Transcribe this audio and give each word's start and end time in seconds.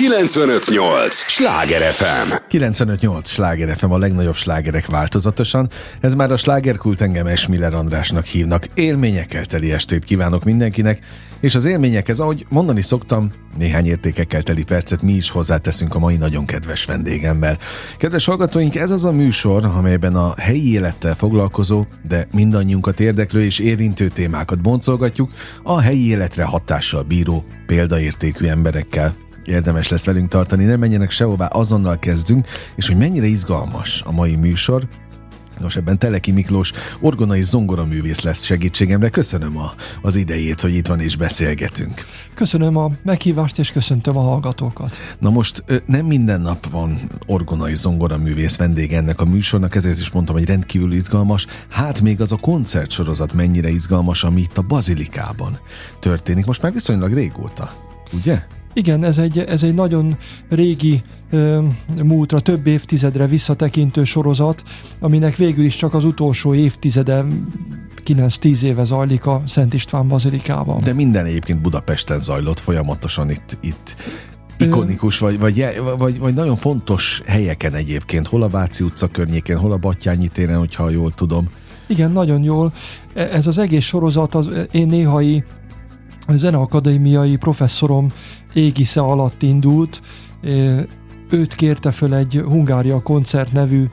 958! 0.00 1.14
Sláger 1.14 1.92
FM! 1.92 2.32
958! 2.48 3.28
Sláger 3.28 3.76
FM 3.76 3.90
a 3.90 3.98
legnagyobb 3.98 4.34
slágerek 4.34 4.86
változatosan. 4.86 5.68
Ez 6.00 6.14
már 6.14 6.32
a 6.32 6.36
slágerkult 6.36 7.00
engem 7.00 7.26
Esmiller 7.26 7.74
Andrásnak 7.74 8.24
hívnak. 8.24 8.66
Élményekkel 8.74 9.44
teli 9.44 9.72
estét 9.72 10.04
kívánok 10.04 10.44
mindenkinek, 10.44 10.98
és 11.40 11.54
az 11.54 11.64
élményekhez, 11.64 12.20
ahogy 12.20 12.46
mondani 12.48 12.82
szoktam, 12.82 13.32
néhány 13.56 13.86
értékekkel 13.86 14.42
teli 14.42 14.64
percet 14.64 15.02
mi 15.02 15.12
is 15.12 15.30
hozzáteszünk 15.30 15.94
a 15.94 15.98
mai 15.98 16.16
nagyon 16.16 16.46
kedves 16.46 16.84
vendégemmel. 16.84 17.58
Kedves 17.98 18.24
hallgatóink, 18.24 18.76
ez 18.76 18.90
az 18.90 19.04
a 19.04 19.12
műsor, 19.12 19.64
amelyben 19.64 20.14
a 20.14 20.34
helyi 20.36 20.72
élettel 20.72 21.14
foglalkozó, 21.14 21.84
de 22.08 22.28
mindannyiunkat 22.32 23.00
érdeklő 23.00 23.42
és 23.42 23.58
érintő 23.58 24.08
témákat 24.08 24.60
boncolgatjuk 24.60 25.30
a 25.62 25.80
helyi 25.80 26.08
életre 26.08 26.44
hatással 26.44 27.02
bíró, 27.02 27.44
példaértékű 27.66 28.46
emberekkel, 28.46 29.28
érdemes 29.50 29.88
lesz 29.88 30.04
velünk 30.04 30.28
tartani, 30.28 30.64
ne 30.64 30.76
menjenek 30.76 31.10
sehová, 31.10 31.46
azonnal 31.46 31.98
kezdünk, 31.98 32.46
és 32.74 32.86
hogy 32.86 32.96
mennyire 32.96 33.26
izgalmas 33.26 34.02
a 34.04 34.12
mai 34.12 34.36
műsor, 34.36 34.88
Nos, 35.60 35.76
ebben 35.76 35.98
Teleki 35.98 36.30
Miklós 36.30 36.72
orgona 37.00 37.36
és 37.36 37.44
zongora 37.44 37.84
művész 37.84 38.20
lesz 38.20 38.44
segítségemre. 38.44 39.08
Köszönöm 39.08 39.58
a, 39.58 39.74
az 40.02 40.14
idejét, 40.14 40.60
hogy 40.60 40.74
itt 40.74 40.86
van 40.86 41.00
és 41.00 41.16
beszélgetünk. 41.16 42.06
Köszönöm 42.34 42.76
a 42.76 42.90
meghívást, 43.02 43.58
és 43.58 43.70
köszöntöm 43.70 44.16
a 44.16 44.20
hallgatókat. 44.20 44.96
Na 45.18 45.30
most 45.30 45.64
nem 45.86 46.06
minden 46.06 46.40
nap 46.40 46.70
van 46.70 46.98
orgona 47.26 47.70
és 47.70 47.78
zongora 47.78 48.18
művész 48.18 48.56
vendég 48.56 48.92
ennek 48.92 49.20
a 49.20 49.24
műsornak, 49.24 49.74
ezért 49.74 49.98
is 49.98 50.10
mondtam, 50.10 50.34
hogy 50.34 50.44
rendkívül 50.44 50.92
izgalmas. 50.92 51.46
Hát 51.68 52.00
még 52.00 52.20
az 52.20 52.32
a 52.32 52.36
koncertsorozat 52.36 53.32
mennyire 53.32 53.68
izgalmas, 53.68 54.24
ami 54.24 54.40
itt 54.40 54.58
a 54.58 54.62
Bazilikában 54.62 55.58
történik. 56.00 56.46
Most 56.46 56.62
már 56.62 56.72
viszonylag 56.72 57.12
régóta, 57.12 57.72
ugye? 58.12 58.42
Igen, 58.80 59.04
ez 59.04 59.18
egy, 59.18 59.38
ez 59.38 59.62
egy 59.62 59.74
nagyon 59.74 60.16
régi 60.48 61.02
múltra, 62.02 62.40
több 62.40 62.66
évtizedre 62.66 63.26
visszatekintő 63.26 64.04
sorozat, 64.04 64.62
aminek 65.00 65.36
végül 65.36 65.64
is 65.64 65.76
csak 65.76 65.94
az 65.94 66.04
utolsó 66.04 66.54
évtizede 66.54 67.24
9-10 68.06 68.62
éve 68.62 68.84
zajlik 68.84 69.26
a 69.26 69.42
Szent 69.46 69.74
István 69.74 70.08
Bazilikában. 70.08 70.82
De 70.82 70.92
minden 70.92 71.24
egyébként 71.24 71.60
Budapesten 71.60 72.20
zajlott 72.20 72.58
folyamatosan 72.58 73.30
itt, 73.30 73.58
itt 73.60 73.96
ikonikus, 74.58 75.18
vagy, 75.18 75.38
vagy, 75.38 75.80
vagy, 75.98 76.18
vagy 76.18 76.34
nagyon 76.34 76.56
fontos 76.56 77.22
helyeken 77.26 77.74
egyébként, 77.74 78.26
hol 78.26 78.42
a 78.42 78.48
Váci 78.48 78.84
utca 78.84 79.06
környékén, 79.06 79.56
hol 79.56 79.72
a 79.72 79.76
Battyányi 79.76 80.28
téren, 80.28 80.58
hogyha 80.58 80.90
jól 80.90 81.12
tudom. 81.12 81.48
Igen, 81.86 82.10
nagyon 82.10 82.42
jól. 82.42 82.72
E, 83.14 83.22
ez 83.22 83.46
az 83.46 83.58
egész 83.58 83.84
sorozat 83.84 84.34
az 84.34 84.48
én 84.70 84.86
néhai 84.86 85.44
zeneakadémiai 86.36 87.36
professzorom 87.36 88.12
égisze 88.54 89.00
alatt 89.00 89.42
indult. 89.42 90.00
Őt 91.30 91.54
kérte 91.54 91.90
föl 91.90 92.14
egy 92.14 92.42
Hungária 92.44 93.00
Koncert 93.02 93.52
nevű 93.52 93.84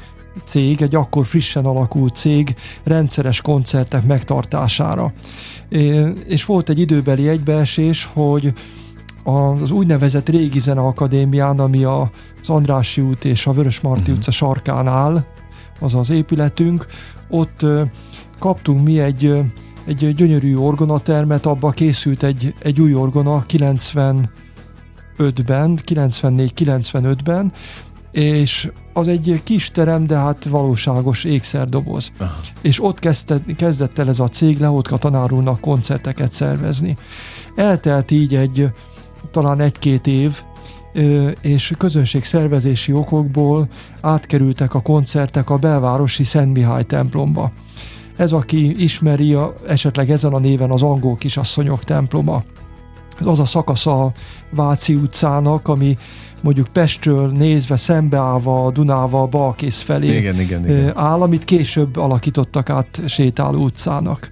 cég, 0.45 0.81
egy 0.81 0.95
akkor 0.95 1.25
frissen 1.25 1.65
alakult 1.65 2.15
cég 2.15 2.55
rendszeres 2.83 3.41
koncertek 3.41 4.05
megtartására. 4.05 5.13
És 6.27 6.45
volt 6.45 6.69
egy 6.69 6.79
időbeli 6.79 7.27
egybeesés, 7.27 8.09
hogy 8.13 8.53
az 9.23 9.71
úgynevezett 9.71 10.29
régi 10.29 10.59
zeneakadémián, 10.59 11.59
ami 11.59 11.83
az 11.83 12.09
Andrássy 12.49 13.01
út 13.01 13.25
és 13.25 13.47
a 13.47 13.51
Vörösmarty 13.51 13.99
uh-huh. 13.99 14.15
utca 14.15 14.31
sarkán 14.31 14.87
áll, 14.87 15.25
az 15.79 15.95
az 15.95 16.09
épületünk, 16.09 16.85
ott 17.29 17.65
kaptunk 18.39 18.83
mi 18.83 18.99
egy 18.99 19.43
egy 19.87 20.15
gyönyörű 20.15 20.55
orgonatermet, 20.55 21.45
abba 21.45 21.69
készült 21.69 22.23
egy, 22.23 22.55
egy 22.59 22.81
új 22.81 22.93
orgona 22.93 23.43
95-ben, 25.17 25.79
94-95-ben, 25.85 27.51
és 28.11 28.71
az 28.93 29.07
egy 29.07 29.41
kis 29.43 29.71
terem, 29.71 30.05
de 30.05 30.15
hát 30.15 30.45
valóságos 30.45 31.23
ékszerdoboz. 31.23 32.11
Aha. 32.19 32.39
És 32.61 32.83
ott 32.83 32.99
kezdett, 32.99 33.55
kezdett 33.55 33.99
el 33.99 34.07
ez 34.07 34.19
a 34.19 34.27
cég 34.27 34.59
Lehotka 34.59 34.97
tanárulnak 34.97 35.61
koncerteket 35.61 36.31
szervezni. 36.31 36.97
Eltelt 37.55 38.11
így 38.11 38.35
egy 38.35 38.69
talán 39.31 39.59
egy-két 39.59 40.07
év, 40.07 40.41
és 41.41 41.73
közönségszervezési 41.77 42.93
okokból 42.93 43.67
átkerültek 44.01 44.73
a 44.73 44.81
koncertek 44.81 45.49
a 45.49 45.57
belvárosi 45.57 46.23
Szent 46.23 46.53
Mihály 46.53 46.83
templomba. 46.83 47.51
Ez, 48.15 48.31
aki 48.31 48.83
ismeri 48.83 49.33
a, 49.33 49.55
esetleg 49.67 50.09
ezen 50.11 50.33
a 50.33 50.39
néven 50.39 50.71
az 50.71 50.81
angol 50.81 51.15
kisasszonyok 51.15 51.83
temploma. 51.83 52.43
Az 53.23 53.39
a 53.39 53.45
szakasz 53.45 53.85
a 53.85 54.11
Váci 54.49 54.95
utcának, 54.95 55.67
ami 55.67 55.97
mondjuk 56.41 56.67
Pestről 56.67 57.29
nézve 57.29 57.77
szembeállva 57.77 58.65
a 58.65 58.71
Dunával 58.71 59.25
Balkész 59.25 59.81
felé 59.81 60.17
igen, 60.17 60.39
igen, 60.39 60.69
igen. 60.69 60.97
áll, 60.97 61.21
amit 61.21 61.45
később 61.45 61.97
alakítottak 61.97 62.69
át 62.69 63.01
sétáló 63.07 63.63
utcának. 63.63 64.31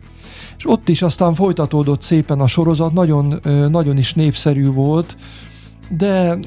És 0.57 0.69
ott 0.69 0.89
is 0.89 1.01
aztán 1.01 1.33
folytatódott 1.33 2.01
szépen 2.01 2.39
a 2.39 2.47
sorozat, 2.47 2.93
nagyon, 2.93 3.39
nagyon 3.69 3.97
is 3.97 4.13
népszerű 4.13 4.71
volt, 4.71 5.17
de 5.89 6.37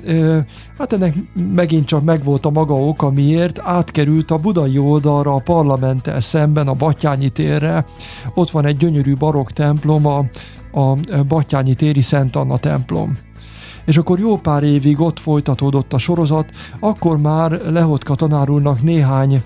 hát 0.78 0.92
ennek 0.92 1.14
megint 1.54 1.86
csak 1.86 2.04
megvolt 2.04 2.46
a 2.46 2.50
maga 2.50 2.74
oka, 2.74 3.10
miért 3.10 3.58
átkerült 3.62 4.30
a 4.30 4.38
budai 4.38 4.78
oldalra 4.78 5.34
a 5.34 5.38
parlamenttel 5.38 6.20
szemben, 6.20 6.68
a 6.68 6.74
Batyányi 6.74 7.28
térre. 7.28 7.84
Ott 8.34 8.50
van 8.50 8.66
egy 8.66 8.76
gyönyörű 8.76 9.16
barokk 9.16 9.50
templom, 9.50 10.06
a, 10.06 10.24
a 10.78 10.98
Batyányi 11.28 11.74
téri 11.74 12.00
Szent 12.00 12.36
Anna 12.36 12.56
templom. 12.56 13.18
És 13.84 13.96
akkor 13.96 14.18
jó 14.18 14.36
pár 14.36 14.62
évig 14.62 15.00
ott 15.00 15.18
folytatódott 15.18 15.92
a 15.92 15.98
sorozat, 15.98 16.50
akkor 16.80 17.18
már 17.18 17.50
Lehotka 17.50 18.14
tanár 18.14 18.50
úrnak 18.50 18.82
néhány 18.82 19.42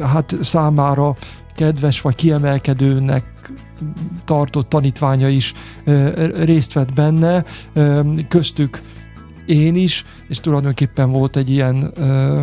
hát 0.00 0.36
számára 0.40 1.16
kedves 1.56 2.00
vagy 2.00 2.14
kiemelkedőnek 2.14 3.52
tartott 4.24 4.68
tanítványa 4.68 5.28
is 5.28 5.54
részt 6.34 6.72
vett 6.72 6.92
benne, 6.92 7.44
köztük 8.28 8.80
én 9.48 9.74
is, 9.74 10.04
és 10.28 10.40
tulajdonképpen 10.40 11.12
volt 11.12 11.36
egy 11.36 11.50
ilyen 11.50 11.92
ö, 11.94 12.42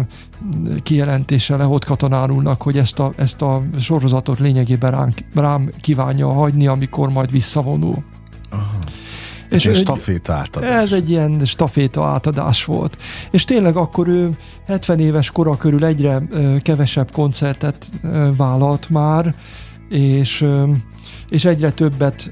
kijelentése 0.83 1.55
Lehot 1.55 1.85
katonárulnak, 1.85 2.61
hogy 2.61 2.77
ezt 2.77 2.99
a, 2.99 3.13
ezt 3.16 3.41
a 3.41 3.63
sorozatot 3.79 4.39
lényegében 4.39 4.91
rám, 4.91 5.13
rám 5.33 5.71
kívánja 5.81 6.27
hagyni, 6.27 6.67
amikor 6.67 7.09
majd 7.09 7.31
visszavonul. 7.31 8.03
Aha. 8.49 8.79
És 9.49 9.66
egy 9.66 9.75
staféta 9.75 10.33
átadás. 10.33 10.83
Ez 10.83 10.91
egy 10.91 11.09
ilyen 11.09 11.41
staféta 11.45 12.05
átadás 12.05 12.66
volt. 12.66 12.97
És 13.31 13.45
tényleg 13.45 13.75
akkor 13.75 14.07
ő 14.07 14.37
70 14.67 14.99
éves 14.99 15.31
kora 15.31 15.57
körül 15.57 15.85
egyre 15.85 16.22
kevesebb 16.61 17.11
koncertet 17.11 17.91
vállalt 18.37 18.89
már, 18.89 19.35
és, 19.89 20.45
és 21.29 21.45
egyre 21.45 21.72
többet 21.72 22.31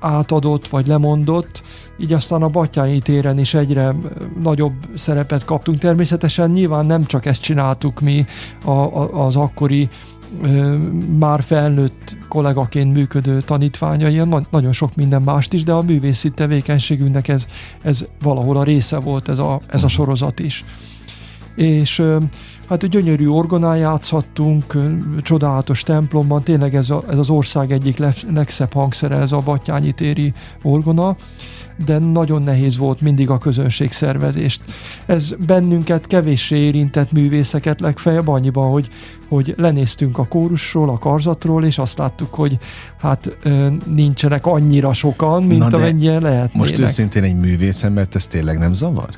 átadott 0.00 0.68
vagy 0.68 0.86
lemondott, 0.86 1.62
így 1.98 2.12
aztán 2.12 2.42
a 2.42 2.48
Batyányi 2.48 3.00
téren 3.00 3.38
is 3.38 3.54
egyre 3.54 3.94
nagyobb 4.42 4.74
szerepet 4.94 5.44
kaptunk. 5.44 5.78
Természetesen 5.78 6.50
nyilván 6.50 6.86
nem 6.86 7.04
csak 7.04 7.26
ezt 7.26 7.42
csináltuk 7.42 8.00
mi 8.00 8.26
a, 8.64 8.70
a, 8.70 9.26
az 9.26 9.36
akkori 9.36 9.88
már 11.18 11.42
felnőtt 11.42 12.16
kollégaként 12.28 12.92
működő 12.92 13.40
tanítványai, 13.40 14.20
nagyon 14.50 14.72
sok 14.72 14.94
minden 14.94 15.22
mást 15.22 15.52
is, 15.52 15.62
de 15.62 15.72
a 15.72 15.82
művészi 15.82 16.30
tevékenységünknek 16.30 17.28
ez, 17.28 17.46
ez 17.82 18.06
valahol 18.22 18.56
a 18.56 18.62
része 18.62 18.98
volt 18.98 19.28
ez 19.28 19.38
a, 19.38 19.60
ez 19.70 19.82
a 19.82 19.88
sorozat 19.88 20.40
is. 20.40 20.64
És 21.54 22.02
hát 22.68 22.88
gyönyörű 22.88 23.28
orgonán 23.28 23.76
játszhattunk, 23.76 24.76
csodálatos 25.22 25.82
templomban, 25.82 26.42
tényleg 26.42 26.74
ez, 26.74 26.90
a, 26.90 27.04
ez 27.10 27.18
az 27.18 27.30
ország 27.30 27.72
egyik 27.72 27.98
legszebb 28.34 28.72
hangszere, 28.72 29.16
ez 29.16 29.32
a 29.32 29.42
Batyányi 29.44 29.92
téri 29.92 30.32
orgona, 30.62 31.16
de 31.84 31.98
nagyon 31.98 32.42
nehéz 32.42 32.76
volt 32.76 33.00
mindig 33.00 33.30
a 33.30 33.38
közönség 33.38 33.92
szervezést. 33.92 34.60
Ez 35.06 35.34
bennünket 35.46 36.06
kevéssé 36.06 36.56
érintett 36.56 37.12
művészeket 37.12 37.80
legfeljebb 37.80 38.28
annyiban, 38.28 38.70
hogy, 38.70 38.88
hogy 39.28 39.54
lenéztünk 39.56 40.18
a 40.18 40.24
kórusról, 40.24 40.88
a 40.88 40.98
karzatról, 40.98 41.64
és 41.64 41.78
azt 41.78 41.98
láttuk, 41.98 42.34
hogy 42.34 42.58
hát 43.00 43.36
nincsenek 43.86 44.46
annyira 44.46 44.92
sokan, 44.92 45.42
mint 45.42 45.72
amennyien 45.72 46.22
lehetnének. 46.22 46.54
Most 46.54 46.78
őszintén 46.78 47.22
egy 47.22 47.36
művészembert 47.36 48.14
ez 48.14 48.26
tényleg 48.26 48.58
nem 48.58 48.72
zavar? 48.72 49.08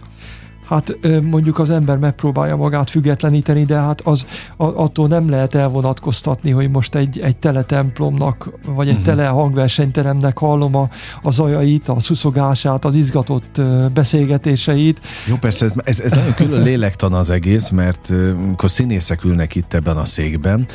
Hát 0.66 0.98
mondjuk 1.22 1.58
az 1.58 1.70
ember 1.70 1.98
megpróbálja 1.98 2.56
magát 2.56 2.90
függetleníteni, 2.90 3.64
de 3.64 3.76
hát 3.76 4.00
az 4.00 4.26
attól 4.56 5.08
nem 5.08 5.28
lehet 5.28 5.54
elvonatkoztatni, 5.54 6.50
hogy 6.50 6.70
most 6.70 6.94
egy, 6.94 7.18
egy 7.18 7.36
teletemplomnak, 7.36 8.50
vagy 8.66 8.88
egy 8.88 8.92
uh-huh. 8.92 9.06
tele 9.06 9.26
hangversenyteremnek 9.26 10.38
hallom 10.38 10.76
a, 10.76 10.88
a 11.22 11.30
zajait, 11.30 11.88
a 11.88 12.00
szuszogását, 12.00 12.84
az 12.84 12.94
izgatott 12.94 13.60
beszélgetéseit. 13.94 15.00
Jó, 15.26 15.36
persze, 15.36 15.64
ez, 15.64 15.72
ez, 15.84 16.00
ez 16.00 16.12
nagyon 16.12 16.34
külön 16.34 16.62
lélektan 16.68 17.12
az 17.12 17.30
egész, 17.30 17.68
mert 17.68 18.10
amikor 18.36 18.70
színészek 18.70 19.24
ülnek 19.24 19.54
itt 19.54 19.74
ebben 19.74 19.96
a 19.96 20.04
székben, 20.04 20.66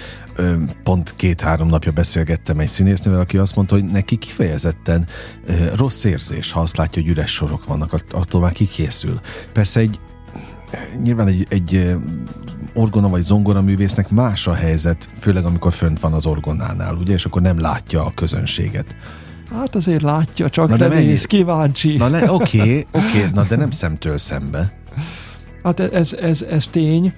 pont 0.83 1.15
két-három 1.15 1.67
napja 1.67 1.91
beszélgettem 1.91 2.59
egy 2.59 2.67
színésznővel, 2.67 3.19
aki 3.19 3.37
azt 3.37 3.55
mondta, 3.55 3.75
hogy 3.75 3.85
neki 3.85 4.15
kifejezetten 4.15 5.07
rossz 5.75 6.03
érzés, 6.03 6.51
ha 6.51 6.59
azt 6.59 6.77
látja, 6.77 7.01
hogy 7.01 7.11
üres 7.11 7.31
sorok 7.31 7.65
vannak, 7.65 8.05
attól 8.11 8.41
már 8.41 8.51
kikészül. 8.51 9.19
Persze 9.53 9.79
egy 9.79 9.99
nyilván 11.01 11.27
egy, 11.27 11.45
egy 11.49 11.95
orgona 12.73 13.09
vagy 13.09 13.21
zongora 13.21 13.61
művésznek 13.61 14.09
más 14.09 14.47
a 14.47 14.53
helyzet, 14.53 15.09
főleg 15.19 15.45
amikor 15.45 15.73
fönt 15.73 15.99
van 15.99 16.13
az 16.13 16.25
orgonánál, 16.25 16.95
ugye, 16.95 17.13
és 17.13 17.25
akkor 17.25 17.41
nem 17.41 17.59
látja 17.59 18.05
a 18.05 18.11
közönséget. 18.15 18.95
Hát 19.51 19.75
azért 19.75 20.01
látja, 20.01 20.49
csak 20.49 20.69
na 20.69 20.77
de 20.77 20.87
néz, 20.87 21.25
kíváncsi. 21.25 21.97
Na 21.97 22.07
oké, 22.07 22.25
oké, 22.31 22.61
okay, 22.61 22.85
okay, 22.91 23.29
na 23.33 23.43
de 23.43 23.55
nem 23.55 23.71
szemtől 23.71 24.17
szembe. 24.17 24.73
Hát 25.63 25.79
ez, 25.79 26.13
ez, 26.13 26.41
ez 26.41 26.67
tény. 26.67 27.13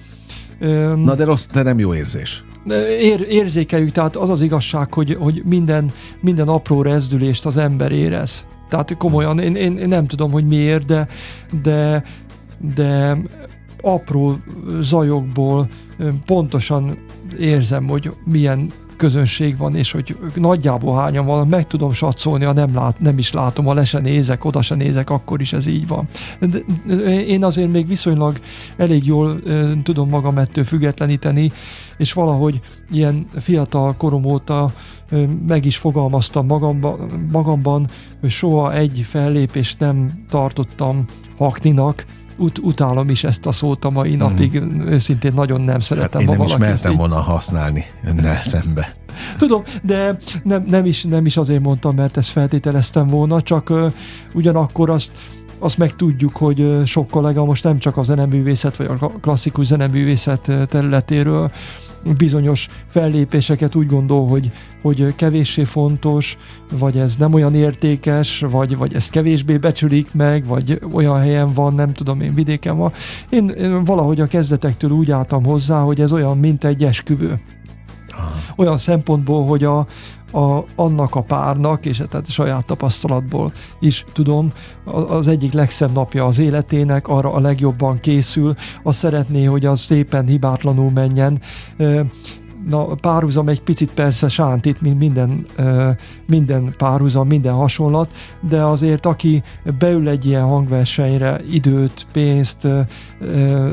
Na 0.96 1.14
de 1.14 1.24
rossz, 1.24 1.46
de 1.46 1.62
nem 1.62 1.78
jó 1.78 1.94
érzés. 1.94 2.44
Ér, 3.00 3.26
érzékeljük, 3.30 3.90
tehát 3.90 4.16
az 4.16 4.30
az 4.30 4.40
igazság, 4.40 4.94
hogy, 4.94 5.16
hogy 5.20 5.42
minden, 5.44 5.90
minden 6.20 6.48
apró 6.48 6.82
rezdülést 6.82 7.46
az 7.46 7.56
ember 7.56 7.92
érez. 7.92 8.44
Tehát 8.68 8.96
komolyan, 8.96 9.38
én, 9.38 9.54
én, 9.54 9.76
én 9.76 9.88
nem 9.88 10.06
tudom, 10.06 10.30
hogy 10.30 10.46
miért, 10.46 10.86
de, 10.86 11.08
de, 11.62 12.02
de 12.74 13.16
apró 13.80 14.36
zajokból 14.80 15.68
pontosan 16.26 16.98
érzem, 17.38 17.86
hogy 17.86 18.12
milyen 18.24 18.72
közönség 18.96 19.56
van, 19.56 19.76
és 19.76 19.92
hogy 19.92 20.16
nagyjából 20.34 20.96
hányan 20.96 21.26
van, 21.26 21.48
meg 21.48 21.66
tudom 21.66 21.92
satszolni, 21.92 22.44
ha 22.44 22.52
nem, 22.52 22.74
lát, 22.74 23.00
nem 23.00 23.18
is 23.18 23.32
látom, 23.32 23.64
ha 23.64 23.74
le 23.74 23.84
se 23.84 23.98
nézek, 23.98 24.44
oda 24.44 24.62
se 24.62 24.74
nézek, 24.74 25.10
akkor 25.10 25.40
is 25.40 25.52
ez 25.52 25.66
így 25.66 25.86
van. 25.86 26.08
De 26.40 26.58
én 27.26 27.44
azért 27.44 27.72
még 27.72 27.86
viszonylag 27.86 28.38
elég 28.76 29.06
jól 29.06 29.42
tudom 29.82 30.08
magam 30.08 30.38
ettől 30.38 30.64
függetleníteni, 30.64 31.52
és 31.96 32.12
valahogy 32.12 32.60
ilyen 32.90 33.26
fiatal 33.36 33.94
korom 33.96 34.24
óta 34.24 34.72
meg 35.46 35.64
is 35.64 35.76
fogalmaztam 35.76 36.46
magamban, 36.46 36.98
magamban, 37.32 37.88
hogy 38.20 38.30
soha 38.30 38.74
egy 38.74 39.04
fellépést 39.08 39.78
nem 39.78 40.24
tartottam 40.28 41.04
hakninak, 41.38 42.04
ut- 42.38 42.58
utálom 42.58 43.08
is 43.08 43.24
ezt 43.24 43.46
a 43.46 43.52
szót 43.52 43.84
a 43.84 43.90
mai 43.90 44.14
napig, 44.14 44.60
mm. 44.60 44.86
őszintén 44.86 45.32
nagyon 45.34 45.60
nem 45.60 45.80
szeretem. 45.80 46.20
Hát 46.20 46.30
én 46.30 46.36
nem 46.36 46.46
is 46.46 46.56
mertem 46.56 46.92
így... 46.92 46.98
volna 46.98 47.20
használni 47.20 47.84
önnel 48.04 48.42
szembe. 48.42 48.96
Tudom, 49.38 49.62
de 49.82 50.16
nem, 50.42 50.64
nem, 50.66 50.84
is, 50.84 51.04
nem 51.04 51.26
is 51.26 51.36
azért 51.36 51.62
mondtam, 51.62 51.94
mert 51.94 52.16
ezt 52.16 52.28
feltételeztem 52.28 53.08
volna, 53.08 53.42
csak 53.42 53.70
uh, 53.70 53.92
ugyanakkor 54.32 54.90
azt 54.90 55.12
azt 55.64 55.78
meg 55.78 55.96
tudjuk, 55.96 56.36
hogy 56.36 56.80
sok 56.84 57.08
kollega 57.08 57.44
most 57.44 57.64
nem 57.64 57.78
csak 57.78 57.96
a 57.96 58.02
zeneművészet, 58.02 58.76
vagy 58.76 58.86
a 59.00 59.10
klasszikus 59.20 59.66
zeneművészet 59.66 60.52
területéről 60.68 61.50
bizonyos 62.16 62.68
fellépéseket 62.86 63.74
úgy 63.74 63.86
gondol, 63.86 64.28
hogy, 64.28 64.50
hogy 64.82 65.14
kevéssé 65.14 65.64
fontos, 65.64 66.36
vagy 66.78 66.98
ez 66.98 67.16
nem 67.16 67.34
olyan 67.34 67.54
értékes, 67.54 68.44
vagy, 68.50 68.76
vagy 68.76 68.94
ezt 68.94 69.10
kevésbé 69.10 69.56
becsülik 69.56 70.12
meg, 70.12 70.46
vagy 70.46 70.80
olyan 70.92 71.20
helyen 71.20 71.52
van, 71.52 71.72
nem 71.72 71.92
tudom 71.92 72.20
én, 72.20 72.34
vidéken 72.34 72.76
van. 72.76 72.92
Én, 73.28 73.48
én 73.48 73.84
valahogy 73.84 74.20
a 74.20 74.26
kezdetektől 74.26 74.90
úgy 74.90 75.10
álltam 75.10 75.44
hozzá, 75.44 75.80
hogy 75.80 76.00
ez 76.00 76.12
olyan, 76.12 76.38
mint 76.38 76.64
egy 76.64 76.84
esküvő. 76.84 77.40
Olyan 78.56 78.78
szempontból, 78.78 79.46
hogy 79.46 79.64
a, 79.64 79.86
a, 80.34 80.64
annak 80.76 81.14
a 81.14 81.22
párnak, 81.22 81.86
és 81.86 82.02
tehát 82.08 82.30
saját 82.30 82.66
tapasztalatból 82.66 83.52
is 83.80 84.04
tudom, 84.12 84.52
az 85.08 85.28
egyik 85.28 85.52
legszebb 85.52 85.92
napja 85.92 86.24
az 86.24 86.38
életének, 86.38 87.08
arra 87.08 87.32
a 87.32 87.40
legjobban 87.40 88.00
készül, 88.00 88.54
azt 88.82 88.98
szeretné, 88.98 89.44
hogy 89.44 89.66
az 89.66 89.80
szépen 89.80 90.26
hibátlanul 90.26 90.90
menjen, 90.90 91.40
na, 92.68 92.84
párhuzam 92.84 93.48
egy 93.48 93.62
picit 93.62 93.90
persze 93.90 94.28
sántít, 94.28 94.80
mint 94.80 94.98
minden, 94.98 95.46
minden 96.26 96.74
párhuzam, 96.76 97.26
minden 97.26 97.54
hasonlat, 97.54 98.12
de 98.48 98.62
azért 98.62 99.06
aki 99.06 99.42
beül 99.78 100.08
egy 100.08 100.26
ilyen 100.26 100.44
hangversenyre 100.44 101.40
időt, 101.50 102.06
pénzt 102.12 102.68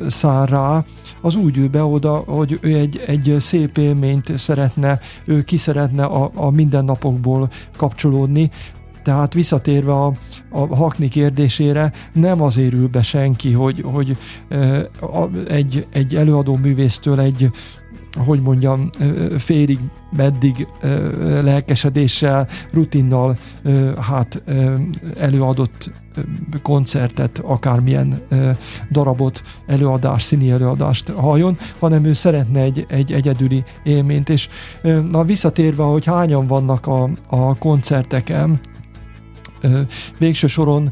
szár 0.08 0.50
rá, 0.50 0.84
az 1.22 1.36
úgy 1.36 1.58
ül 1.58 1.70
be 1.70 1.84
oda, 1.84 2.16
hogy 2.16 2.60
ő 2.62 2.76
egy, 2.76 3.04
egy 3.08 3.36
szép 3.40 3.78
élményt 3.78 4.38
szeretne, 4.38 5.00
ő 5.26 5.42
ki 5.42 5.58
szeretne 5.58 6.04
a, 6.04 6.32
a 6.34 6.50
mindennapokból 6.50 7.50
kapcsolódni, 7.78 8.50
tehát 9.04 9.34
visszatérve 9.34 9.92
a, 9.92 10.14
a 10.50 10.76
hakni 10.76 11.08
kérdésére, 11.08 11.92
nem 12.14 12.42
azért 12.42 12.74
ül 12.74 12.88
be 12.88 13.02
senki, 13.02 13.52
hogy, 13.52 13.84
hogy 13.86 14.18
egy, 15.48 15.88
egy 15.92 16.16
előadó 16.16 16.56
művésztől 16.56 17.20
egy, 17.20 17.52
hogy 18.18 18.42
mondjam, 18.42 18.90
félig 19.38 19.80
meddig 20.12 20.68
lelkesedéssel, 21.42 22.48
rutinnal 22.74 23.38
hát 24.00 24.44
előadott 25.18 25.92
koncertet, 26.62 27.42
akármilyen 27.46 28.22
darabot, 28.92 29.42
előadás, 29.68 30.24
színi 30.24 30.52
előadást 30.52 31.10
halljon, 31.10 31.58
hanem 31.80 32.06
ő 32.06 32.14
szeretne 32.14 32.62
egy, 32.62 32.86
egy 32.90 33.12
egyedüli 33.12 33.64
élményt. 33.84 34.30
És 34.30 34.50
na 35.12 35.24
visszatérve, 35.24 35.84
hogy 35.84 36.06
hányan 36.06 36.48
vannak 36.48 36.88
a, 36.88 37.10
a 37.30 37.58
koncerteken, 37.58 38.60
végső 40.18 40.48
soron 40.48 40.92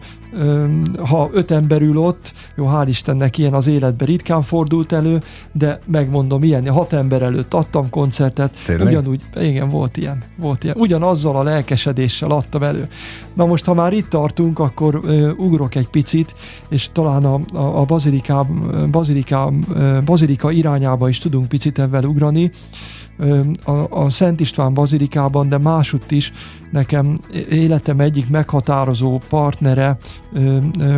ha 1.05 1.29
öt 1.33 1.51
ember 1.51 1.81
ül 1.81 1.97
ott, 1.97 2.33
jó, 2.55 2.65
hál' 2.65 2.85
Istennek 2.87 3.37
ilyen 3.37 3.53
az 3.53 3.67
életben 3.67 4.07
ritkán 4.07 4.41
fordult 4.41 4.91
elő, 4.91 5.21
de 5.51 5.79
megmondom, 5.85 6.43
ilyen, 6.43 6.67
hat 6.67 6.93
ember 6.93 7.21
előtt 7.21 7.53
adtam 7.53 7.89
koncertet, 7.89 8.53
Tényleg? 8.65 8.87
ugyanúgy, 8.87 9.21
igen, 9.35 9.69
volt 9.69 9.97
ilyen, 9.97 10.23
volt 10.37 10.63
ilyen, 10.63 10.75
ugyanazzal 10.79 11.35
a 11.35 11.43
lelkesedéssel 11.43 12.31
adtam 12.31 12.63
elő. 12.63 12.87
Na 13.33 13.45
most, 13.45 13.65
ha 13.65 13.73
már 13.73 13.93
itt 13.93 14.09
tartunk, 14.09 14.59
akkor 14.59 14.95
uh, 14.95 15.29
ugrok 15.37 15.75
egy 15.75 15.87
picit, 15.87 16.35
és 16.69 16.89
talán 16.93 17.25
a, 17.25 17.39
a, 17.53 17.79
a 17.79 17.85
baziliká, 17.85 18.45
baziliká, 18.91 19.49
bazilika 20.05 20.51
irányába 20.51 21.09
is 21.09 21.17
tudunk 21.17 21.47
picit 21.47 21.79
ebben 21.79 22.05
ugrani, 22.05 22.51
a, 23.63 23.71
a 23.89 24.09
Szent 24.09 24.39
István 24.39 24.73
bazilikában, 24.73 25.49
de 25.49 25.57
másutt 25.57 26.11
is 26.11 26.31
nekem 26.71 27.15
életem 27.49 27.99
egyik 27.99 28.29
meghatározó 28.29 29.19
partnere 29.29 29.97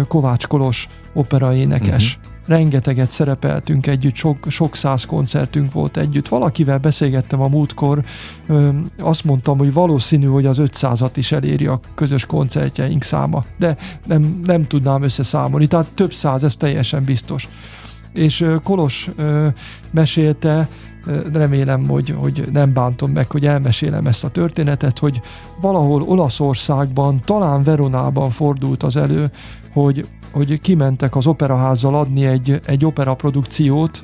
Kovács 0.08 0.48
Kolos 0.48 0.88
operaénekes. 1.14 2.16
Uh-huh 2.16 2.30
rengeteget 2.52 3.12
szerepeltünk 3.12 3.88
együtt, 3.88 4.16
sok, 4.16 4.38
sok 4.48 4.76
száz 4.76 5.06
koncertünk 5.06 5.72
volt 5.72 5.98
együtt. 5.98 6.28
Valakivel 6.28 6.78
beszélgettem 6.78 7.42
a 7.42 7.48
múltkor, 7.48 8.04
ö, 8.48 8.70
azt 9.00 9.24
mondtam, 9.24 9.58
hogy 9.58 9.74
valószínű, 9.74 10.26
hogy 10.26 10.46
az 10.46 10.58
500-at 10.62 11.12
is 11.16 11.32
eléri 11.32 11.66
a 11.66 11.80
közös 11.96 12.26
koncertjeink 12.26 13.04
száma, 13.04 13.46
de 13.58 13.78
nem, 14.06 14.42
nem 14.44 14.68
tudnám 14.68 15.04
összeszámolni, 15.04 15.68
tehát 15.68 15.88
több 15.94 16.14
száz, 16.14 16.44
ez 16.44 16.56
teljesen 16.56 17.04
biztos. 17.04 17.50
És 18.14 18.42
ö, 18.42 18.56
Kolos 18.64 19.10
ö, 19.16 19.48
mesélte, 19.92 20.68
remélem, 21.34 21.88
hogy, 21.88 22.16
hogy 22.18 22.48
nem 22.52 22.74
bántom 22.74 23.12
meg, 23.12 23.32
hogy 23.32 23.46
elmesélem 23.46 24.06
ezt 24.06 24.24
a 24.24 24.30
történetet, 24.30 25.00
hogy 25.00 25.22
valahol 25.62 26.02
Olaszországban, 26.02 27.22
talán 27.26 27.64
Veronában 27.64 28.30
fordult 28.30 28.84
az 28.84 28.96
elő, 28.96 29.32
hogy, 29.74 30.08
hogy 30.32 30.62
kimentek 30.62 31.16
az 31.16 31.28
operaházzal 31.28 31.96
adni 31.96 32.26
egy, 32.26 32.62
egy 32.66 32.86
operaprodukciót, 32.86 34.04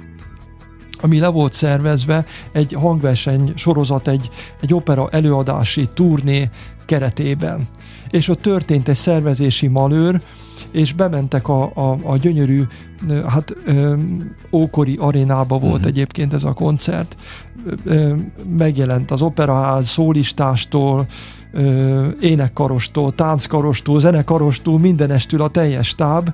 ami 1.02 1.20
le 1.20 1.28
volt 1.28 1.54
szervezve, 1.54 2.26
egy 2.52 2.74
hangverseny 2.74 3.52
sorozat, 3.56 4.08
egy, 4.08 4.30
egy 4.62 4.74
opera 4.74 5.10
előadási 5.10 5.88
turné 5.94 6.50
keretében. 6.86 7.68
És 8.10 8.30
ott 8.30 8.42
történt 8.42 8.88
egy 8.88 8.96
szervezési 8.96 9.68
malőr, 9.68 10.22
és 10.72 10.94
bementek 10.94 11.48
a, 11.48 11.72
a, 11.74 12.00
a 12.04 12.18
gyönyörű, 12.18 12.64
hát 13.26 13.56
ö, 13.66 13.94
ókori 14.52 14.96
arénába 15.00 15.58
volt 15.58 15.74
uh-huh. 15.74 15.88
egyébként 15.88 16.34
ez 16.34 16.44
a 16.44 16.54
koncert. 16.54 17.16
Ö, 17.84 18.14
megjelent 18.58 19.12
az 19.12 19.22
operaház 19.22 19.88
szólistástól, 19.88 21.06
ö, 21.54 22.06
énekkarostól, 22.22 23.12
tánckarostól, 23.12 24.00
zenekarostól, 24.00 24.80
mindenestül 24.80 25.42
a 25.42 25.48
teljes 25.48 25.96
táb, 25.96 26.34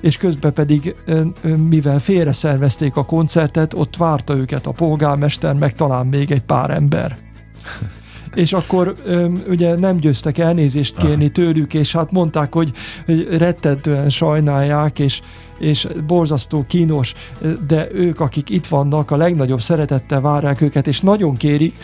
és 0.00 0.16
közben 0.16 0.52
pedig, 0.52 0.94
mivel 1.68 1.98
félreszervezték 1.98 2.96
a 2.96 3.04
koncertet, 3.04 3.74
ott 3.74 3.96
várta 3.96 4.36
őket 4.36 4.66
a 4.66 4.72
polgármester, 4.72 5.54
meg 5.54 5.74
talán 5.74 6.06
még 6.06 6.30
egy 6.30 6.42
pár 6.42 6.70
ember. 6.70 7.18
és 8.34 8.52
akkor 8.52 8.96
ugye 9.48 9.76
nem 9.76 9.96
győztek 9.96 10.38
elnézést 10.38 10.96
kérni 10.96 11.28
tőlük, 11.28 11.74
és 11.74 11.92
hát 11.92 12.12
mondták, 12.12 12.54
hogy, 12.54 12.72
hogy 13.06 13.26
rettentően 13.38 14.10
sajnálják, 14.10 14.98
és, 14.98 15.20
és 15.58 15.88
borzasztó 16.06 16.64
kínos, 16.68 17.14
de 17.66 17.88
ők, 17.92 18.20
akik 18.20 18.50
itt 18.50 18.66
vannak, 18.66 19.10
a 19.10 19.16
legnagyobb 19.16 19.60
szeretettel 19.60 20.20
várják 20.20 20.60
őket, 20.60 20.86
és 20.86 21.00
nagyon 21.00 21.36
kérik, 21.36 21.74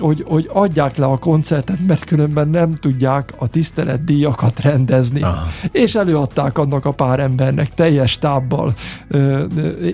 hogy, 0.00 0.24
hogy 0.28 0.48
adják 0.52 0.96
le 0.96 1.06
a 1.06 1.16
koncertet, 1.16 1.86
mert 1.86 2.04
különben 2.04 2.48
nem 2.48 2.74
tudják 2.74 3.34
a 3.38 3.46
tiszteletdíjakat 3.46 4.60
rendezni. 4.60 5.22
Aha. 5.22 5.46
És 5.72 5.94
előadták 5.94 6.58
annak 6.58 6.84
a 6.84 6.92
pár 6.92 7.20
embernek 7.20 7.74
teljes 7.74 8.18
tábbal, 8.18 8.74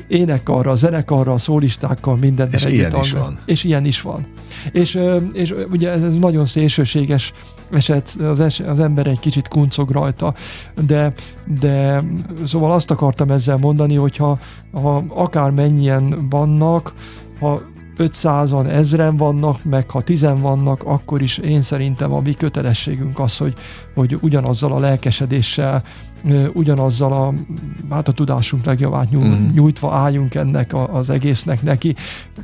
énekarra, 0.08 0.74
zenekarra, 0.74 1.38
szólistákkal, 1.38 2.16
minden. 2.16 2.48
És 2.52 2.64
ilyen 2.64 2.96
is 3.00 3.12
van. 3.12 3.38
És 3.44 3.64
ilyen 3.64 3.84
is 3.84 4.00
van. 4.00 4.26
És, 4.72 4.98
és 5.32 5.54
ugye 5.70 5.90
ez 5.90 6.14
nagyon 6.14 6.46
szélsőséges 6.46 7.32
eset, 7.70 8.16
az, 8.20 8.40
es, 8.40 8.60
az 8.60 8.80
ember 8.80 9.06
egy 9.06 9.20
kicsit 9.20 9.48
kuncog 9.48 9.90
rajta, 9.90 10.34
de, 10.86 11.12
de 11.60 12.04
szóval 12.46 12.72
azt 12.72 12.90
akartam 12.90 13.30
ezzel 13.30 13.56
mondani, 13.56 13.94
hogyha 13.94 14.38
ha 14.72 15.04
akár 15.08 15.50
mennyien 15.50 16.28
vannak, 16.30 16.94
ha 17.40 17.62
500-an, 17.98 18.66
ezren 18.66 19.16
vannak, 19.16 19.64
meg 19.64 19.90
ha 19.90 20.00
tizen 20.00 20.40
vannak, 20.40 20.82
akkor 20.84 21.22
is 21.22 21.38
én 21.38 21.62
szerintem 21.62 22.12
a 22.12 22.20
mi 22.20 22.32
kötelességünk 22.32 23.18
az, 23.18 23.36
hogy, 23.36 23.54
hogy 23.94 24.18
ugyanazzal 24.20 24.72
a 24.72 24.78
lelkesedéssel, 24.78 25.82
ugyanazzal 26.52 27.12
a, 27.12 27.34
hát 27.94 28.08
a 28.08 28.12
tudásunk 28.12 28.64
legjavát 28.64 29.10
mhm. 29.10 29.52
nyújtva 29.54 29.94
álljunk 29.94 30.34
ennek 30.34 30.72
a, 30.72 30.94
az 30.94 31.10
egésznek 31.10 31.62
neki. 31.62 31.94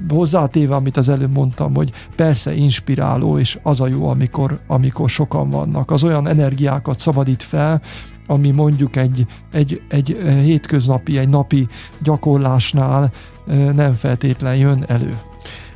Hozzátéve, 0.09 0.75
amit 0.75 0.97
az 0.97 1.09
előbb 1.09 1.33
mondtam, 1.33 1.75
hogy 1.75 1.93
persze 2.17 2.55
inspiráló, 2.55 3.39
és 3.39 3.59
az 3.63 3.81
a 3.81 3.87
jó, 3.87 4.09
amikor, 4.09 4.61
amikor 4.67 5.11
sokan 5.11 5.51
vannak. 5.51 5.91
Az 5.91 6.03
olyan 6.03 6.29
energiákat 6.29 6.99
szabadít 6.99 7.43
fel, 7.43 7.81
ami 8.27 8.51
mondjuk 8.51 8.97
egy, 8.97 9.27
egy, 9.53 9.83
egy 9.89 10.17
hétköznapi, 10.43 11.19
egy 11.19 11.29
napi 11.29 11.69
gyakorlásnál 12.03 13.13
nem 13.75 13.95
feltétlen 13.95 14.57
jön 14.57 14.85
elő. 14.89 15.19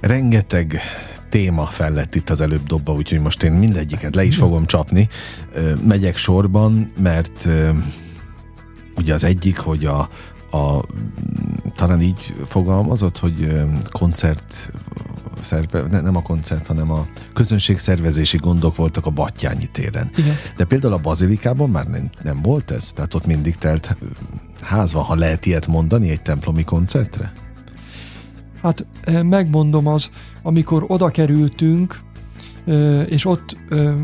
Rengeteg 0.00 0.80
téma 1.30 1.66
fel 1.66 1.92
lett 1.92 2.14
itt 2.14 2.30
az 2.30 2.40
előbb 2.40 2.66
dobba, 2.66 2.92
úgyhogy 2.92 3.20
most 3.20 3.42
én 3.42 3.52
mindegyiket 3.52 4.14
le 4.14 4.25
is 4.25 4.37
fogom 4.37 4.66
csapni. 4.66 5.08
Megyek 5.85 6.16
sorban, 6.16 6.87
mert 6.99 7.49
ugye 8.96 9.14
az 9.14 9.25
egyik, 9.25 9.58
hogy 9.58 9.85
a, 9.85 10.08
a 10.56 10.85
talán 11.75 12.00
így 12.00 12.35
fogalmazott, 12.46 13.18
hogy 13.18 13.64
koncert 13.90 14.70
szerve, 15.40 16.00
nem 16.00 16.16
a 16.16 16.23
koncert, 16.23 16.66
hanem 16.66 16.90
a 16.90 17.06
közönségszervezési 17.32 18.37
gondok 18.37 18.76
voltak 18.76 19.06
a 19.06 19.11
Battyányi 19.11 19.66
téren. 19.66 20.11
Igen. 20.16 20.35
De 20.56 20.64
például 20.64 20.92
a 20.92 20.99
Bazilikában 20.99 21.70
már 21.70 21.87
nem, 21.87 22.11
nem 22.23 22.42
volt 22.42 22.70
ez? 22.70 22.92
Tehát 22.92 23.14
ott 23.14 23.26
mindig 23.26 23.56
telt 23.56 23.96
ház 24.61 24.92
van, 24.92 25.02
ha 25.02 25.14
lehet 25.14 25.46
ilyet 25.46 25.66
mondani 25.66 26.11
egy 26.11 26.23
templomi 26.23 26.64
koncertre? 26.64 27.32
Hát 28.62 28.86
megmondom 29.22 29.86
az, 29.86 30.10
amikor 30.42 30.84
oda 30.88 31.08
kerültünk, 31.08 32.00
és 33.06 33.25
ott 33.25 33.56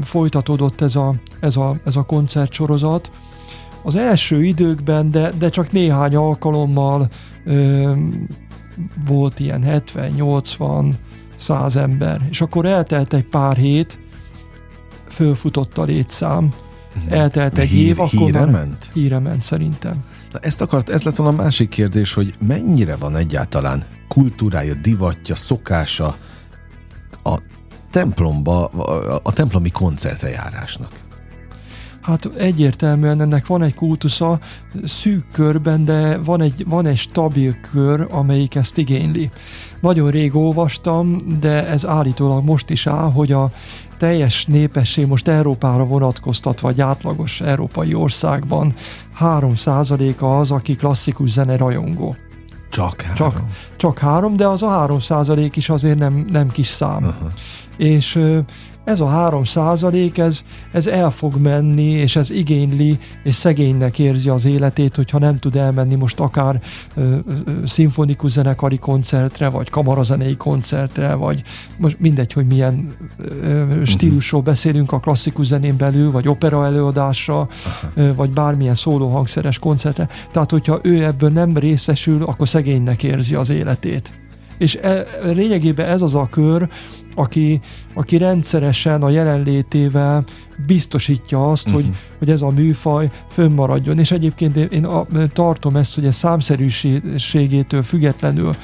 folytatódott 0.03 0.81
ez 0.81 0.97
a, 0.97 1.15
ez 1.41 1.57
a, 1.57 1.77
ez 1.85 1.97
a 1.97 2.03
koncertsorozat, 2.03 3.11
az 3.83 3.95
első 3.95 4.45
időkben, 4.45 5.11
de, 5.11 5.31
de 5.39 5.49
csak 5.49 5.73
néhány 5.73 6.17
alkalommal 6.17 7.09
volt 9.07 9.41
ilyen 9.41 9.65
70-80 9.67 10.93
száz 11.37 11.77
ember. 11.77 12.27
És 12.31 12.41
akkor 12.41 12.67
eltelt 12.67 13.15
egy 13.15 13.25
pár 13.25 13.57
hét, 13.57 13.99
fölfutott 15.09 15.79
a 15.79 15.83
létszám, 15.83 16.53
mhm. 16.95 17.13
eltelt 17.13 17.59
egy 17.59 17.69
Hír, 17.69 17.87
év, 17.87 18.01
akkor 18.01 18.19
híre 18.19 18.39
már 18.39 18.51
ment? 18.51 18.91
Híre 18.95 19.19
ment 19.19 19.43
szerintem. 19.43 20.05
Na 20.33 20.39
ezt 20.39 20.61
akart, 20.61 20.89
ez 20.89 21.03
lett 21.03 21.17
volna 21.17 21.39
a 21.39 21.43
másik 21.43 21.69
kérdés, 21.69 22.13
hogy 22.13 22.35
mennyire 22.47 22.97
van 22.97 23.17
egyáltalán 23.17 23.85
kultúrája, 24.13 24.75
divatja, 24.75 25.35
szokása 25.35 26.17
a 27.23 27.39
templomba, 27.91 28.65
a 29.23 29.33
templomi 29.33 29.71
koncertejárásnak? 29.71 30.91
Hát 32.01 32.31
egyértelműen 32.37 33.21
ennek 33.21 33.47
van 33.47 33.63
egy 33.63 33.75
kultusza 33.75 34.39
szűk 34.85 35.25
körben, 35.33 35.85
de 35.85 36.19
van 36.19 36.41
egy, 36.41 36.65
van 36.67 36.87
egy 36.87 36.97
stabil 36.97 37.61
kör, 37.61 38.07
amelyik 38.11 38.55
ezt 38.55 38.79
igényli. 38.79 39.31
Nagyon 39.81 40.11
rég 40.11 40.35
olvastam, 40.35 41.23
de 41.41 41.67
ez 41.67 41.87
állítólag 41.87 42.45
most 42.45 42.71
is 42.71 42.87
áll, 42.87 43.11
hogy 43.11 43.33
a 43.33 43.53
teljes 43.99 44.47
népesség 44.47 45.07
most 45.07 45.29
Európára 45.29 45.85
vonatkoztatva, 45.85 46.69
vagy 46.69 46.81
átlagos 46.81 47.41
európai 47.41 47.95
országban 47.95 48.75
3%-a 49.21 50.25
az, 50.25 50.51
aki 50.51 50.75
klasszikus 50.75 51.31
zene 51.31 51.57
rajongó. 51.57 52.17
Csak 52.73 53.03
három? 53.03 53.17
Csak, 53.17 53.43
csak 53.77 53.99
három, 53.99 54.37
de 54.37 54.47
az 54.47 54.63
a 54.63 54.69
három 54.69 55.01
százalék 55.01 55.57
is 55.57 55.69
azért 55.69 55.99
nem, 55.99 56.25
nem 56.29 56.51
kis 56.51 56.67
szám. 56.67 57.05
Uh-huh. 57.05 57.31
És 57.77 58.19
ez 58.85 59.01
a 59.01 59.07
három 59.07 59.45
százalék, 59.45 60.19
ez, 60.19 60.45
ez 60.73 60.87
el 60.87 61.11
fog 61.11 61.37
menni, 61.37 61.83
és 61.83 62.17
ez 62.17 62.31
igényli, 62.31 62.99
és 63.23 63.35
szegénynek 63.35 63.99
érzi 63.99 64.29
az 64.29 64.45
életét, 64.45 64.97
hogyha 64.97 65.19
nem 65.19 65.39
tud 65.39 65.57
elmenni 65.57 65.95
most 65.95 66.21
akár 66.21 66.61
ö, 66.95 67.01
ö, 67.03 67.17
szimfonikus 67.65 68.31
zenekari 68.31 68.79
koncertre, 68.79 69.49
vagy 69.49 69.71
kamarazenei 69.71 70.37
koncertre, 70.37 71.15
vagy 71.15 71.43
most 71.79 72.01
mindegy, 72.01 72.33
hogy 72.33 72.47
milyen 72.47 72.95
ö, 73.43 73.85
stílusról 73.85 74.43
beszélünk 74.43 74.93
a 74.93 75.01
klasszikus 75.01 75.47
zenén 75.47 75.77
belül, 75.77 76.11
vagy 76.11 76.29
opera 76.29 76.65
előadásra, 76.65 77.49
ö, 77.95 78.15
vagy 78.15 78.31
bármilyen 78.31 78.75
szóló 78.75 79.09
hangszeres 79.09 79.59
koncertre. 79.59 80.09
Tehát, 80.33 80.51
hogyha 80.51 80.79
ő 80.83 81.05
ebből 81.05 81.31
nem 81.31 81.57
részesül, 81.57 82.23
akkor 82.23 82.49
szegénynek 82.49 83.03
érzi 83.03 83.35
az 83.35 83.51
életét. 83.51 84.22
És 84.63 84.79
e, 84.83 85.05
lényegében 85.23 85.89
ez 85.89 86.03
az 86.03 86.15
a 86.15 86.29
kör, 86.31 86.69
aki, 87.15 87.61
aki 87.95 88.17
rendszeresen 88.17 89.03
a 89.03 89.09
jelenlétével 89.09 90.25
biztosítja 90.67 91.51
azt, 91.51 91.67
uh-huh. 91.67 91.83
hogy, 91.83 91.91
mhm. 91.91 91.99
hogy 92.19 92.31
ez 92.31 92.43
a 92.43 92.51
műfaj 92.51 93.11
fönnmaradjon. 93.31 93.99
És 93.99 94.11
egyébként 94.11 94.57
én, 94.57 94.69
én 94.71 94.85
a, 94.85 95.07
tartom 95.33 95.77
ezt, 95.77 95.95
hogy 95.95 96.07
a 96.07 96.13
számszerűségétől 96.13 97.83
függetlenül 97.83 98.55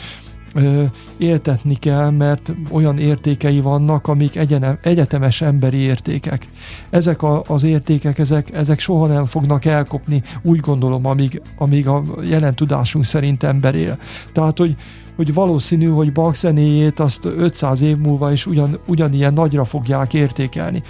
ö, 0.55 0.83
éltetni 1.17 1.75
kell, 1.75 2.11
mert 2.11 2.53
olyan 2.71 2.99
értékei 2.99 3.61
vannak, 3.61 4.07
amik 4.07 4.37
egyenem, 4.37 4.79
egyetemes 4.83 5.41
emberi 5.41 5.77
értékek. 5.77 6.49
Ezek 6.91 7.23
a, 7.23 7.43
az 7.47 7.63
értékek, 7.63 8.19
ezek, 8.19 8.53
ezek 8.53 8.79
soha 8.79 9.07
nem 9.07 9.25
fognak 9.25 9.65
elkopni, 9.65 10.23
úgy 10.43 10.61
gondolom, 10.61 11.07
amíg, 11.07 11.43
amíg 11.57 11.87
a 11.87 12.05
jelen 12.29 12.55
tudásunk 12.55 13.05
szerint 13.05 13.43
ember 13.43 13.75
él. 13.75 13.99
Tehát, 14.33 14.59
hogy, 14.59 14.77
hogy 15.19 15.35
valószínű, 15.35 15.87
hogy 15.87 16.13
Bach 16.13 16.37
zenéjét 16.37 17.01
azt 17.01 17.25
500 17.25 17.81
év 17.81 17.97
múlva 17.97 18.33
is 18.33 18.47
ugyan, 18.47 18.79
ugyanilyen 18.87 19.33
nagyra 19.33 19.65
fogják 19.65 20.15
értékelni. 20.15 20.83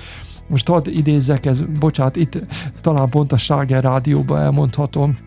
Most 0.47 0.69
hadd 0.69 0.89
idézzek, 0.89 1.47
ez, 1.47 1.61
bocsánat, 1.81 2.17
itt 2.17 2.39
talán 2.81 3.09
pont 3.09 3.33
a 3.33 3.37
Ságer 3.37 3.83
rádióban 3.83 4.41
elmondhatom, 4.41 5.19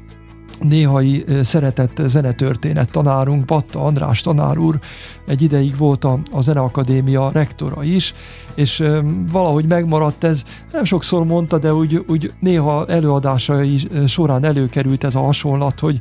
néhai 0.60 1.26
szeretett 1.44 2.02
zenetörténet 2.08 2.92
tanárunk, 2.92 3.46
Batta 3.46 3.84
András 3.84 4.22
tanár 4.22 4.58
úr, 4.58 4.80
egy 5.28 5.42
ideig 5.42 5.78
volt 5.78 6.04
a, 6.04 6.20
a 6.32 6.42
Zeneakadémia 6.42 7.30
rektora 7.34 7.84
is, 7.84 8.14
és 8.56 8.84
valahogy 9.32 9.66
megmaradt 9.66 10.24
ez, 10.24 10.44
nem 10.72 10.84
sokszor 10.84 11.26
mondta, 11.26 11.58
de 11.58 11.74
úgy, 11.74 12.04
úgy 12.08 12.34
néha 12.40 12.86
előadásai 12.88 13.80
során 14.08 14.44
előkerült 14.44 15.04
ez 15.04 15.16
a 15.16 15.22
hasonlat, 15.22 15.80
hogy 15.80 16.00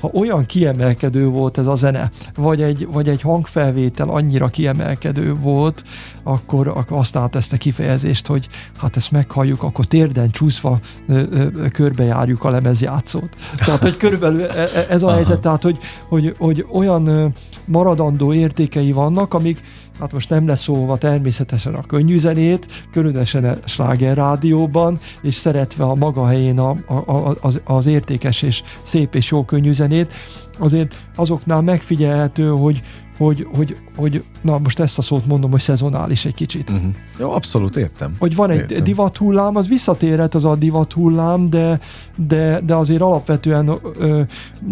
ha 0.00 0.10
olyan 0.12 0.46
kiemelkedő 0.46 1.26
volt 1.26 1.58
ez 1.58 1.66
a 1.66 1.76
zene, 1.76 2.10
vagy 2.36 2.62
egy, 2.62 2.88
vagy 2.92 3.08
egy 3.08 3.20
hangfelvétel 3.20 4.08
annyira 4.08 4.48
kiemelkedő 4.48 5.34
volt, 5.34 5.84
akkor, 6.22 6.68
akkor 6.68 6.96
használt 6.96 7.36
ezt 7.36 7.52
a 7.52 7.56
kifejezést, 7.56 8.26
hogy 8.26 8.48
hát 8.78 8.96
ezt 8.96 9.10
meghalljuk, 9.10 9.62
akkor 9.62 9.84
térden 9.84 10.30
csúszva 10.30 10.78
ö, 11.08 11.22
ö, 11.30 11.68
körbejárjuk 11.68 12.44
a 12.44 12.50
lemezjátszót. 12.50 13.36
Tehát, 13.56 13.82
hogy 13.82 13.96
körülbelül 13.96 14.42
e, 14.42 14.62
e, 14.62 14.86
ez 14.88 15.02
a 15.02 15.12
helyzet, 15.12 15.40
tehát, 15.40 15.62
hogy, 15.62 15.78
hogy, 16.08 16.34
hogy 16.38 16.66
olyan 16.72 17.34
maradandó 17.64 18.32
értékei 18.32 18.92
vannak, 18.92 19.34
amik 19.34 19.60
hát 20.00 20.12
most 20.12 20.30
nem 20.30 20.46
lesz 20.46 20.62
szóva 20.62 20.96
természetesen 20.96 21.74
a 21.74 21.82
könnyű 21.82 22.18
zenét, 22.18 22.86
különösen 22.92 23.44
a 23.44 23.68
sláger 23.68 24.16
rádióban, 24.16 24.98
és 25.22 25.34
szeretve 25.34 25.84
a 25.84 25.94
maga 25.94 26.26
helyén 26.26 26.58
a, 26.58 26.70
a, 26.86 27.36
az, 27.40 27.60
az 27.64 27.86
értékes 27.86 28.42
és 28.42 28.62
szép 28.82 29.14
és 29.14 29.30
jó 29.30 29.44
könnyű 29.44 29.72
zenét, 29.72 30.12
azért 30.58 30.96
azoknál 31.16 31.60
megfigyelhető, 31.60 32.48
hogy, 32.48 32.82
hogy, 33.18 33.46
hogy, 33.54 33.76
hogy 33.96 34.24
na 34.40 34.58
most 34.58 34.78
ezt 34.78 34.98
a 34.98 35.02
szót 35.02 35.26
mondom, 35.26 35.50
hogy 35.50 35.60
szezonális 35.60 36.24
egy 36.24 36.34
kicsit. 36.34 36.70
Uh-huh. 36.70 36.94
Jó, 37.18 37.30
abszolút 37.30 37.76
értem. 37.76 38.16
Hogy 38.18 38.34
van 38.34 38.50
egy 38.50 38.58
értem. 38.58 38.84
divat 38.84 39.16
hullám, 39.16 39.56
az 39.56 39.68
visszatérhet 39.68 40.34
az 40.34 40.44
a 40.44 40.56
divat 40.56 40.92
hullám, 40.92 41.50
de, 41.50 41.80
de, 42.16 42.60
de 42.60 42.74
azért 42.74 43.00
alapvetően 43.00 43.78
ö, 43.98 44.20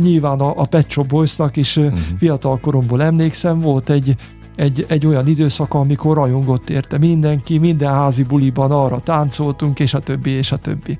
nyilván 0.01 0.41
a, 0.41 0.61
a 0.61 0.65
Pet 0.65 0.91
Shop 0.91 1.07
Boysnak 1.07 1.57
is 1.57 1.77
uh-huh. 1.77 1.99
fiatal 2.17 2.61
koromból 2.61 3.03
emlékszem, 3.03 3.61
volt 3.61 3.91
egy 3.91 4.17
egy, 4.57 4.85
egy 4.89 5.07
olyan 5.07 5.27
időszak, 5.27 5.75
amikor 5.75 6.17
rajongott 6.17 6.71
érte 6.71 6.99
mindenki, 6.99 7.59
minden 7.59 7.93
házi 7.93 8.23
buliban 8.23 8.71
arra 8.71 9.01
táncoltunk, 9.01 9.81
és 9.81 9.95
a 9.95 9.99
többi, 9.99 10.31
és 10.31 10.53
a 10.53 10.57
többi. 10.57 10.99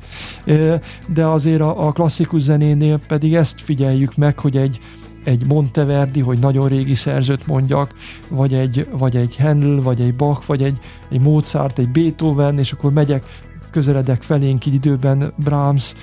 De 1.07 1.27
azért 1.27 1.61
a, 1.61 1.87
a 1.87 1.93
klasszikus 1.93 2.43
zenénél 2.43 3.01
pedig 3.09 3.35
ezt 3.35 3.61
figyeljük 3.61 4.17
meg, 4.17 4.39
hogy 4.39 4.57
egy, 4.57 4.79
egy 5.25 5.47
Monteverdi, 5.47 6.21
hogy 6.21 6.39
nagyon 6.39 6.69
régi 6.69 6.95
szerzőt 6.95 7.47
mondjak, 7.47 7.95
vagy 8.29 8.55
egy, 8.55 8.89
vagy 8.91 9.17
egy 9.17 9.37
Handel, 9.37 9.83
vagy 9.83 10.01
egy 10.01 10.15
Bach, 10.15 10.47
vagy 10.47 10.63
egy, 10.63 10.79
egy 11.11 11.21
Mozart, 11.21 11.79
egy 11.79 11.89
Beethoven, 11.89 12.59
és 12.59 12.73
akkor 12.73 12.93
megyek, 12.93 13.25
közeledek 13.71 14.23
felénk 14.23 14.67
így 14.67 14.75
időben 14.75 15.33
Brahms, 15.37 15.95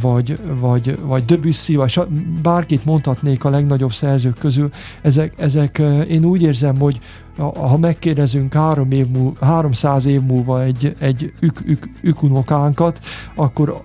vagy, 0.00 0.38
vagy, 0.60 0.98
vagy 1.02 1.24
Debussy, 1.24 1.76
vagy 1.76 2.00
bárkit 2.42 2.84
mondhatnék 2.84 3.44
a 3.44 3.50
legnagyobb 3.50 3.92
szerzők 3.92 4.38
közül, 4.38 4.70
ezek, 5.02 5.34
ezek 5.36 5.82
én 6.08 6.24
úgy 6.24 6.42
érzem, 6.42 6.78
hogy 6.78 7.00
ha 7.36 7.78
megkérdezünk 7.78 8.54
három 8.54 8.90
év 8.90 9.08
múl, 9.08 9.36
300 9.40 10.06
év 10.06 10.20
múlva 10.20 10.62
egy, 10.62 10.96
egy 10.98 11.32
ük, 11.40 11.60
ük, 11.64 11.88
ükunokánkat, 12.02 13.00
akkor 13.34 13.82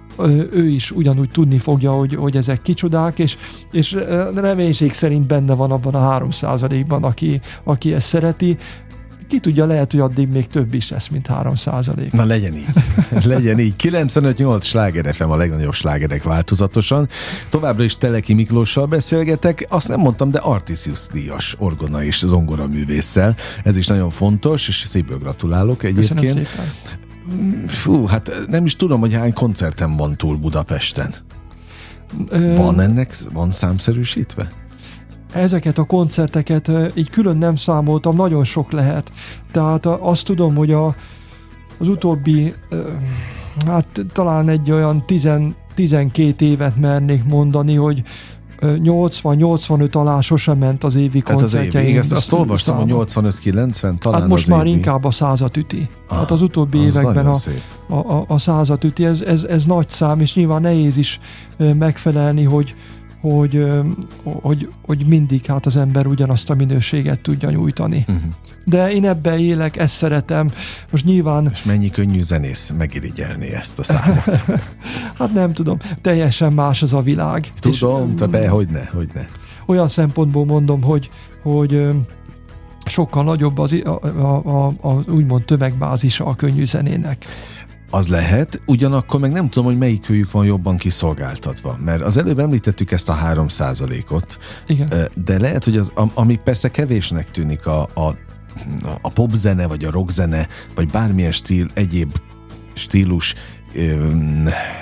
ő 0.51 0.67
is 0.67 0.91
ugyanúgy 0.91 1.31
tudni 1.31 1.57
fogja, 1.57 1.91
hogy, 1.91 2.15
hogy 2.15 2.37
ezek 2.37 2.61
kicsodák, 2.61 3.19
és, 3.19 3.37
és 3.71 3.97
reménység 4.35 4.93
szerint 4.93 5.27
benne 5.27 5.53
van 5.53 5.71
abban 5.71 5.93
a 5.93 5.99
3 5.99 6.29
ban 6.87 7.03
aki, 7.03 7.41
aki 7.63 7.93
ezt 7.93 8.07
szereti, 8.07 8.57
ki 9.27 9.39
tudja, 9.39 9.65
lehet, 9.65 9.91
hogy 9.91 9.99
addig 9.99 10.27
még 10.27 10.47
több 10.47 10.73
is 10.73 10.89
lesz, 10.89 11.07
mint 11.07 11.27
3 11.27 11.55
százalék. 11.55 12.11
Na 12.11 12.25
legyen 12.25 12.55
így. 12.55 12.67
legyen 13.23 13.59
így. 13.59 13.73
95-8 13.83 14.61
sláger 14.61 15.15
FM 15.15 15.29
a 15.29 15.35
legnagyobb 15.35 15.73
slágerek 15.73 16.23
változatosan. 16.23 17.07
Továbbra 17.49 17.83
is 17.83 17.97
Teleki 17.97 18.33
Miklóssal 18.33 18.85
beszélgetek. 18.85 19.65
Azt 19.69 19.87
nem 19.87 19.99
mondtam, 19.99 20.31
de 20.31 20.39
Artisius 20.39 21.07
díjas 21.11 21.55
orgona 21.59 22.03
és 22.03 22.19
zongora 22.25 22.67
művésszel. 22.67 23.35
Ez 23.63 23.77
is 23.77 23.87
nagyon 23.87 24.09
fontos, 24.09 24.67
és 24.67 24.75
szépből 24.75 25.17
gratulálok 25.17 25.83
egyébként. 25.83 26.19
Köszönöm 26.19 26.45
szépen. 26.45 27.67
Fú, 27.67 28.05
hát 28.05 28.31
nem 28.47 28.65
is 28.65 28.75
tudom, 28.75 28.99
hogy 28.99 29.13
hány 29.13 29.33
koncerten 29.33 29.95
van 29.95 30.17
túl 30.17 30.37
Budapesten. 30.37 31.13
Van 32.55 32.79
ennek, 32.79 33.15
van 33.33 33.51
számszerűsítve? 33.51 34.51
Ezeket 35.35 35.77
a 35.77 35.83
koncerteket 35.83 36.71
így 36.93 37.09
külön 37.09 37.37
nem 37.37 37.55
számoltam, 37.55 38.15
nagyon 38.15 38.43
sok 38.43 38.71
lehet. 38.71 39.11
Tehát 39.51 39.85
azt 39.85 40.25
tudom, 40.25 40.55
hogy 40.55 40.71
a, 40.71 40.95
az 41.77 41.87
utóbbi, 41.87 42.53
hát 43.65 44.05
talán 44.13 44.49
egy 44.49 44.71
olyan 44.71 45.05
10, 45.05 45.29
12 45.75 46.45
évet 46.45 46.75
mernék 46.77 47.23
mondani, 47.23 47.75
hogy 47.75 48.03
80-85 48.61 49.91
alá 49.95 50.19
sosem 50.21 50.57
ment 50.57 50.83
az 50.83 50.95
évi 50.95 51.21
hát 51.25 51.35
koncertjeim. 51.35 51.69
Az 51.69 51.81
évi, 51.81 51.89
igen, 51.89 52.05
azt 52.11 52.33
olvastam, 52.33 52.77
hogy 52.77 52.91
85-90 52.91 53.97
talán 53.97 54.19
Hát 54.21 54.29
most 54.29 54.47
már 54.47 54.65
évi. 54.65 54.75
inkább 54.75 55.03
a 55.03 55.11
százat 55.11 55.57
üti. 55.57 55.89
Ah, 56.07 56.17
hát 56.17 56.31
az 56.31 56.41
utóbbi 56.41 56.77
az 56.77 56.95
években 56.95 57.25
a, 57.25 57.35
a, 57.87 57.95
a, 57.95 58.25
a 58.27 58.37
százat 58.37 58.83
üti, 58.83 59.05
ez, 59.05 59.21
ez, 59.21 59.43
ez 59.43 59.65
nagy 59.65 59.89
szám, 59.89 60.19
és 60.19 60.35
nyilván 60.35 60.61
nehéz 60.61 60.97
is 60.97 61.19
megfelelni, 61.57 62.43
hogy, 62.43 62.75
hogy, 63.31 63.65
hogy, 64.23 64.69
hogy 64.85 65.05
mindig 65.07 65.45
hát 65.45 65.65
az 65.65 65.75
ember 65.75 66.07
ugyanazt 66.07 66.49
a 66.49 66.55
minőséget 66.55 67.19
tudja 67.19 67.49
nyújtani. 67.49 68.05
Uh-huh. 68.07 68.31
De 68.65 68.91
én 68.91 69.05
ebbe 69.05 69.39
élek, 69.39 69.77
ezt 69.77 69.95
szeretem. 69.95 70.51
Most 70.91 71.05
nyilván... 71.05 71.49
És 71.51 71.63
mennyi 71.63 71.89
könnyű 71.89 72.21
zenész 72.21 72.73
megirigyelni 72.77 73.53
ezt 73.53 73.79
a 73.79 73.83
számot? 73.83 74.45
hát 75.19 75.33
nem 75.33 75.53
tudom, 75.53 75.77
teljesen 76.01 76.53
más 76.53 76.81
az 76.81 76.93
a 76.93 77.01
világ. 77.01 77.51
Tudom, 77.59 78.13
és, 78.15 78.21
de 78.29 78.47
hogy 78.47 78.67
ne, 78.69 78.85
hogy 78.85 79.09
ne. 79.13 79.25
Olyan 79.65 79.87
szempontból 79.87 80.45
mondom, 80.45 80.81
hogy, 80.81 81.09
hogy 81.43 81.87
sokkal 82.85 83.23
nagyobb 83.23 83.57
az, 83.57 83.75
a, 83.83 83.89
a, 83.89 84.41
a, 84.45 84.73
a 84.81 85.03
úgymond 85.07 85.43
tömegbázisa 85.43 86.25
a 86.25 86.35
könnyű 86.35 86.65
zenének 86.65 87.25
az 87.89 88.07
lehet, 88.07 88.61
ugyanakkor 88.65 89.19
meg 89.19 89.31
nem 89.31 89.49
tudom, 89.49 89.67
hogy 89.67 89.77
melyikőjük 89.77 90.31
van 90.31 90.45
jobban 90.45 90.77
kiszolgáltatva, 90.77 91.77
mert 91.85 92.01
az 92.01 92.17
előbb 92.17 92.39
említettük 92.39 92.91
ezt 92.91 93.09
a 93.09 93.13
három 93.13 93.47
százalékot, 93.47 94.39
de 95.17 95.39
lehet, 95.39 95.63
hogy 95.63 95.77
az, 95.77 95.91
ami 96.13 96.35
persze 96.43 96.71
kevésnek 96.71 97.31
tűnik 97.31 97.65
a, 97.65 97.81
a, 97.81 98.15
a 99.01 99.09
popzene, 99.09 99.67
vagy 99.67 99.85
a 99.85 99.91
rockzene, 99.91 100.47
vagy 100.75 100.89
bármilyen 100.89 101.31
stíl, 101.31 101.67
egyéb 101.73 102.15
stílus 102.73 103.35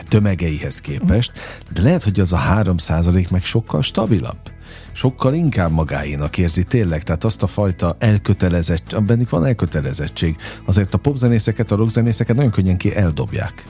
tömegeihez 0.10 0.82
képest, 0.82 1.32
de 1.74 1.82
lehet, 1.82 2.04
hogy 2.04 2.20
az 2.20 2.34
a 2.34 2.38
három 2.38 2.78
százalék 2.78 3.30
meg 3.30 3.44
sokkal 3.44 3.82
stabilabb 3.82 4.53
sokkal 4.94 5.34
inkább 5.34 5.72
magáénak 5.72 6.38
érzi 6.38 6.64
tényleg, 6.64 7.04
tehát 7.04 7.24
azt 7.24 7.44
a 7.44 7.48
fajta 7.48 7.96
elkötelezett, 8.00 9.04
bennük 9.04 9.30
van 9.30 9.46
elkötelezettség. 9.46 10.36
Azért 10.66 10.94
a 10.94 10.98
popzenészeket, 10.98 11.72
a 11.72 11.76
rockzenészeket 11.76 12.36
nagyon 12.36 12.52
könnyen 12.52 12.78
ki 12.78 12.96
eldobják. 12.96 13.66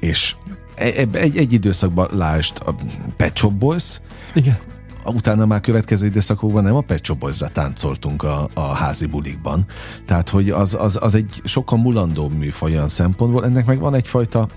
És 0.00 0.36
e, 0.74 0.84
egy, 0.84 1.16
egy, 1.16 1.36
egy 1.36 1.52
időszakban 1.52 2.08
lásd 2.12 2.62
a 2.66 2.74
Pet 3.16 3.36
Shop 3.36 3.52
Boys, 3.52 4.00
Igen. 4.34 4.56
Utána 5.04 5.46
már 5.46 5.60
következő 5.60 6.06
időszakokban 6.06 6.62
nem 6.62 6.74
a 6.74 6.80
Pet 6.80 7.04
Shop 7.04 7.18
Boys-ra 7.18 7.48
táncoltunk 7.48 8.22
a, 8.22 8.48
a 8.54 8.60
házi 8.60 9.06
bulikban. 9.06 9.64
Tehát, 10.06 10.28
hogy 10.28 10.50
az, 10.50 10.76
az, 10.80 10.98
az 11.02 11.14
egy 11.14 11.40
sokkal 11.44 11.78
mulandóbb 11.78 12.32
műfaj 12.32 12.72
olyan 12.72 12.88
szempontból. 12.88 13.44
Ennek 13.44 13.66
meg 13.66 13.78
van 13.78 13.94
egyfajta 13.94 14.48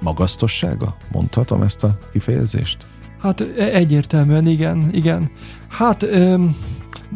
magasztossága, 0.00 0.96
mondhatom 1.12 1.62
ezt 1.62 1.84
a 1.84 1.98
kifejezést? 2.12 2.86
Hát 3.18 3.40
e, 3.40 3.62
egyértelműen 3.62 4.46
igen, 4.46 4.88
igen. 4.92 5.30
Hát 5.68 6.02
öm, 6.02 6.56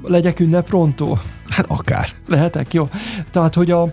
legyek 0.03 0.41
ünnep 0.41 0.67
pronto. 0.67 1.15
Hát 1.49 1.67
akár. 1.69 2.09
Lehetek, 2.27 2.75
jó. 2.75 2.89
Tehát, 3.31 3.55
hogy 3.55 3.71
a, 3.71 3.93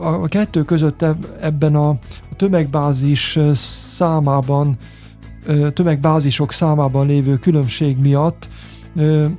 a 0.00 0.28
kettő 0.28 0.62
között 0.62 1.04
ebben 1.40 1.74
a 1.74 1.98
tömegbázis 2.36 3.38
számában, 3.52 4.76
tömegbázisok 5.68 6.52
számában 6.52 7.06
lévő 7.06 7.36
különbség 7.36 7.98
miatt 7.98 8.48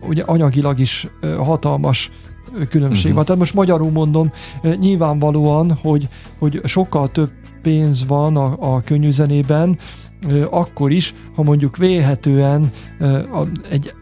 ugye 0.08 0.24
anyagilag 0.24 0.80
is 0.80 1.08
hatalmas 1.38 2.10
különbség 2.70 3.04
uh-huh. 3.04 3.16
van. 3.16 3.26
Tehát 3.26 3.40
most 3.40 3.54
magyarul 3.54 3.92
mondom, 3.92 4.32
nyilvánvalóan, 4.80 5.78
hogy, 5.82 6.10
hogy 6.40 6.62
sokkal 6.64 7.08
több 7.08 7.32
pénz 7.62 8.06
van 8.06 8.38
a, 8.38 8.76
a 8.76 8.82
könnyűzenében, 8.82 9.78
akkor 10.50 10.92
is, 10.92 11.14
ha 11.36 11.44
mondjuk 11.44 11.78
vélhetően 11.78 12.72
egy, 13.70 13.94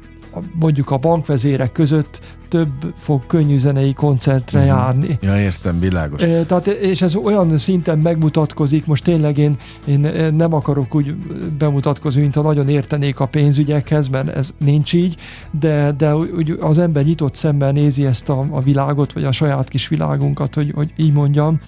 mondjuk 0.53 0.91
a 0.91 0.97
bankvezérek 0.97 1.71
között 1.71 2.38
több 2.49 2.93
fog 2.95 3.25
könnyű 3.25 3.58
zenei 3.58 3.93
koncertre 3.93 4.60
uh-huh. 4.60 4.75
járni. 4.75 5.17
Ja, 5.21 5.39
értem, 5.39 5.79
világos. 5.79 6.21
E, 6.21 6.43
tehát, 6.43 6.67
és 6.67 7.01
ez 7.01 7.15
olyan 7.15 7.58
szinten 7.58 7.99
megmutatkozik, 7.99 8.86
most 8.86 9.03
tényleg 9.03 9.38
én, 9.38 9.58
én 9.86 9.99
nem 10.34 10.53
akarok 10.53 10.95
úgy 10.95 11.15
bemutatkozni, 11.58 12.21
mint 12.21 12.36
ha 12.36 12.41
nagyon 12.41 12.69
értenék 12.69 13.19
a 13.19 13.25
pénzügyekhez, 13.25 14.08
mert 14.08 14.36
ez 14.36 14.53
nincs 14.58 14.93
így, 14.93 15.15
de, 15.60 15.91
de 15.97 16.15
úgy 16.15 16.58
az 16.60 16.77
ember 16.77 17.03
nyitott 17.03 17.36
szemmel 17.36 17.71
nézi 17.71 18.05
ezt 18.05 18.29
a, 18.29 18.47
a 18.51 18.62
világot, 18.62 19.13
vagy 19.13 19.23
a 19.23 19.32
saját 19.32 19.69
kis 19.69 19.88
világunkat, 19.88 20.55
hogy, 20.55 20.71
hogy 20.75 20.93
így 20.97 21.13
mondjam, 21.13 21.60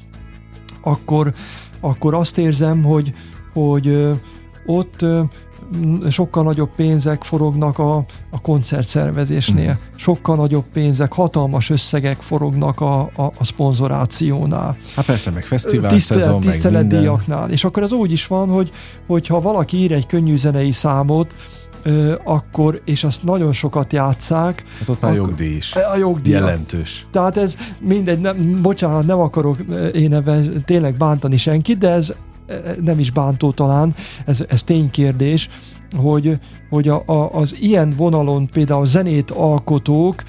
akkor, 0.82 1.34
akkor 1.80 2.14
azt 2.14 2.38
érzem, 2.38 2.84
hogy, 2.84 3.14
hogy 3.54 4.10
ott 4.66 5.06
sokkal 6.10 6.44
nagyobb 6.44 6.70
pénzek 6.76 7.24
forognak 7.24 7.80
a, 7.80 7.96
a 8.30 8.42
koncertszervezésnél, 8.42 9.72
mm. 9.72 9.96
sokkal 9.96 10.36
nagyobb 10.36 10.66
pénzek, 10.74 11.14
hatalmas 11.14 11.70
összegek 11.70 12.18
forognak 12.18 12.80
a, 12.80 13.00
a, 13.02 13.24
a 13.38 13.44
szponzorációnál. 13.44 14.78
Hát 14.96 15.06
persze, 15.06 15.32
meg 15.32 15.46
fesztivál 15.46 15.92
Tisztelet, 15.92 16.24
szezon, 16.24 16.42
tiszteletdíjaknál. 16.42 17.50
És 17.50 17.64
akkor 17.64 17.84
az 17.84 17.92
úgy 17.92 18.12
is 18.12 18.28
van, 18.28 18.50
hogy, 18.50 18.72
hogy 19.08 19.28
ha 19.28 19.42
valaki 19.42 19.78
ír 19.78 19.92
egy 19.92 20.06
könnyű 20.06 20.38
zenei 20.38 20.72
számot, 20.72 21.36
ö, 21.84 22.14
akkor, 22.24 22.82
és 22.86 23.04
azt 23.04 23.24
nagyon 23.24 23.52
sokat 23.52 23.94
játszák. 23.94 24.64
Hát 24.80 24.90
ott 24.90 25.02
már 25.02 25.16
jogdíj 25.16 25.56
is. 25.56 25.74
A 25.74 25.98
jogdíj. 25.98 26.34
Jelentős. 26.34 27.08
Tehát 27.12 27.38
ez 27.38 27.56
mindegy, 27.80 28.20
nem, 28.20 28.62
bocsánat, 28.62 29.06
nem 29.06 29.20
akarok 29.20 29.58
én 29.94 30.14
ebben 30.14 30.64
tényleg 30.66 30.98
bántani 30.98 31.38
senkit, 31.38 31.78
de 31.78 31.90
ez 31.90 32.14
nem 32.82 33.00
is 33.00 33.12
bántó 33.12 33.52
talán, 33.52 33.96
ez, 34.26 34.44
ez 34.50 34.64
ténykérdés, 34.64 35.50
hogy, 35.96 36.40
hogy 36.70 36.88
a, 36.88 37.04
a, 37.06 37.34
az 37.34 37.56
ilyen 37.62 37.94
vonalon 37.98 38.48
például 38.48 38.86
zenét 38.86 39.32
alkotók 39.32 40.24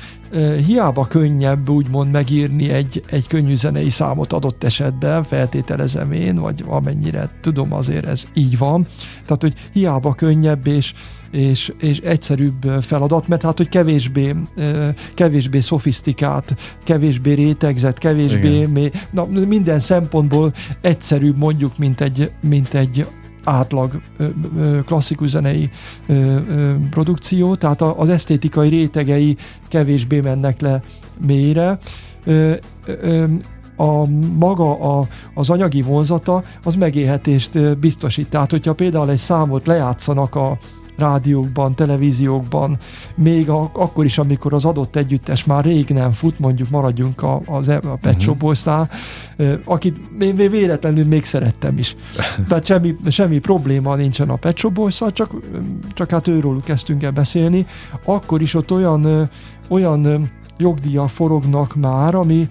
hiába 0.67 1.07
könnyebb 1.07 1.69
úgymond 1.69 2.11
megírni 2.11 2.71
egy, 2.71 3.03
egy 3.11 3.27
könnyű 3.27 3.55
zenei 3.55 3.91
számot 3.91 4.33
adott 4.33 4.65
esetben, 4.65 5.23
feltételezem 5.23 6.13
én, 6.13 6.37
vagy 6.37 6.65
amennyire 6.67 7.31
tudom 7.41 7.73
azért 7.73 8.07
ez 8.07 8.25
így 8.35 8.59
van. 8.59 8.87
Tehát, 9.27 9.43
hogy 9.43 9.55
hiába 9.73 10.15
könnyebb 10.15 10.67
és, 10.67 10.93
és, 11.33 11.73
és 11.81 11.99
egyszerűbb 11.99 12.63
feladat, 12.81 13.29
mert 13.29 13.43
hát, 13.43 13.57
hogy 13.57 13.69
kevésbé, 13.69 14.35
kevésbé 15.15 15.61
szofisztikált, 15.61 16.55
kevésbé 16.85 17.33
rétegzett, 17.33 17.99
kevésbé, 17.99 18.67
mély, 18.67 18.91
na, 19.11 19.25
minden 19.25 19.81
szempontból 19.81 20.53
egyszerűbb 20.81 21.37
mondjuk, 21.37 21.79
mint 21.79 22.01
egy, 22.01 22.31
mint 22.41 22.75
egy 22.75 23.07
átlag 23.45 24.01
klasszikus 24.85 25.29
zenei 25.29 25.71
produkció, 26.91 27.55
tehát 27.55 27.83
az 27.83 28.09
esztétikai 28.09 28.69
rétegei 28.69 29.37
kevésbé 29.69 30.21
mennek 30.21 30.61
le 30.61 30.83
mélyre. 31.27 31.79
A 33.77 34.07
maga 34.39 34.99
a, 34.99 35.09
az 35.35 35.51
anyagi 35.51 35.83
vonzata 35.83 36.45
az 36.65 36.75
megélhetést 36.75 37.79
biztosít. 37.79 38.29
Tehát, 38.29 38.51
hogyha 38.51 38.73
például 38.73 39.11
egy 39.11 39.17
számot 39.17 39.67
lejátszanak 39.67 40.35
a, 40.35 40.59
rádiókban, 41.03 41.75
televíziókban, 41.75 42.79
még 43.15 43.49
a, 43.49 43.71
akkor 43.73 44.05
is, 44.05 44.19
amikor 44.19 44.53
az 44.55 44.65
adott 44.65 44.97
együttes 44.97 45.45
már 45.45 45.65
rég 45.65 45.89
nem 45.89 46.13
fut, 46.13 46.39
mondjuk 46.39 46.71
maradjunk 46.71 47.23
a, 47.23 47.43
a, 47.47 47.71
a 47.71 47.97
Pet 48.01 48.21
Shop 48.21 48.39
Boys-nál, 48.39 48.91
akit 49.65 49.97
én 50.21 50.37
véletlenül 50.37 51.05
még 51.05 51.25
szerettem 51.25 51.79
is. 51.79 51.97
Tehát 52.49 52.67
semmi, 52.67 52.97
semmi 53.09 53.39
probléma 53.39 53.95
nincsen 53.95 54.29
a 54.29 54.37
Pet 54.37 54.57
Shop 54.57 54.73
boys 54.73 55.03
csak, 55.13 55.35
csak 55.95 56.11
hát 56.11 56.29
őről 56.29 56.61
kezdtünk 56.65 57.03
el 57.03 57.11
beszélni, 57.11 57.67
akkor 58.05 58.43
is 58.43 58.55
ott 58.55 58.73
olyan, 58.73 59.31
olyan 59.69 60.31
jogdíjak 60.63 61.09
forognak 61.09 61.75
már, 61.75 62.15
ami, 62.15 62.49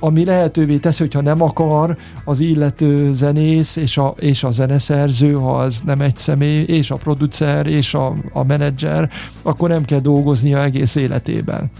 ami 0.00 0.24
lehetővé 0.24 0.76
teszi, 0.76 1.02
hogyha 1.02 1.20
nem 1.20 1.42
akar 1.42 1.96
az 2.24 2.40
illető 2.40 3.12
zenész 3.12 3.76
és 3.76 3.98
a, 3.98 4.14
és 4.18 4.44
a 4.44 4.50
zeneszerző, 4.50 5.32
ha 5.32 5.56
az 5.56 5.80
nem 5.84 6.00
egy 6.00 6.16
személy, 6.16 6.62
és 6.62 6.90
a 6.90 6.96
producer, 6.96 7.66
és 7.66 7.94
a, 7.94 8.14
a 8.32 8.44
menedzser, 8.44 9.10
akkor 9.42 9.68
nem 9.68 9.84
kell 9.84 10.00
dolgoznia 10.00 10.62
egész 10.62 10.94
életében. 10.94 11.70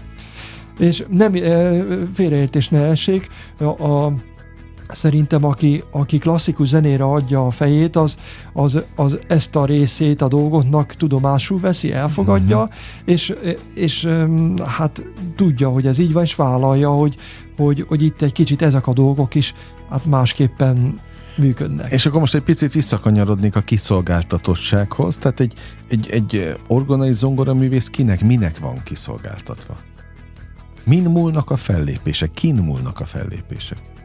És 0.79 1.03
nem 1.09 1.33
félreértés 2.13 2.69
ne 2.69 2.79
essék, 2.79 3.27
a, 3.59 3.63
a 3.63 4.13
szerintem 4.91 5.43
aki, 5.43 5.83
aki 5.91 6.17
klasszikus 6.17 6.67
zenére 6.67 7.03
adja 7.03 7.45
a 7.45 7.51
fejét, 7.51 7.95
az, 7.95 8.17
az, 8.53 8.83
az 8.95 9.19
ezt 9.27 9.55
a 9.55 9.65
részét 9.65 10.21
a 10.21 10.27
dolgoknak 10.27 10.93
tudomásul 10.93 11.59
veszi, 11.59 11.93
elfogadja, 11.93 12.57
uh-huh. 12.57 12.73
és, 13.05 13.35
és 13.73 14.09
hát 14.77 15.03
tudja, 15.35 15.69
hogy 15.69 15.87
ez 15.87 15.97
így 15.97 16.13
van, 16.13 16.23
és 16.23 16.35
vállalja, 16.35 16.89
hogy, 16.89 17.15
hogy, 17.57 17.85
hogy 17.87 18.03
itt 18.03 18.21
egy 18.21 18.31
kicsit 18.31 18.61
ezek 18.61 18.87
a 18.87 18.93
dolgok 18.93 19.35
is 19.35 19.53
hát 19.89 20.05
másképpen 20.05 20.99
működnek. 21.37 21.91
És 21.91 22.05
akkor 22.05 22.19
most 22.19 22.35
egy 22.35 22.41
picit 22.41 22.73
visszakanyarodnék 22.73 23.55
a 23.55 23.61
kiszolgáltatottsághoz, 23.61 25.17
tehát 25.17 25.39
egy, 25.39 25.53
egy, 25.87 26.09
egy 26.09 26.53
orgonai 26.67 27.13
zongoraművész 27.13 27.89
kinek, 27.89 28.23
minek 28.23 28.59
van 28.59 28.81
kiszolgáltatva? 28.83 29.77
Min 30.83 31.03
múlnak 31.03 31.49
a 31.49 31.55
fellépések? 31.55 32.31
Kin 32.31 32.55
múlnak 32.55 32.99
a 32.99 33.05
fellépések? 33.05 33.96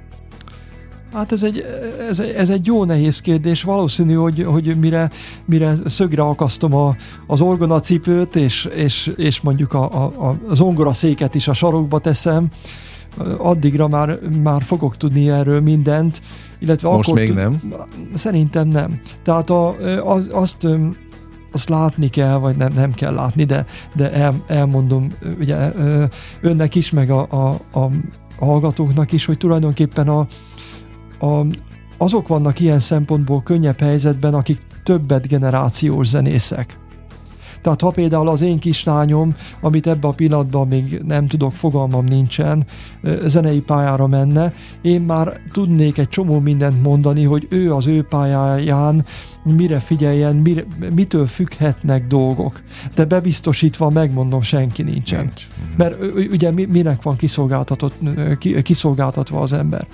Hát 1.13 1.33
ez 1.33 1.43
egy, 1.43 1.65
ez, 2.09 2.21
ez 2.21 2.51
egy 2.51 2.67
jó 2.67 2.85
nehéz 2.85 3.21
kérdés. 3.21 3.63
Valószínű, 3.63 4.15
hogy, 4.15 4.43
hogy 4.43 4.79
mire, 4.79 5.11
mire 5.45 5.75
szögre 5.87 6.23
akasztom 6.23 6.75
a, 6.75 6.97
az 7.27 7.41
orgonacipőt, 7.41 8.37
és, 8.37 8.65
és, 8.65 9.13
és 9.17 9.41
mondjuk 9.41 9.73
a, 9.73 10.05
a, 10.05 10.29
a 10.49 10.55
zongoraszéket 10.55 11.35
is 11.35 11.49
a 11.49 11.53
sarokba 11.53 11.99
teszem, 11.99 12.49
addigra 13.39 13.89
már, 13.89 14.19
már 14.43 14.63
fogok 14.63 14.97
tudni 14.97 15.31
erről 15.31 15.61
mindent. 15.61 16.21
Illetve 16.59 16.89
Most 16.89 17.09
akkor 17.09 17.21
még 17.21 17.33
nem? 17.33 17.73
Szerintem 18.15 18.69
nem. 18.69 19.01
Tehát 19.23 19.51
a, 19.51 19.77
az, 20.05 20.29
azt 20.33 20.67
azt 21.55 21.69
látni 21.69 22.09
kell, 22.09 22.37
vagy 22.37 22.57
nem, 22.57 22.73
nem 22.73 22.93
kell 22.93 23.15
látni, 23.15 23.45
de, 23.45 23.67
de 23.95 24.13
el, 24.13 24.35
elmondom 24.47 25.13
ugye 25.39 25.73
önnek 26.41 26.75
is, 26.75 26.91
meg 26.91 27.11
a, 27.11 27.27
a, 27.31 27.59
a 27.73 27.91
hallgatóknak 28.39 29.13
is, 29.13 29.25
hogy 29.25 29.39
tulajdonképpen 29.39 30.09
a, 30.09 30.27
a, 31.23 31.47
azok 31.99 32.29
vannak 32.29 32.61
ilyen 32.61 32.81
szempontból 32.81 33.43
könnyebb 33.43 33.81
helyzetben, 33.81 34.35
akik 34.35 34.59
többet 34.85 35.29
generációs 35.29 36.07
zenészek. 36.07 36.81
Tehát 37.63 37.81
ha 37.81 37.91
például 37.91 38.29
az 38.29 38.41
én 38.41 38.59
kislányom, 38.59 39.35
amit 39.61 39.87
ebben 39.87 40.11
a 40.11 40.15
pillanatban 40.15 40.69
még 40.69 41.03
nem 41.07 41.27
tudok, 41.27 41.55
fogalmam 41.55 42.05
nincsen, 42.05 42.65
zenei 43.25 43.61
pályára 43.61 44.07
menne, 44.07 44.53
én 44.81 45.01
már 45.01 45.41
tudnék 45.53 45.99
egy 45.99 46.09
csomó 46.09 46.39
mindent 46.39 46.83
mondani, 46.83 47.25
hogy 47.25 47.47
ő 47.51 47.75
az 47.75 47.87
ő 47.87 48.03
pályáján 48.03 49.05
mire 49.43 49.81
figyeljen, 49.81 50.37
mire, 50.37 50.65
mitől 50.95 51.27
függhetnek 51.27 52.07
dolgok. 52.07 52.63
De 52.95 53.05
bebiztosítva 53.05 53.91
megmondom, 53.91 54.41
senki 54.41 54.83
nincsen. 54.83 55.25
Nincs. 55.25 55.49
Mert 55.77 55.97
ugye 56.31 56.51
minek 56.51 57.03
van 57.03 57.17
kiszolgáltatott, 57.17 57.95
kiszolgáltatva 58.63 59.41
az 59.41 59.53
ember 59.53 59.87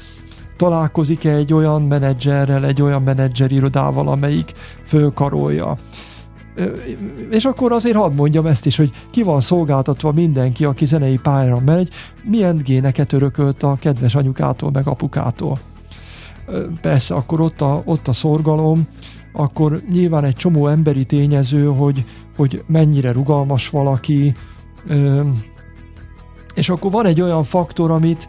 találkozik 0.58 1.24
-e 1.24 1.34
egy 1.34 1.52
olyan 1.52 1.82
menedzserrel, 1.82 2.66
egy 2.66 2.82
olyan 2.82 3.02
menedzserirodával, 3.02 4.08
amelyik 4.08 4.52
fölkarolja. 4.84 5.78
És 7.30 7.44
akkor 7.44 7.72
azért 7.72 7.96
hadd 7.96 8.12
mondjam 8.12 8.46
ezt 8.46 8.66
is, 8.66 8.76
hogy 8.76 8.90
ki 9.10 9.22
van 9.22 9.40
szolgáltatva 9.40 10.12
mindenki, 10.12 10.64
aki 10.64 10.84
zenei 10.84 11.16
pályára 11.16 11.60
megy, 11.60 11.90
milyen 12.22 12.56
géneket 12.64 13.12
örökölt 13.12 13.62
a 13.62 13.76
kedves 13.80 14.14
anyukától, 14.14 14.70
meg 14.70 14.86
apukától. 14.86 15.58
Persze, 16.80 17.14
akkor 17.14 17.40
ott 17.40 17.60
a, 17.60 17.82
ott 17.84 18.08
a 18.08 18.12
szorgalom, 18.12 18.88
akkor 19.32 19.82
nyilván 19.90 20.24
egy 20.24 20.36
csomó 20.36 20.66
emberi 20.66 21.04
tényező, 21.04 21.66
hogy, 21.66 22.04
hogy 22.36 22.62
mennyire 22.66 23.12
rugalmas 23.12 23.68
valaki, 23.68 24.34
és 26.54 26.68
akkor 26.68 26.90
van 26.90 27.06
egy 27.06 27.20
olyan 27.20 27.42
faktor, 27.42 27.90
amit, 27.90 28.28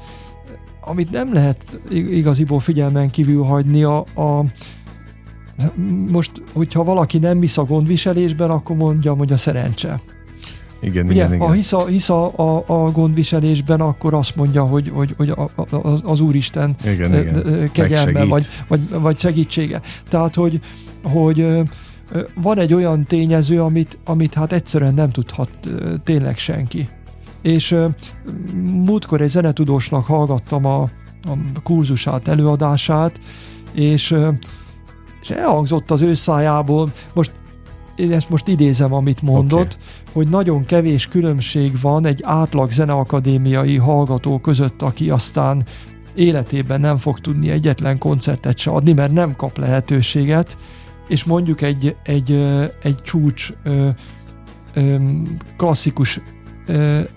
amit 0.82 1.12
nem 1.12 1.34
lehet 1.34 1.80
igaziból 1.92 2.60
figyelmen 2.60 3.10
kívül 3.10 3.44
hagyni 3.44 3.84
a, 3.84 3.98
a 4.00 4.46
most, 6.08 6.32
hogyha 6.54 6.84
valaki 6.84 7.18
nem 7.18 7.42
hisz 7.42 7.58
a 7.58 7.64
gondviselésben, 7.64 8.50
akkor 8.50 8.76
mondjam, 8.76 9.18
hogy 9.18 9.32
a 9.32 9.38
szerencse. 9.38 10.02
Igen, 10.82 11.06
Ugye, 11.06 11.14
igen, 11.14 11.34
igen. 11.34 11.48
Ha 11.48 11.54
hisz, 11.54 11.74
a, 11.74 11.86
hisz 11.86 12.10
a, 12.10 12.38
a, 12.38 12.64
a 12.68 12.92
gondviselésben, 12.92 13.80
akkor 13.80 14.14
azt 14.14 14.36
mondja, 14.36 14.64
hogy, 14.64 14.92
hogy, 14.94 15.14
hogy 15.18 15.30
a, 15.30 15.52
a, 15.56 16.00
az 16.04 16.20
Úristen 16.20 16.76
igen, 16.86 17.20
igen. 17.20 17.70
kegyelme, 17.72 18.26
vagy, 18.26 18.46
vagy, 18.68 18.90
vagy 18.90 19.20
segítsége. 19.20 19.82
Tehát, 20.10 20.36
hogy, 20.36 20.60
hogy 21.04 21.48
van 22.36 22.58
egy 22.58 22.74
olyan 22.74 23.06
tényező, 23.06 23.62
amit, 23.62 23.98
amit 24.06 24.34
hát 24.34 24.52
egyszerűen 24.52 24.94
nem 24.94 25.10
tudhat 25.10 25.50
tényleg 26.04 26.38
senki. 26.38 26.90
És 27.42 27.76
múltkor 28.64 29.22
egy 29.22 29.30
zenetudósnak 29.30 30.06
hallgattam 30.06 30.66
a, 30.66 30.82
a 31.56 31.62
kurzusát, 31.64 32.28
előadását, 32.28 33.20
és 33.74 34.16
és 35.22 35.30
elhangzott 35.30 35.92
az 35.92 36.02
ő 36.02 36.14
szájából, 36.14 36.92
most 37.14 37.32
én 37.96 38.12
ezt 38.12 38.30
most 38.30 38.48
idézem, 38.48 38.94
amit 38.94 39.22
mondott, 39.22 39.78
okay. 39.82 40.14
hogy 40.14 40.28
nagyon 40.28 40.66
kevés 40.66 41.08
különbség 41.08 41.80
van 41.82 42.06
egy 42.06 42.20
átlag 42.24 42.72
zeneakadémiai 42.72 43.76
hallgató 43.76 44.40
között, 44.40 44.82
aki 44.82 45.10
aztán 45.10 45.66
életében 46.16 46.80
nem 46.80 46.98
fog 46.98 47.20
tudni 47.20 47.50
egyetlen 47.50 47.98
koncertet 47.98 48.58
se 48.58 48.72
adni, 48.72 48.94
mert 48.94 49.12
nem 49.12 49.36
kap 49.36 49.58
lehetőséget, 49.58 50.58
és 51.08 51.24
mondjuk 51.24 51.62
egy, 51.62 51.96
egy, 52.04 52.32
egy 52.84 53.02
csúcs 53.02 53.54
klasszikus 55.58 56.20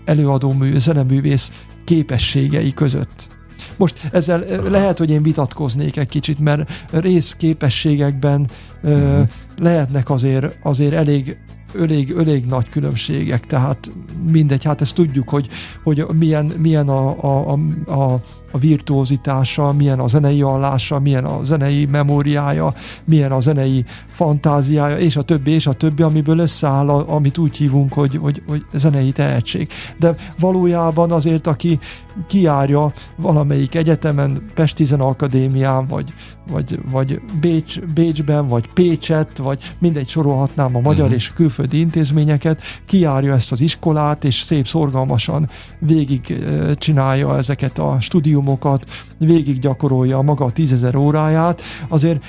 előadó 0.04 0.54
zeneművész 0.74 1.52
képességei 1.84 2.72
között. 2.72 3.28
Most 3.76 4.08
ezzel 4.12 4.44
lehet, 4.68 4.98
hogy 4.98 5.10
én 5.10 5.22
vitatkoznék 5.22 5.96
egy 5.96 6.08
kicsit, 6.08 6.38
mert 6.38 6.72
részképességekben 6.90 8.48
uh-huh. 8.82 9.28
lehetnek 9.56 10.10
azért, 10.10 10.56
azért 10.62 10.92
elég 10.92 11.36
elég, 11.80 12.14
elég 12.18 12.46
nagy 12.46 12.68
különbségek, 12.68 13.46
tehát 13.46 13.92
mindegy, 14.30 14.64
hát 14.64 14.80
ezt 14.80 14.94
tudjuk, 14.94 15.28
hogy, 15.28 15.48
hogy 15.84 16.06
milyen, 16.18 16.44
milyen 16.44 16.88
a, 16.88 17.22
a, 17.22 17.58
a, 17.86 18.20
a 18.52 18.58
virtuózitása, 18.58 19.72
milyen 19.72 19.98
a 19.98 20.06
zenei 20.06 20.42
allása, 20.42 20.98
milyen 20.98 21.24
a 21.24 21.44
zenei 21.44 21.86
memóriája, 21.86 22.74
milyen 23.04 23.32
a 23.32 23.40
zenei 23.40 23.84
fantáziája, 24.10 24.98
és 24.98 25.16
a 25.16 25.22
többi, 25.22 25.50
és 25.50 25.66
a 25.66 25.72
többi, 25.72 26.02
amiből 26.02 26.38
összeáll, 26.38 26.88
amit 26.88 27.38
úgy 27.38 27.56
hívunk, 27.56 27.92
hogy, 27.92 28.16
hogy, 28.16 28.42
hogy 28.46 28.64
zenei 28.72 29.12
tehetség. 29.12 29.68
De 29.98 30.14
valójában 30.38 31.12
azért, 31.12 31.46
aki 31.46 31.78
kiárja 32.26 32.92
valamelyik 33.16 33.74
egyetemen, 33.74 34.50
Pesti 34.54 34.84
Akadémián, 34.98 35.86
vagy, 35.86 36.12
vagy, 36.50 36.80
vagy 36.90 37.20
Bécs, 37.40 37.80
Bécsben, 37.80 38.48
vagy 38.48 38.72
Pécset, 38.72 39.38
vagy 39.38 39.74
mindegy 39.78 40.08
sorolhatnám 40.08 40.76
a 40.76 40.80
magyar 40.80 41.00
uh-huh. 41.00 41.14
és 41.14 41.32
külföldi 41.32 41.78
intézményeket, 41.78 42.60
kiárja 42.86 43.34
ezt 43.34 43.52
az 43.52 43.60
iskolát, 43.60 44.24
és 44.24 44.40
szép 44.40 44.66
szorgalmasan 44.66 45.48
végig 45.78 46.44
csinálja 46.76 47.36
ezeket 47.36 47.78
a 47.78 47.96
studiumokat, 48.00 48.90
végig 49.18 49.58
gyakorolja 49.58 50.18
a 50.18 50.22
maga 50.22 50.50
tízezer 50.50 50.96
óráját, 50.96 51.62
azért 51.88 52.24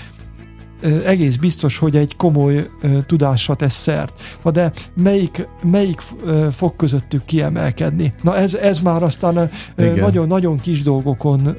egész 1.05 1.35
biztos, 1.35 1.77
hogy 1.77 1.95
egy 1.95 2.15
komoly 2.15 2.69
tudásra 3.05 3.55
tesz 3.55 3.75
szert. 3.75 4.21
Na 4.43 4.51
de 4.51 4.71
melyik, 4.95 5.47
melyik 5.63 6.01
fog 6.51 6.75
közöttük 6.75 7.25
kiemelkedni? 7.25 8.13
Na 8.21 8.35
ez, 8.35 8.53
ez 8.53 8.79
már 8.79 9.03
aztán 9.03 9.49
nagyon-nagyon 9.95 10.59
kis 10.59 10.81
dolgokon 10.81 11.55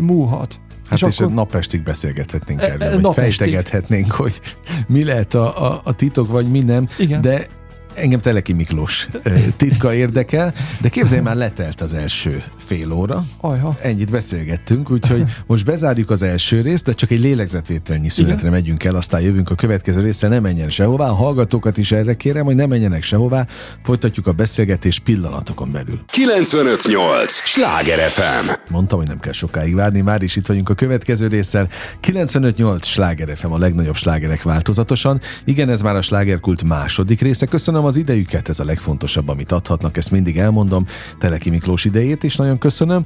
múlhat. 0.00 0.60
Hát 0.88 1.00
és, 1.00 1.06
és 1.08 1.20
akkor... 1.20 1.34
napestig 1.34 1.82
beszélgethetnénk 1.82 2.62
e, 2.62 2.64
erről, 2.64 2.82
e, 2.82 2.98
vagy 2.98 3.14
fejtegethetnénk, 3.14 4.12
hogy 4.12 4.40
mi 4.86 5.04
lehet 5.04 5.34
a, 5.34 5.72
a, 5.72 5.80
a 5.84 5.92
titok, 5.92 6.28
vagy 6.28 6.50
mi 6.50 6.60
nem. 6.60 6.88
Igen. 6.98 7.20
De 7.20 7.46
engem 7.94 8.20
Teleki 8.20 8.52
Miklós 8.52 9.08
titka 9.56 9.94
érdekel, 9.94 10.54
de 10.80 10.88
képzelj 10.88 11.20
már 11.20 11.36
letelt 11.36 11.80
az 11.80 11.94
első 11.94 12.44
fél 12.64 12.92
óra. 12.92 13.24
Ajha. 13.40 13.76
Ennyit 13.82 14.10
beszélgettünk, 14.10 14.90
úgyhogy 14.90 15.24
most 15.46 15.64
bezárjuk 15.64 16.10
az 16.10 16.22
első 16.22 16.60
részt, 16.60 16.84
de 16.84 16.92
csak 16.92 17.10
egy 17.10 17.20
lélegzetvételnyi 17.20 18.08
szünetre 18.08 18.38
Igen. 18.38 18.50
megyünk 18.50 18.84
el, 18.84 18.94
aztán 18.94 19.20
jövünk 19.20 19.50
a 19.50 19.54
következő 19.54 20.00
részre, 20.00 20.28
ne 20.28 20.40
menjen 20.40 20.70
sehová. 20.70 21.08
A 21.08 21.14
hallgatókat 21.14 21.78
is 21.78 21.92
erre 21.92 22.14
kérem, 22.14 22.44
hogy 22.44 22.54
ne 22.54 22.66
menjenek 22.66 23.02
sehová. 23.02 23.46
Folytatjuk 23.82 24.26
a 24.26 24.32
beszélgetés 24.32 24.98
pillanatokon 24.98 25.72
belül. 25.72 26.00
958! 26.06 27.32
Sláger 27.32 28.10
FM! 28.10 28.50
Mondtam, 28.68 28.98
hogy 28.98 29.08
nem 29.08 29.20
kell 29.20 29.32
sokáig 29.32 29.74
várni, 29.74 30.00
már 30.00 30.22
is 30.22 30.36
itt 30.36 30.46
vagyunk 30.46 30.68
a 30.68 30.74
következő 30.74 31.26
résszel. 31.26 31.68
958! 32.00 32.86
Sláger 32.86 33.36
FM 33.36 33.52
a 33.52 33.58
legnagyobb 33.58 33.96
slágerek 33.96 34.42
változatosan. 34.42 35.20
Igen, 35.44 35.68
ez 35.68 35.80
már 35.80 35.96
a 35.96 36.02
slágerkult 36.02 36.62
második 36.62 37.20
része. 37.20 37.46
Köszönöm 37.46 37.83
az 37.84 37.96
idejüket, 37.96 38.48
ez 38.48 38.60
a 38.60 38.64
legfontosabb, 38.64 39.28
amit 39.28 39.52
adhatnak, 39.52 39.96
ezt 39.96 40.10
mindig 40.10 40.38
elmondom. 40.38 40.86
Teleki 41.18 41.50
Miklós 41.50 41.84
idejét 41.84 42.22
is 42.22 42.36
nagyon 42.36 42.58
köszönöm. 42.58 43.04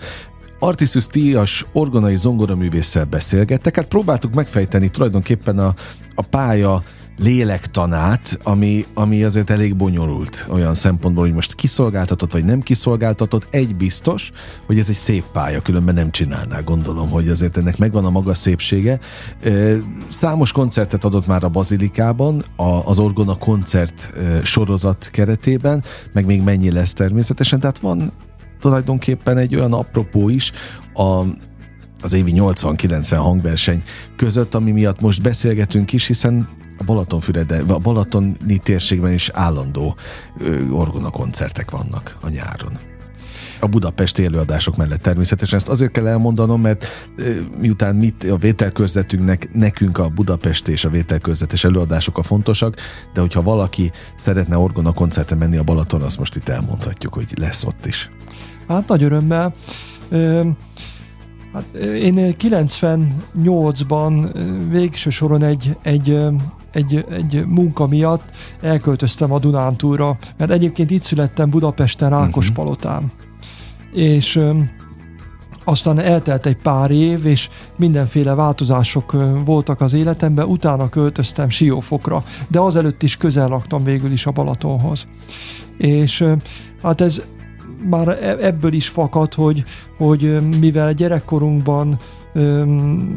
Artisus 0.58 1.06
Tíjas 1.06 1.66
orgonai 1.72 2.16
zongoraművésszel 2.16 3.04
beszélgettek, 3.04 3.76
hát 3.76 3.86
próbáltuk 3.86 4.34
megfejteni 4.34 4.88
tulajdonképpen 4.88 5.58
a, 5.58 5.74
a 6.14 6.22
pálya 6.22 6.82
lélektanát, 7.18 8.38
ami, 8.42 8.86
ami 8.94 9.24
azért 9.24 9.50
elég 9.50 9.76
bonyolult 9.76 10.46
olyan 10.50 10.74
szempontból, 10.74 11.24
hogy 11.24 11.34
most 11.34 11.54
kiszolgáltatott 11.54 12.32
vagy 12.32 12.44
nem 12.44 12.60
kiszolgáltatott. 12.60 13.46
Egy 13.50 13.76
biztos, 13.76 14.30
hogy 14.66 14.78
ez 14.78 14.88
egy 14.88 14.94
szép 14.94 15.24
pálya, 15.32 15.60
különben 15.60 15.94
nem 15.94 16.10
csinálná, 16.10 16.60
gondolom, 16.60 17.10
hogy 17.10 17.28
azért 17.28 17.56
ennek 17.56 17.78
megvan 17.78 18.04
a 18.04 18.10
maga 18.10 18.34
szépsége. 18.34 18.98
Számos 20.08 20.52
koncertet 20.52 21.04
adott 21.04 21.26
már 21.26 21.44
a 21.44 21.48
Bazilikában, 21.48 22.42
az 22.84 22.98
Orgona 22.98 23.34
koncert 23.34 24.12
sorozat 24.42 25.08
keretében, 25.12 25.84
meg 26.12 26.26
még 26.26 26.42
mennyi 26.42 26.70
lesz 26.70 26.92
természetesen, 26.92 27.60
tehát 27.60 27.78
van 27.78 28.12
tulajdonképpen 28.60 29.36
egy 29.36 29.54
olyan 29.54 29.72
apropó 29.72 30.28
is 30.28 30.52
a, 30.94 31.22
az 32.00 32.12
évi 32.12 32.32
80-90 32.34 33.16
hangverseny 33.16 33.82
között, 34.16 34.54
ami 34.54 34.70
miatt 34.70 35.00
most 35.00 35.22
beszélgetünk 35.22 35.92
is, 35.92 36.06
hiszen 36.06 36.48
Balatonfürede, 36.84 37.62
a 37.68 37.78
Balatoni 37.78 38.58
térségben 38.62 39.12
is 39.12 39.28
állandó 39.28 39.96
orgona 40.70 41.10
koncertek 41.10 41.70
vannak 41.70 42.16
a 42.20 42.28
nyáron. 42.28 42.78
A 43.60 43.66
budapesti 43.66 44.24
előadások 44.24 44.76
mellett 44.76 45.02
természetesen. 45.02 45.58
Ezt 45.58 45.68
azért 45.68 45.92
kell 45.92 46.06
elmondanom, 46.06 46.60
mert 46.60 46.86
miután 47.58 47.96
mit 47.96 48.24
a 48.24 48.36
vételkörzetünknek, 48.36 49.48
nekünk 49.52 49.98
a 49.98 50.08
Budapest 50.08 50.68
és 50.68 50.84
a 50.84 50.90
vételkörzetes 50.90 51.64
előadások 51.64 52.18
a 52.18 52.22
fontosak, 52.22 52.76
de 53.12 53.20
hogyha 53.20 53.42
valaki 53.42 53.90
szeretne 54.16 54.58
orgona 54.58 54.92
koncertre 54.92 55.36
menni 55.36 55.56
a 55.56 55.62
Balaton, 55.62 56.02
azt 56.02 56.18
most 56.18 56.36
itt 56.36 56.48
elmondhatjuk, 56.48 57.14
hogy 57.14 57.32
lesz 57.38 57.64
ott 57.64 57.86
is. 57.86 58.10
Hát 58.68 58.88
nagy 58.88 59.02
örömmel. 59.02 59.54
Hát 61.52 61.64
én 61.76 62.36
98-ban 62.40 64.30
végső 64.70 65.10
soron 65.10 65.42
egy, 65.42 65.76
egy, 65.82 66.18
egy, 66.78 67.04
egy 67.10 67.46
munka 67.46 67.86
miatt 67.86 68.30
elköltöztem 68.60 69.32
a 69.32 69.38
Dunántúra, 69.38 70.18
mert 70.36 70.50
egyébként 70.50 70.90
itt 70.90 71.02
születtem 71.02 71.50
Budapesten, 71.50 72.10
Rákospalotán. 72.10 73.02
Uh-huh. 73.02 74.00
És 74.02 74.40
aztán 75.64 75.98
eltelt 75.98 76.46
egy 76.46 76.56
pár 76.56 76.90
év, 76.90 77.26
és 77.26 77.48
mindenféle 77.76 78.34
változások 78.34 79.16
voltak 79.44 79.80
az 79.80 79.92
életemben, 79.92 80.46
utána 80.46 80.88
költöztem 80.88 81.48
Siófokra, 81.48 82.24
de 82.48 82.58
azelőtt 82.58 83.02
is 83.02 83.16
közel 83.16 83.48
laktam 83.48 83.84
végül 83.84 84.12
is 84.12 84.26
a 84.26 84.30
Balatonhoz. 84.30 85.06
És 85.78 86.24
hát 86.82 87.00
ez 87.00 87.22
már 87.88 88.08
e-, 88.08 88.36
ebből 88.40 88.72
is 88.72 88.88
fakad, 88.88 89.34
hogy, 89.34 89.64
hogy 89.96 90.40
mivel 90.58 90.92
gyerekkorunkban 90.92 91.98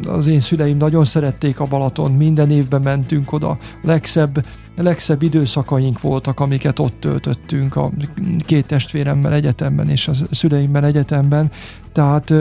az 0.08 0.26
én 0.26 0.40
szüleim 0.40 0.76
nagyon 0.76 1.04
szerették 1.04 1.60
a 1.60 1.66
Balaton, 1.66 2.12
minden 2.12 2.50
évben 2.50 2.82
mentünk 2.82 3.32
oda. 3.32 3.58
Legszebb, 3.82 4.44
legszebb 4.76 5.22
időszakaink 5.22 6.00
voltak, 6.00 6.40
amiket 6.40 6.78
ott 6.78 7.00
töltöttünk 7.00 7.76
a 7.76 7.90
két 8.38 8.66
testvéremmel 8.66 9.32
egyetemben 9.32 9.88
és 9.88 10.08
a 10.08 10.12
szüleimmel 10.30 10.84
egyetemben. 10.84 11.50
Tehát 11.92 12.34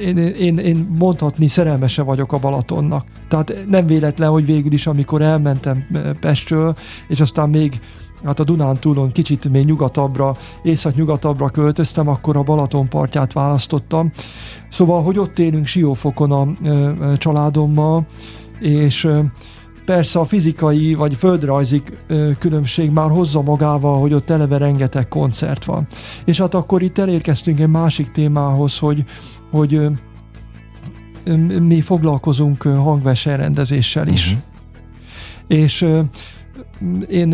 én, 0.00 0.16
én, 0.38 0.58
én 0.58 0.96
mondhatni 0.98 1.48
szerelmese 1.48 2.02
vagyok 2.02 2.32
a 2.32 2.38
Balatonnak. 2.38 3.06
Tehát 3.28 3.56
nem 3.68 3.86
véletlen, 3.86 4.30
hogy 4.30 4.46
végül 4.46 4.72
is, 4.72 4.86
amikor 4.86 5.22
elmentem 5.22 5.84
Pestről, 6.20 6.76
és 7.08 7.20
aztán 7.20 7.50
még 7.50 7.80
hát 8.24 8.40
a 8.40 8.44
Dunán 8.44 8.78
túlon 8.78 9.12
kicsit 9.12 9.48
még 9.48 9.64
nyugatabbra, 9.64 10.36
észak-nyugatabbra 10.62 11.48
költöztem, 11.48 12.08
akkor 12.08 12.36
a 12.36 12.42
Balaton 12.42 12.88
partját 12.88 13.32
választottam. 13.32 14.10
Szóval, 14.70 15.02
hogy 15.02 15.18
ott 15.18 15.38
élünk 15.38 15.66
Siófokon 15.66 16.32
a 16.32 16.46
családommal, 17.16 18.06
és 18.60 19.08
persze 19.84 20.18
a 20.18 20.24
fizikai 20.24 20.94
vagy 20.94 21.14
földrajzi 21.14 21.82
különbség 22.38 22.90
már 22.90 23.10
hozza 23.10 23.42
magával, 23.42 24.00
hogy 24.00 24.12
ott 24.12 24.30
eleve 24.30 24.56
rengeteg 24.56 25.08
koncert 25.08 25.64
van. 25.64 25.86
És 26.24 26.38
hát 26.38 26.54
akkor 26.54 26.82
itt 26.82 26.98
elérkeztünk 26.98 27.60
egy 27.60 27.68
másik 27.68 28.10
témához, 28.10 28.78
hogy, 28.78 29.04
hogy 29.50 29.88
mi 31.60 31.80
foglalkozunk 31.80 32.62
hangversenyrendezéssel 32.62 34.08
is. 34.08 34.26
Uh-huh. 34.26 34.42
És 35.62 35.86
én, 37.08 37.30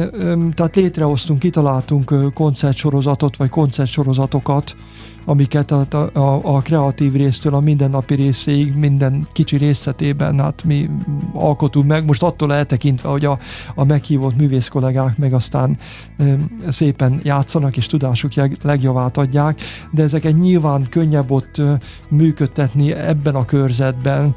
tehát 0.54 0.76
létrehoztunk, 0.76 1.38
kitaláltunk 1.38 2.14
koncertsorozatot, 2.34 3.36
vagy 3.36 3.48
koncertsorozatokat, 3.48 4.76
amiket 5.24 5.70
a, 5.70 5.86
a, 6.12 6.40
a 6.42 6.60
kreatív 6.60 7.12
résztől 7.12 7.54
a 7.54 7.60
mindennapi 7.60 8.14
részéig, 8.14 8.74
minden 8.74 9.26
kicsi 9.32 9.56
részletében 9.56 10.38
hát 10.40 10.64
mi 10.64 10.90
alkotunk 11.32 11.86
meg. 11.86 12.04
Most 12.04 12.22
attól 12.22 12.54
eltekintve, 12.54 13.08
hogy 13.08 13.24
a, 13.24 13.38
a 13.74 13.84
meghívott 13.84 14.36
művész 14.36 14.68
kollégák 14.68 15.18
meg 15.18 15.32
aztán 15.32 15.78
e, 16.18 16.36
szépen 16.68 17.20
játszanak 17.22 17.76
és 17.76 17.86
tudásuk 17.86 18.32
legjavát 18.62 19.16
adják, 19.16 19.60
de 19.90 20.02
ezeket 20.02 20.38
nyilván 20.38 20.86
könnyebb 20.90 21.30
ott 21.30 21.62
működtetni 22.08 22.92
ebben 22.92 23.34
a 23.34 23.44
körzetben, 23.44 24.34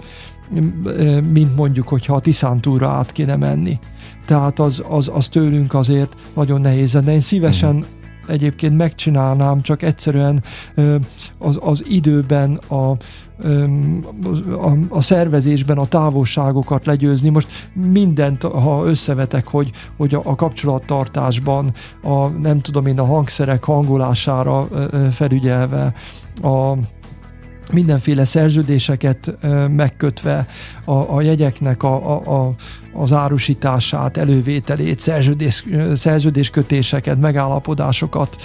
mint 1.31 1.55
mondjuk, 1.55 1.87
hogyha 1.87 2.15
a 2.15 2.19
Tiszántúra 2.19 2.89
át 2.89 3.11
kéne 3.11 3.35
menni 3.35 3.79
tehát 4.25 4.59
az, 4.59 4.83
az, 4.89 5.11
az 5.13 5.27
tőlünk 5.27 5.73
azért 5.73 6.15
nagyon 6.33 6.61
nehéz. 6.61 6.91
De 6.91 7.11
én 7.11 7.19
szívesen 7.19 7.75
mm. 7.75 7.81
egyébként 8.27 8.77
megcsinálnám, 8.77 9.61
csak 9.61 9.81
egyszerűen 9.81 10.43
az, 11.37 11.59
az 11.61 11.83
időben 11.87 12.55
a, 12.67 12.89
a, 14.61 14.71
a 14.89 15.01
szervezésben 15.01 15.77
a 15.77 15.87
távolságokat 15.87 16.85
legyőzni. 16.85 17.29
Most 17.29 17.69
mindent, 17.73 18.43
ha 18.43 18.85
összevetek, 18.85 19.47
hogy, 19.47 19.71
hogy 19.97 20.13
a, 20.13 20.21
a 20.23 20.35
kapcsolattartásban, 20.35 21.71
a, 22.03 22.27
nem 22.27 22.59
tudom 22.59 22.85
én, 22.85 22.99
a 22.99 23.05
hangszerek 23.05 23.63
hangolására 23.63 24.67
felügyelve, 25.11 25.93
a 26.41 26.73
mindenféle 27.71 28.25
szerződéseket 28.25 29.37
megkötve 29.69 30.47
a, 30.85 31.15
a 31.15 31.21
jegyeknek 31.21 31.83
a, 31.83 32.11
a, 32.11 32.41
a, 32.41 32.53
az 32.93 33.11
árusítását, 33.11 34.17
elővételét, 34.17 34.99
szerződés, 34.99 35.65
szerződéskötéseket, 35.93 37.19
megállapodásokat 37.19 38.37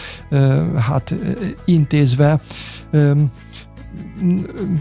hát 0.77 1.15
intézve 1.65 2.41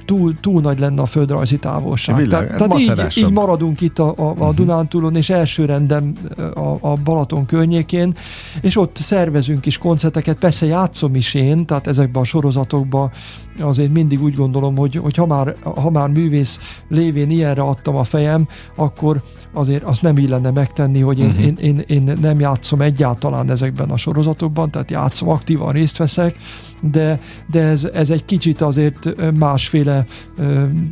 túl, 0.05 0.39
túl 0.41 0.61
nagy 0.61 0.79
lenne 0.79 1.01
a 1.01 1.05
földrajzi 1.05 1.57
távolság. 1.57 2.15
Világ, 2.15 2.47
tehát 2.47 2.85
tehát 2.85 3.17
így, 3.17 3.23
így 3.23 3.31
maradunk 3.31 3.81
itt 3.81 3.99
a, 3.99 4.07
a, 4.07 4.13
a 4.17 4.31
uh-huh. 4.31 4.55
Dunántúlon, 4.55 5.15
és 5.15 5.29
első 5.29 5.65
rendem 5.65 6.13
a, 6.53 6.77
a 6.81 6.95
Balaton 7.03 7.45
környékén, 7.45 8.15
és 8.61 8.77
ott 8.77 8.95
szervezünk 8.95 9.65
is 9.65 9.77
koncerteket, 9.77 10.37
persze 10.37 10.65
játszom 10.65 11.15
is 11.15 11.33
én, 11.33 11.65
tehát 11.65 11.87
ezekben 11.87 12.21
a 12.21 12.25
sorozatokban 12.25 13.11
azért 13.59 13.91
mindig 13.91 14.23
úgy 14.23 14.35
gondolom, 14.35 14.77
hogy, 14.77 14.95
hogy 14.95 15.15
ha, 15.15 15.25
már, 15.25 15.55
ha 15.63 15.89
már 15.89 16.09
művész 16.09 16.59
lévén 16.89 17.29
ilyenre 17.29 17.61
adtam 17.61 17.95
a 17.95 18.03
fejem, 18.03 18.47
akkor 18.75 19.21
azért 19.53 19.83
azt 19.83 20.01
nem 20.01 20.17
illene 20.17 20.51
megtenni, 20.51 20.99
hogy 20.99 21.19
én, 21.19 21.25
uh-huh. 21.25 21.45
én, 21.45 21.57
én, 21.57 21.83
én 21.87 22.17
nem 22.21 22.39
játszom 22.39 22.81
egyáltalán 22.81 23.49
ezekben 23.49 23.89
a 23.89 23.97
sorozatokban, 23.97 24.71
tehát 24.71 24.91
játszom, 24.91 25.29
aktívan 25.29 25.71
részt 25.71 25.97
veszek, 25.97 26.37
de, 26.81 27.19
de 27.51 27.61
ez, 27.61 27.83
ez 27.83 28.09
egy 28.09 28.25
kicsit 28.25 28.61
azért 28.61 29.31
másféle 29.33 30.05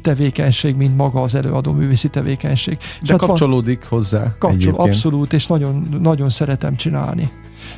tevékenység, 0.01 0.75
mint 0.75 0.97
maga 0.97 1.21
az 1.21 1.35
előadó 1.35 1.71
művészi 1.71 2.07
tevékenység. 2.07 2.77
De 3.01 3.11
hát 3.11 3.19
kapcsolódik 3.19 3.79
van, 3.79 3.89
hozzá 3.89 4.35
kapcsol, 4.39 4.73
Abszolút, 4.75 5.33
és 5.33 5.47
nagyon, 5.47 5.97
nagyon 5.99 6.29
szeretem 6.29 6.75
csinálni. 6.75 7.29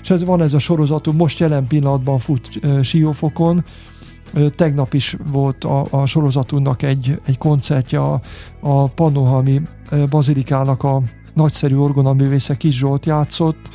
És 0.02 0.10
ez 0.10 0.24
van 0.24 0.42
ez 0.42 0.54
a 0.54 0.60
sorozatunk, 0.60 1.18
most 1.18 1.40
jelen 1.40 1.68
pillanatban 1.68 2.20
fut 2.20 2.50
uh, 2.64 2.82
Siófokon, 2.82 3.64
Tegnap 4.56 4.94
is 4.94 5.18
volt 5.32 5.64
a, 5.64 5.88
a 5.90 6.06
sorozatunknak 6.06 6.84
egy, 6.84 7.20
egy 7.26 7.38
koncertje 7.38 8.00
a, 8.00 8.22
a 8.60 8.88
Panohami 8.88 9.62
Bazilikának 10.10 10.84
a 10.84 11.02
nagyszerű 11.34 11.76
orgonaművésze 11.76 12.58
Kis 12.58 12.78
Zsolt 12.78 13.06
játszott, 13.06 13.70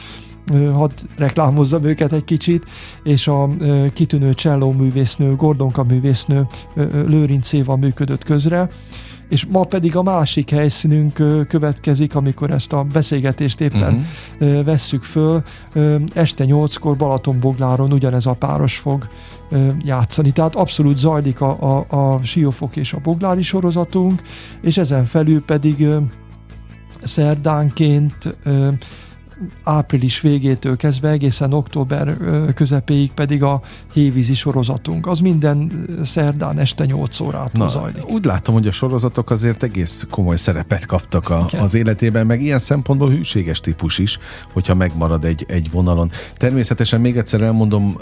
hadd 0.73 0.91
reklámozzam 1.17 1.85
őket 1.85 2.13
egy 2.13 2.25
kicsit, 2.25 2.65
és 3.03 3.29
a 3.29 3.49
kitűnő 3.93 4.35
cselló 4.35 4.73
művésznő, 4.73 5.37
Gordonka 5.37 5.85
művésznő 5.85 6.47
Lőrincéval 7.07 7.77
működött 7.77 8.25
közre, 8.25 8.69
és 9.33 9.47
ma 9.47 9.65
pedig 9.65 9.97
a 9.97 10.03
másik 10.03 10.51
helyszínünk 10.51 11.13
következik, 11.49 12.15
amikor 12.15 12.51
ezt 12.51 12.73
a 12.73 12.83
beszélgetést 12.83 13.61
éppen 13.61 14.07
uh-huh. 14.41 14.65
vesszük 14.65 15.03
föl. 15.03 15.43
Este 16.15 16.45
nyolckor 16.45 16.97
Balatonbogláron 16.97 17.93
ugyanez 17.93 18.27
a 18.27 18.35
páros 18.35 18.77
fog 18.77 19.09
játszani. 19.85 20.33
Tehát 20.33 20.55
abszolút 20.55 20.99
zajlik 20.99 21.41
a, 21.41 21.57
a, 21.61 21.97
a 22.15 22.23
Siófok 22.23 22.77
és 22.77 22.93
a 22.93 22.99
Boglári 23.03 23.43
sorozatunk, 23.43 24.23
és 24.63 24.79
ezen 24.79 25.05
felül 25.05 25.43
pedig 25.43 25.87
szerdánként 27.01 28.37
április 29.63 30.21
végétől 30.21 30.77
kezdve 30.77 31.09
egészen 31.09 31.53
október 31.53 32.17
közepéig 32.55 33.13
pedig 33.13 33.43
a 33.43 33.61
hévízi 33.93 34.35
sorozatunk. 34.35 35.07
Az 35.07 35.21
minden 35.21 35.87
szerdán 36.03 36.59
este 36.59 36.85
8 36.85 37.21
órát 37.21 37.53
Na, 37.53 37.69
zajlik. 37.69 38.09
Úgy 38.09 38.25
látom, 38.25 38.55
hogy 38.55 38.67
a 38.67 38.73
sorozatok 38.73 39.31
azért 39.31 39.63
egész 39.63 40.07
komoly 40.11 40.37
szerepet 40.37 40.87
kaptak 40.87 41.31
a, 41.31 41.47
az 41.59 41.75
életében, 41.75 42.27
meg 42.27 42.43
ilyen 42.43 42.59
szempontból 42.59 43.11
hűséges 43.11 43.61
típus 43.61 43.99
is, 43.99 44.19
hogyha 44.53 44.75
megmarad 44.75 45.25
egy, 45.25 45.45
egy 45.49 45.71
vonalon. 45.71 46.11
Természetesen 46.35 47.01
még 47.01 47.17
egyszer 47.17 47.41
elmondom, 47.41 47.97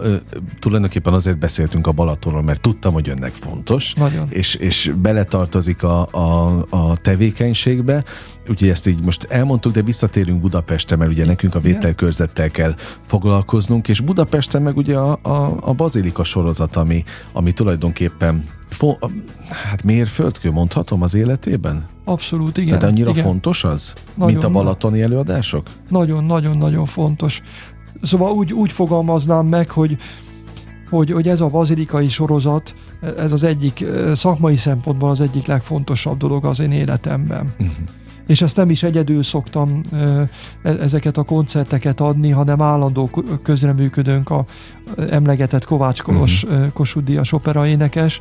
tulajdonképpen 0.59 1.13
azért 1.13 1.39
beszéltünk 1.39 1.87
a 1.87 1.93
Balatonról, 1.93 2.43
mert 2.43 2.61
tudtam, 2.61 2.93
hogy 2.93 3.09
önnek 3.09 3.33
fontos, 3.33 3.95
Nagyon. 3.95 4.27
És, 4.31 4.55
és 4.55 4.93
beletartozik 5.03 5.83
a, 5.83 6.07
a, 6.07 6.67
a 6.71 6.97
tevékenységbe, 6.97 8.05
úgyhogy 8.51 8.69
ezt 8.69 8.87
így 8.87 9.03
most 9.03 9.25
elmondtuk, 9.25 9.73
de 9.73 9.83
visszatérünk 9.83 10.41
Budapestre, 10.41 10.97
mert 10.97 11.11
ugye 11.11 11.25
nekünk 11.25 11.55
a 11.55 11.61
vételkörzettel 11.61 12.51
kell 12.51 12.75
foglalkoznunk, 13.07 13.89
és 13.89 14.01
Budapesten 14.01 14.63
meg 14.63 14.77
ugye 14.77 14.97
a, 14.97 15.19
a, 15.23 15.57
a 15.61 15.73
bazilika 15.73 16.25
sorozat, 16.25 16.77
ami, 16.77 17.05
ami 17.33 17.53
tulajdonképpen 17.53 18.49
fo, 18.71 18.97
hát 19.49 19.83
mérföldkő 19.83 20.51
mondhatom 20.51 21.03
az 21.03 21.15
életében? 21.15 21.87
Abszolút, 22.05 22.57
igen. 22.57 22.79
Tehát 22.79 22.95
annyira 22.95 23.11
igen. 23.11 23.25
fontos 23.25 23.65
az, 23.65 23.95
nagyon, 24.15 24.33
mint 24.33 24.45
a 24.45 24.51
balatoni 24.51 25.03
előadások? 25.03 25.67
Nagyon-nagyon-nagyon 25.89 26.85
fontos. 26.85 27.43
Szóval 28.03 28.33
úgy, 28.33 28.53
úgy 28.53 28.73
fogalmaznám 28.73 29.47
meg, 29.47 29.71
hogy 29.71 29.97
hogy, 30.91 31.11
hogy 31.11 31.29
ez 31.29 31.41
a 31.41 31.49
bazilikai 31.49 32.09
sorozat, 32.09 32.75
ez 33.19 33.33
az 33.33 33.43
egyik 33.43 33.85
szakmai 34.15 34.57
szempontból 34.57 35.11
az 35.11 35.21
egyik 35.21 35.47
legfontosabb 35.47 36.17
dolog 36.17 36.45
az 36.45 36.61
én 36.61 36.73
életemben. 36.73 37.55
Uh-huh 37.59 37.75
és 38.31 38.43
ezt 38.43 38.57
nem 38.57 38.71
is 38.71 38.83
egyedül 38.83 39.23
szoktam 39.23 39.81
e, 39.93 40.29
ezeket 40.63 41.17
a 41.17 41.23
koncerteket 41.23 42.01
adni, 42.01 42.31
hanem 42.31 42.63
állandó 42.63 43.11
közreműködőnk 43.43 44.31
a 44.31 44.45
emlegetett 45.11 45.65
Kovács 45.65 46.03
Kolos 46.03 46.43
uh-huh. 46.43 46.73
Kossuth 46.73 47.07
Díjas 47.07 47.33
opera 47.33 47.67
énekes, 47.67 48.21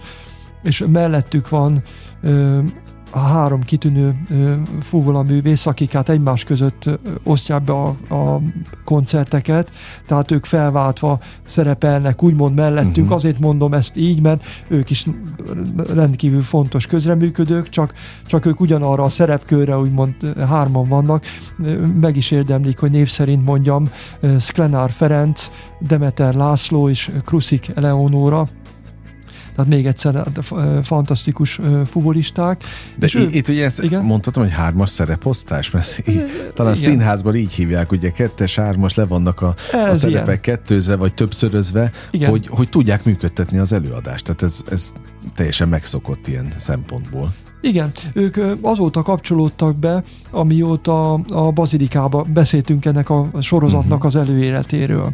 és 0.64 0.84
mellettük 0.92 1.50
van 1.50 1.84
a 3.12 3.20
három 3.20 3.62
kitűnő 3.62 4.16
fuvola 4.82 5.24
művész, 5.24 5.66
akik 5.66 5.92
hát 5.92 6.10
egymás 6.10 6.44
között 6.44 6.90
osztják 7.24 7.64
be 7.64 7.74
a, 7.74 7.88
a 8.10 8.42
koncerteket, 8.84 9.72
tehát 10.06 10.32
ők 10.32 10.46
felváltva 10.46 11.20
szerepelnek 11.46 12.24
úgymond 12.24 12.56
mellettünk, 12.56 12.98
uh-huh. 12.98 13.16
azért 13.16 13.40
mondom 13.40 13.74
ezt 13.74 13.98
így, 13.98 14.22
mert 14.22 14.44
ők 14.68 14.90
is 14.90 15.06
rendkívül 15.94 16.42
fontos 16.42 16.88
közreműködők, 16.88 17.70
csak, 17.70 17.94
csak 18.26 18.46
ők 18.46 18.60
ugyanarra 18.60 19.04
a 19.04 19.10
szerepkörre 19.10 19.78
úgymond 19.78 20.16
hárman 20.48 20.88
vannak, 20.88 21.24
meg 22.02 22.18
is 22.18 22.32
érdemlik, 22.32 22.80
hogy 22.80 22.92
név 22.92 23.10
szerint 23.10 23.46
mondjam 23.46 23.90
Sklenár 24.40 24.92
Ferenc, 24.92 25.50
Demeter 25.80 26.34
László 26.34 26.90
és 26.90 27.12
Kruszik 27.26 27.72
Eleonóra, 27.76 28.50
tehát 29.60 29.74
még 29.74 29.86
egyszer 29.86 30.24
fantasztikus 30.84 31.60
fuvolisták. 31.86 32.64
De 32.96 33.06
és 33.06 33.16
ő, 33.16 33.28
itt 33.32 33.48
ugye 33.48 33.66
ezt 33.66 33.84
igen? 33.84 34.04
mondhatom, 34.04 34.44
hogy 34.44 34.52
hármas 34.52 34.90
szereposztás, 34.90 35.72
mert 35.72 36.02
í- 36.06 36.52
talán 36.54 36.76
igen. 36.76 36.90
színházban 36.90 37.36
így 37.36 37.54
hívják, 37.54 37.92
ugye 37.92 38.12
kettes, 38.12 38.56
hármas 38.56 38.96
le 38.96 39.06
vannak 39.06 39.42
a, 39.42 39.56
a 39.72 39.94
szerepek 39.94 40.46
ilyen. 40.46 40.58
kettőzve, 40.58 40.96
vagy 40.96 41.14
többszörözve, 41.14 41.92
hogy, 42.28 42.48
hogy 42.48 42.70
tudják 42.70 43.06
működtetni 43.06 43.58
az 43.58 43.74
előadást. 43.74 44.24
Tehát 44.24 44.42
ez, 44.42 44.62
ez 44.72 44.92
teljesen 45.36 45.68
megszokott 45.68 46.28
ilyen 46.28 46.48
szempontból. 46.58 47.34
Igen, 47.62 47.92
ők 48.14 48.38
azóta 48.62 49.02
kapcsolódtak 49.02 49.76
be, 49.76 50.04
amióta 50.32 51.14
a 51.14 51.52
Bazilikába 51.52 52.24
beszéltünk 52.34 52.86
ennek 52.86 53.10
a 53.10 53.30
sorozatnak 53.40 54.04
uh-huh. 54.04 54.06
az 54.06 54.16
előéletéről 54.16 55.12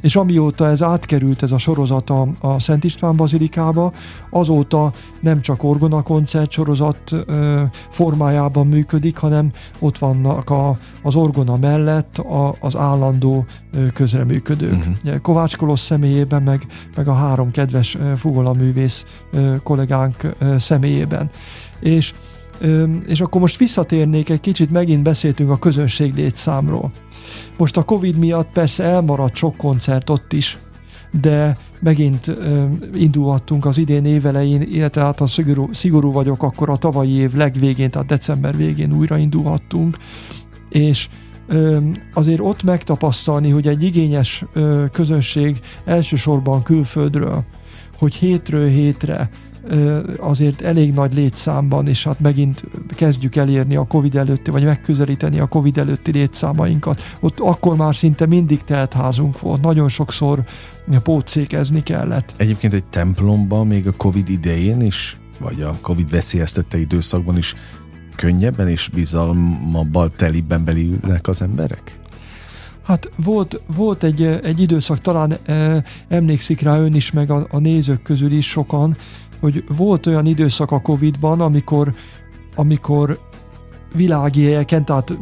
és 0.00 0.16
amióta 0.16 0.66
ez 0.66 0.82
átkerült 0.82 1.42
ez 1.42 1.52
a 1.52 1.58
sorozat 1.58 2.10
a, 2.10 2.28
a 2.40 2.60
Szent 2.60 2.84
István 2.84 3.16
Bazilikába, 3.16 3.92
azóta 4.30 4.92
nem 5.20 5.40
csak 5.40 5.62
orgona 5.62 6.02
koncert 6.02 6.50
sorozat 6.50 7.12
ö, 7.26 7.62
formájában 7.90 8.66
működik, 8.66 9.16
hanem 9.16 9.52
ott 9.78 9.98
vannak 9.98 10.50
a, 10.50 10.78
az 11.02 11.14
orgona 11.14 11.56
mellett 11.56 12.18
a, 12.18 12.56
az 12.60 12.76
állandó 12.76 13.46
közreműködők. 13.94 14.86
Uh-huh. 15.04 15.20
Kovács 15.20 15.56
Kolosz 15.56 15.80
személyében, 15.80 16.42
meg, 16.42 16.66
meg 16.96 17.08
a 17.08 17.14
három 17.14 17.50
kedves 17.50 17.98
fuvolaművész 18.16 19.04
kollégánk 19.62 20.34
személyében. 20.58 21.30
És 21.80 22.14
és 23.06 23.20
akkor 23.20 23.40
most 23.40 23.56
visszatérnék 23.56 24.30
egy 24.30 24.40
kicsit, 24.40 24.70
megint 24.70 25.02
beszéltünk 25.02 25.50
a 25.50 25.58
közönség 25.58 26.14
létszámról. 26.14 26.92
Most 27.56 27.76
a 27.76 27.82
Covid 27.82 28.16
miatt 28.16 28.48
persze 28.52 28.84
elmaradt 28.84 29.36
sok 29.36 29.56
koncert 29.56 30.10
ott 30.10 30.32
is, 30.32 30.58
de 31.20 31.58
megint 31.80 32.36
indulhattunk 32.94 33.64
az 33.64 33.78
idén 33.78 34.04
évelején, 34.04 34.62
illetve 34.62 35.02
hát 35.02 35.20
a 35.20 35.26
szigorú, 35.26 35.68
szigorú 35.72 36.12
vagyok, 36.12 36.42
akkor 36.42 36.70
a 36.70 36.76
tavalyi 36.76 37.12
év 37.12 37.34
legvégén, 37.34 37.90
tehát 37.90 38.08
december 38.08 38.56
végén 38.56 38.92
újra 38.92 39.16
indulhattunk, 39.16 39.96
és 40.68 41.08
azért 42.14 42.40
ott 42.40 42.62
megtapasztalni, 42.62 43.50
hogy 43.50 43.66
egy 43.66 43.82
igényes 43.82 44.44
közönség 44.92 45.60
elsősorban 45.84 46.62
külföldről, 46.62 47.44
hogy 47.98 48.14
hétről 48.14 48.68
hétre 48.68 49.30
azért 50.18 50.60
elég 50.60 50.92
nagy 50.92 51.14
létszámban, 51.14 51.88
és 51.88 52.04
hát 52.04 52.20
megint 52.20 52.64
kezdjük 52.88 53.36
elérni 53.36 53.76
a 53.76 53.86
Covid 53.86 54.16
előtti, 54.16 54.50
vagy 54.50 54.64
megközelíteni 54.64 55.38
a 55.38 55.46
Covid 55.46 55.78
előtti 55.78 56.10
létszámainkat. 56.10 57.02
Ott 57.20 57.40
akkor 57.40 57.76
már 57.76 57.96
szinte 57.96 58.26
mindig 58.26 58.64
teltházunk 58.64 59.40
volt, 59.40 59.60
nagyon 59.60 59.88
sokszor 59.88 60.44
pótszékezni 61.02 61.82
kellett. 61.82 62.34
Egyébként 62.36 62.74
egy 62.74 62.84
templomban 62.84 63.66
még 63.66 63.86
a 63.86 63.92
Covid 63.92 64.28
idején 64.28 64.80
is, 64.80 65.18
vagy 65.38 65.60
a 65.60 65.76
Covid 65.80 66.10
veszélyeztette 66.10 66.78
időszakban 66.78 67.36
is 67.36 67.54
könnyebben 68.16 68.68
és 68.68 68.88
bizalmabbal 68.94 70.10
telibben 70.10 70.64
belülnek 70.64 71.28
az 71.28 71.42
emberek? 71.42 71.98
Hát 72.88 73.10
volt, 73.16 73.60
volt 73.76 74.04
egy, 74.04 74.22
egy 74.22 74.60
időszak, 74.60 75.00
talán 75.00 75.38
e, 75.46 75.82
emlékszik 76.08 76.60
rá 76.60 76.78
ön 76.78 76.94
is, 76.94 77.10
meg 77.10 77.30
a, 77.30 77.46
a 77.50 77.58
nézők 77.58 78.02
közül 78.02 78.32
is 78.32 78.48
sokan, 78.48 78.96
hogy 79.40 79.64
volt 79.76 80.06
olyan 80.06 80.26
időszak 80.26 80.70
a 80.70 80.80
Covid-ban, 80.80 81.40
amikor, 81.40 81.94
amikor 82.54 83.18
világi 83.94 84.44
helyeken, 84.44 84.84
tehát 84.84 85.16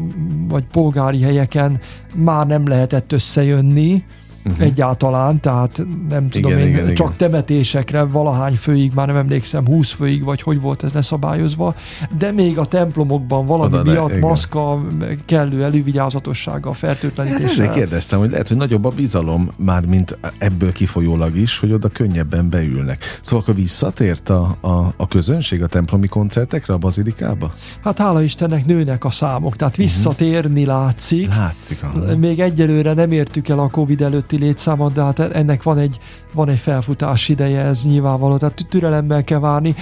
vagy 0.48 0.64
polgári 0.66 1.20
helyeken 1.20 1.80
már 2.14 2.46
nem 2.46 2.66
lehetett 2.66 3.12
összejönni, 3.12 4.04
uh-huh. 4.46 4.66
egyáltalán, 4.66 5.40
tehát 5.40 5.82
nem 6.08 6.28
tudom 6.28 6.50
igen, 6.50 6.62
én, 6.62 6.68
igen, 6.68 6.94
csak 6.94 7.14
igen. 7.14 7.18
temetésekre 7.18 8.02
valahány 8.02 8.56
főig, 8.56 8.92
már 8.94 9.06
nem 9.06 9.16
emlékszem, 9.16 9.66
20 9.66 9.92
főig, 9.92 10.24
vagy 10.24 10.42
hogy 10.42 10.60
volt 10.60 10.84
ez 10.84 10.92
leszabályozva, 10.92 11.74
de 12.18 12.32
még 12.32 12.58
a 12.58 12.64
templomokban 12.64 13.46
valami 13.46 13.74
Oda, 13.74 13.90
miatt 13.90 14.08
igen. 14.08 14.20
maszka, 14.20 14.82
kellő 15.24 15.64
elővigyázatossága, 15.64 16.72
fertőtlenítéssel. 16.72 17.46
Hát 17.46 17.52
ezért 17.52 17.72
kérdeztem, 17.72 18.18
hogy 18.18 18.30
lehet, 18.30 18.48
hogy 18.48 18.56
nagyobb 18.56 18.84
a 18.84 18.90
bizalom 18.90 19.50
már, 19.56 19.86
mint 19.86 20.18
ebből 20.38 20.72
kifolyólag 20.72 21.36
is, 21.36 21.58
hogy 21.58 21.72
oda 21.72 21.88
könnyebben 21.88 22.50
beülnek. 22.50 23.04
Szóval 23.22 23.40
akkor 23.40 23.54
visszatért 23.54 24.28
a, 24.28 24.56
a, 24.60 24.94
a 24.96 25.08
közönség 25.08 25.62
a 25.62 25.66
templomi 25.66 26.06
koncertekre, 26.06 26.74
a 26.74 26.78
bazilikába? 26.78 27.52
Hát 27.84 27.98
hála 27.98 28.22
Istennek 28.22 28.66
nőnek 28.66 29.04
a 29.04 29.10
számok, 29.10 29.56
tehát 29.56 29.76
mhm. 29.76 29.82
visszatérni 29.82 30.64
látszik. 30.64 31.28
Látszik. 31.28 31.82
Aha. 31.82 32.16
Még 32.16 32.40
egyelőre 32.40 32.92
nem 32.92 33.12
értük 33.12 33.48
el 33.48 33.58
a 33.58 33.68
Covid 33.68 34.00
előtti 34.00 34.35
közötti 34.36 34.44
létszámot, 34.44 34.92
de 34.92 35.02
hát 35.02 35.18
ennek 35.18 35.62
van 35.62 35.78
egy, 35.78 35.98
van 36.34 36.48
egy 36.48 36.58
felfutás 36.58 37.28
ideje, 37.28 37.60
ez 37.60 37.84
nyilvánvaló, 37.84 38.36
tehát 38.36 38.66
türelemmel 38.68 39.24
kell 39.24 39.38
várni, 39.38 39.74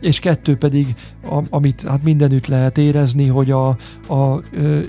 és 0.00 0.18
kettő 0.18 0.56
pedig, 0.56 0.94
amit 1.50 1.84
hát 1.88 2.02
mindenütt 2.02 2.46
lehet 2.46 2.78
érezni, 2.78 3.26
hogy 3.26 3.50
a, 3.50 3.68
a, 4.08 4.40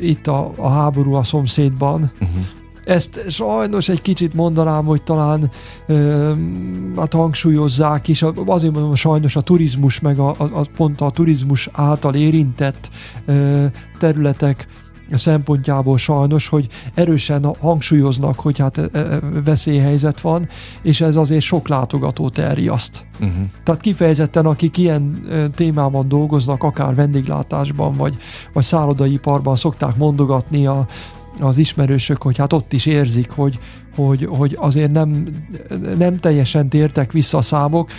itt 0.01 0.27
a, 0.27 0.53
a 0.55 0.69
háború 0.69 1.13
a 1.13 1.23
szomszédban, 1.23 2.11
uh-huh 2.19 2.45
ezt 2.83 3.29
sajnos 3.29 3.89
egy 3.89 4.01
kicsit 4.01 4.33
mondanám, 4.33 4.85
hogy 4.85 5.03
talán 5.03 5.49
ö, 5.87 6.33
hát 6.97 7.13
hangsúlyozzák 7.13 8.07
is, 8.07 8.25
azért 8.45 8.73
mondom, 8.73 8.95
sajnos 8.95 9.35
a 9.35 9.41
turizmus, 9.41 9.99
meg 9.99 10.19
a, 10.19 10.29
a, 10.29 10.43
a 10.43 10.65
pont 10.75 11.01
a 11.01 11.09
turizmus 11.09 11.69
által 11.71 12.15
érintett 12.15 12.89
ö, 13.25 13.65
területek 13.99 14.67
szempontjából 15.17 15.97
sajnos, 15.97 16.47
hogy 16.47 16.67
erősen 16.93 17.55
hangsúlyoznak, 17.59 18.39
hogy 18.39 18.59
hát 18.59 18.77
e, 18.77 18.89
e, 18.93 19.19
veszélyhelyzet 19.43 20.21
van, 20.21 20.47
és 20.81 21.01
ez 21.01 21.15
azért 21.15 21.41
sok 21.41 21.67
látogató 21.67 22.29
terjaszt. 22.29 23.05
Uh-huh. 23.13 23.35
Tehát 23.63 23.81
kifejezetten, 23.81 24.45
akik 24.45 24.77
ilyen 24.77 25.25
e, 25.31 25.49
témában 25.49 26.07
dolgoznak, 26.07 26.63
akár 26.63 26.95
vendéglátásban, 26.95 27.93
vagy, 27.93 28.17
vagy 28.53 28.63
szállodaiparban 28.63 29.55
szokták 29.55 29.97
mondogatni 29.97 30.65
a, 30.65 30.87
az 31.39 31.57
ismerősök, 31.57 32.21
hogy 32.21 32.37
hát 32.37 32.53
ott 32.53 32.73
is 32.73 32.85
érzik, 32.85 33.31
hogy, 33.31 33.59
hogy, 33.95 34.27
hogy 34.31 34.57
azért 34.59 34.91
nem, 34.91 35.25
nem 35.97 36.19
teljesen 36.19 36.69
tértek 36.69 37.11
vissza 37.11 37.37
a 37.37 37.41
számok. 37.41 37.89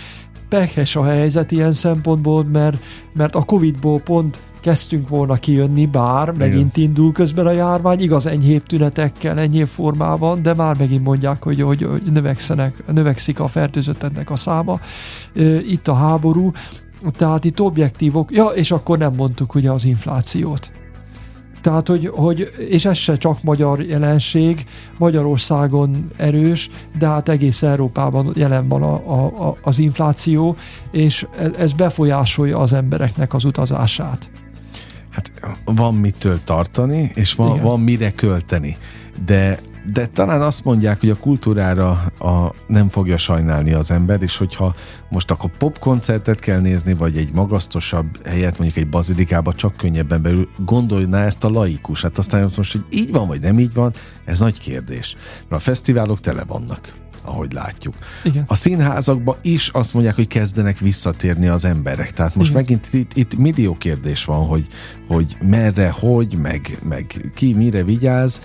Pehes 0.49 0.97
a 0.97 1.05
helyzet 1.05 1.51
ilyen 1.51 1.73
szempontból, 1.73 2.45
mert, 2.45 2.77
mert 3.13 3.35
a 3.35 3.43
Covid-ból 3.43 4.01
pont 4.01 4.41
kezdtünk 4.63 5.09
volna 5.09 5.35
kijönni, 5.35 5.87
bár 5.87 6.29
Igen. 6.29 6.49
megint 6.49 6.77
indul 6.77 7.13
közben 7.13 7.47
a 7.47 7.51
járvány, 7.51 8.01
igaz 8.01 8.27
enyhébb 8.27 8.63
tünetekkel, 8.63 9.39
enyhébb 9.39 9.67
formában, 9.67 10.43
de 10.43 10.55
már 10.55 10.77
megint 10.79 11.05
mondják, 11.05 11.43
hogy, 11.43 11.61
hogy, 11.61 11.83
hogy 11.83 12.03
növekszenek, 12.13 12.83
növekszik 12.93 13.41
a 13.41 13.47
fertőzötteknek 13.47 14.31
a 14.31 14.37
száma. 14.37 14.81
Itt 15.69 15.89
a 15.89 15.95
háború, 15.95 16.51
tehát 17.11 17.45
itt 17.45 17.61
objektívok, 17.61 18.33
ja, 18.33 18.47
és 18.47 18.71
akkor 18.71 18.99
nem 18.99 19.15
mondtuk 19.15 19.55
ugye 19.55 19.71
az 19.71 19.85
inflációt. 19.85 20.71
Tehát, 21.63 21.89
hogy, 21.89 22.11
hogy, 22.13 22.51
és 22.69 22.85
ez 22.85 22.97
se 22.97 23.17
csak 23.17 23.43
magyar 23.43 23.83
jelenség, 23.83 24.67
Magyarországon 24.99 26.11
erős, 26.17 26.71
de 26.99 27.07
hát 27.07 27.29
egész 27.29 27.63
Európában 27.63 28.33
jelen 28.35 28.69
van 28.69 28.83
a, 28.83 28.95
a, 29.49 29.57
az 29.63 29.79
infláció, 29.79 30.57
és 30.91 31.27
ez 31.59 31.73
befolyásolja 31.73 32.59
az 32.59 32.73
embereknek 32.73 33.35
az 33.35 33.45
utazását. 33.45 34.31
Hát 35.13 35.33
van 35.65 35.95
mitől 35.95 36.41
tartani, 36.45 37.13
és 37.15 37.35
van, 37.35 37.61
van 37.61 37.81
mire 37.81 38.11
költeni. 38.11 38.77
De 39.25 39.59
de 39.93 40.07
talán 40.07 40.41
azt 40.41 40.65
mondják, 40.65 41.01
hogy 41.01 41.11
a 41.11 41.17
kultúrára 41.17 41.91
a, 42.19 42.55
nem 42.67 42.89
fogja 42.89 43.17
sajnálni 43.17 43.73
az 43.73 43.91
ember, 43.91 44.23
és 44.23 44.37
hogyha 44.37 44.75
most 45.09 45.31
akkor 45.31 45.51
popkoncertet 45.59 46.39
kell 46.39 46.61
nézni, 46.61 46.95
vagy 46.95 47.17
egy 47.17 47.33
magasztosabb 47.33 48.27
helyet, 48.27 48.59
mondjuk 48.59 48.85
egy 48.85 48.91
bazilikába 48.91 49.55
csak 49.55 49.77
könnyebben 49.77 50.23
belül, 50.23 50.49
gondolná 50.65 51.25
ezt 51.25 51.45
a 51.45 51.51
laikus. 51.51 52.03
Hát 52.03 52.19
aztán 52.19 52.51
most, 52.57 52.73
hogy 52.73 52.85
így 52.91 53.11
van, 53.11 53.27
vagy 53.27 53.41
nem 53.41 53.59
így 53.59 53.75
van, 53.75 53.93
ez 54.25 54.39
nagy 54.39 54.59
kérdés. 54.59 55.17
Mert 55.49 55.63
a 55.63 55.65
fesztiválok 55.65 56.21
tele 56.21 56.45
vannak 56.45 57.02
ahogy 57.25 57.53
látjuk. 57.53 57.95
Igen. 58.25 58.45
A 58.47 58.55
színházakban 58.55 59.37
is 59.43 59.69
azt 59.69 59.95
mondják, 59.95 60.15
hogy 60.15 60.29
kezdenek 60.29 60.79
visszatérni 60.79 61.47
az 61.47 61.65
emberek. 61.65 62.13
Tehát 62.13 62.35
most 62.35 62.51
Igen. 62.51 62.63
megint 62.63 62.89
itt, 62.93 63.15
itt 63.15 63.37
millió 63.37 63.77
kérdés 63.77 64.25
van, 64.25 64.47
hogy, 64.47 64.67
hogy 65.09 65.37
merre, 65.41 65.91
hogy, 65.91 66.37
meg, 66.39 66.79
meg 66.83 67.31
ki 67.35 67.53
mire 67.53 67.85
vigyáz. 67.85 68.41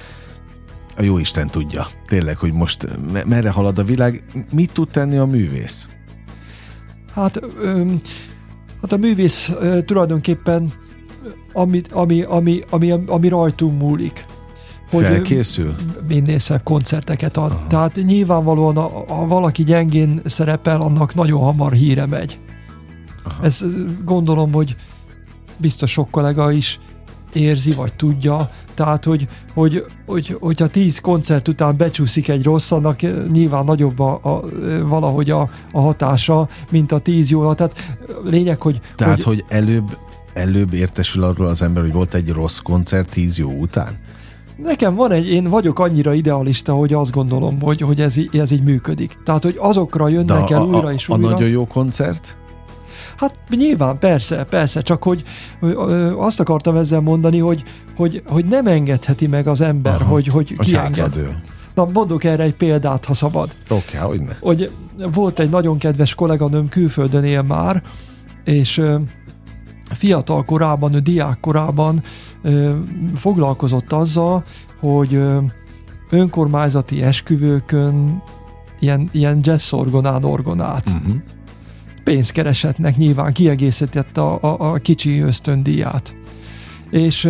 A 0.98 1.02
jó 1.02 1.18
Isten 1.18 1.48
tudja. 1.48 1.88
Tényleg, 2.08 2.38
hogy 2.38 2.54
most 2.54 2.88
merre 3.26 3.50
halad 3.50 3.78
a 3.78 3.84
világ. 3.84 4.24
Mit 4.52 4.72
tud 4.72 4.90
tenni 4.90 5.18
a 5.18 5.26
művész? 5.26 5.90
Hát, 7.14 7.42
öm, 7.62 8.00
hát 8.82 8.92
a 8.92 8.98
művész 8.98 9.52
ö, 9.60 9.82
tulajdonképpen 9.82 10.72
ami, 11.54 11.82
ami, 11.92 12.22
ami, 12.22 12.64
ami, 12.70 12.92
ami 13.08 13.28
rajtunk 13.28 13.82
múlik 13.82 14.26
hogy 14.90 15.04
Felkészül? 15.04 15.76
minél 16.08 16.40
szebb 16.40 16.64
koncerteket 16.64 17.38
ad. 17.38 17.52
Aha. 17.52 17.68
Tehát 17.68 17.96
nyilvánvalóan, 18.06 18.76
ha 19.08 19.28
valaki 19.28 19.64
gyengén 19.64 20.22
szerepel, 20.26 20.82
annak 20.82 21.16
nagyon 21.16 21.42
hamar 21.42 21.74
híre 21.74 22.06
megy. 22.06 22.40
Aha. 23.24 23.44
Ez 23.44 23.64
gondolom, 24.04 24.54
hogy 24.54 24.76
biztos 25.58 25.92
sok 25.92 26.12
kollega 26.12 26.52
is 26.52 26.80
érzi, 27.34 27.72
vagy 27.72 27.94
tudja. 27.94 28.50
Tehát, 28.74 29.06
hogy, 29.06 29.28
hogy, 29.54 29.86
hogy, 30.06 30.38
hogyha 30.40 30.68
tíz 30.68 31.00
koncert 31.00 31.48
után 31.48 31.78
becsúszik 31.78 32.28
egy 32.28 32.44
rossz, 32.44 32.72
annak 32.72 33.02
nyilván 33.32 33.66
nagyobb 33.66 34.00
a, 34.00 34.20
a, 34.24 34.42
valahogy 34.86 35.30
a, 35.30 35.50
a 35.72 35.80
hatása, 35.80 36.50
mint 36.70 36.92
a 36.92 37.00
tíz 37.00 37.30
jó. 37.30 37.54
Tehát 37.54 37.98
lényeg, 38.24 38.62
hogy... 38.62 38.80
Tehát, 38.96 39.24
hogy, 39.24 39.26
hogy 39.26 39.46
előbb, 39.58 39.98
előbb 40.34 40.74
értesül 40.74 41.24
arról 41.24 41.48
az 41.48 41.62
ember, 41.62 41.84
hogy 41.84 41.94
volt 41.94 42.14
egy 42.14 42.30
rossz 42.30 42.58
koncert 42.58 43.10
tíz 43.10 43.38
jó 43.38 43.52
után? 43.52 43.98
Nekem 44.64 44.96
van 44.96 45.12
egy, 45.12 45.30
én 45.30 45.44
vagyok 45.44 45.80
annyira 45.80 46.14
idealista, 46.14 46.74
hogy 46.74 46.94
azt 46.94 47.12
gondolom, 47.12 47.62
hogy, 47.62 47.82
hogy 47.82 48.02
ez, 48.02 48.16
ez 48.32 48.52
így 48.52 48.64
működik. 48.64 49.18
Tehát, 49.26 49.44
hogy 49.44 49.56
azokra 49.58 50.08
jönnek 50.08 50.48
De 50.48 50.56
el 50.56 50.62
a, 50.62 50.66
újra 50.66 50.94
és 50.94 51.10
újra. 51.10 51.28
A 51.28 51.32
nagyon 51.32 51.50
jó 51.50 51.68
koncert? 51.68 52.38
Hát 53.18 53.36
nyilván, 53.50 54.00
persze, 54.00 54.44
persze, 54.44 54.82
csak 54.82 55.04
hogy, 55.04 55.24
hogy 55.60 55.76
azt 56.18 56.40
akartam 56.40 56.76
ezzel 56.76 57.00
mondani, 57.00 57.40
hogy, 57.40 57.64
hogy, 57.96 58.22
hogy 58.26 58.46
nem 58.46 58.68
engedheti 58.68 59.28
meg 59.28 59.48
az 59.48 59.62
ember, 59.62 60.02
Aha, 60.02 60.12
hogy, 60.12 60.28
hogy 60.28 60.58
kienged. 60.60 61.42
Na, 61.74 61.90
mondok 61.94 62.24
erre 62.24 62.44
egy 62.44 62.56
példát, 62.56 63.06
ha 63.06 63.14
szabad. 63.14 63.50
Oké, 63.70 63.98
okay, 63.98 64.10
hogy 64.10 64.22
ne. 64.22 64.34
Hogy 64.40 64.72
volt 65.14 65.40
egy 65.40 65.50
nagyon 65.50 65.78
kedves 65.78 66.16
kolléganőm, 66.16 66.70
külföldön 66.70 67.24
él 67.24 67.42
már, 67.42 67.84
és 68.44 68.82
fiatal 69.90 70.46
korában, 70.46 70.94
ő 70.94 71.00
diák 71.00 71.40
korában 71.40 72.04
foglalkozott 73.16 73.94
azzal, 73.94 74.44
hogy 74.80 75.20
önkormányzati 76.10 77.02
esküvőkön 77.04 78.24
ilyen, 78.80 79.10
ilyen 79.12 79.40
jazz 79.42 79.74
orgonán 79.74 80.24
orgonát. 80.24 80.90
Uh-huh. 80.90 81.16
Pénzkeresetnek 82.04 82.98
nyilván 82.98 83.34
kiegészítette 83.34 84.22
a, 84.22 84.40
a, 84.42 84.74
a 84.74 84.74
kicsi 84.74 85.20
ösztöndíját. 85.20 86.16
És 86.90 87.30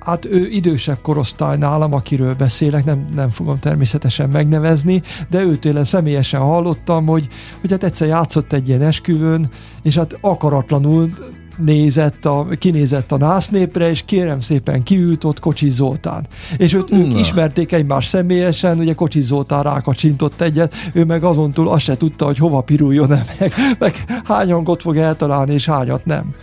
hát 0.00 0.24
ő 0.24 0.48
idősebb 0.48 0.98
korosztály 1.02 1.56
nálam, 1.56 1.92
akiről 1.92 2.34
beszélek, 2.34 2.84
nem, 2.84 3.06
nem 3.14 3.28
fogom 3.28 3.58
természetesen 3.58 4.28
megnevezni, 4.28 5.02
de 5.30 5.42
őtől 5.42 5.84
személyesen 5.84 6.40
hallottam, 6.40 7.06
hogy, 7.06 7.28
hogy 7.60 7.70
hát 7.70 7.84
egyszer 7.84 8.08
játszott 8.08 8.52
egy 8.52 8.68
ilyen 8.68 8.82
esküvőn, 8.82 9.48
és 9.82 9.96
hát 9.96 10.18
akaratlanul 10.20 11.12
nézett 11.56 12.24
a, 12.26 12.46
kinézett 12.58 13.12
a 13.12 13.16
násznépre, 13.16 13.90
és 13.90 14.02
kérem 14.04 14.40
szépen 14.40 14.82
kiült 14.82 15.24
ott 15.24 15.40
Kocsi 15.40 15.70
Zoltán. 15.70 16.26
És 16.56 16.72
őt, 16.72 16.92
ők 16.92 17.18
ismerték 17.18 17.72
egymás 17.72 18.06
személyesen, 18.06 18.78
ugye 18.78 18.94
Kocsi 18.94 19.20
Zoltán 19.20 19.62
rákacsintott 19.62 20.40
egyet, 20.40 20.74
ő 20.92 21.04
meg 21.04 21.24
azon 21.24 21.52
túl 21.52 21.68
azt 21.68 21.84
se 21.84 21.96
tudta, 21.96 22.24
hogy 22.24 22.38
hova 22.38 22.60
piruljon 22.60 23.12
-e 23.12 23.24
meg, 23.38 23.52
meg 23.78 24.04
hány 24.24 24.52
hangot 24.52 24.82
fog 24.82 24.96
eltalálni, 24.96 25.52
és 25.52 25.66
hányat 25.66 26.04
nem. 26.04 26.34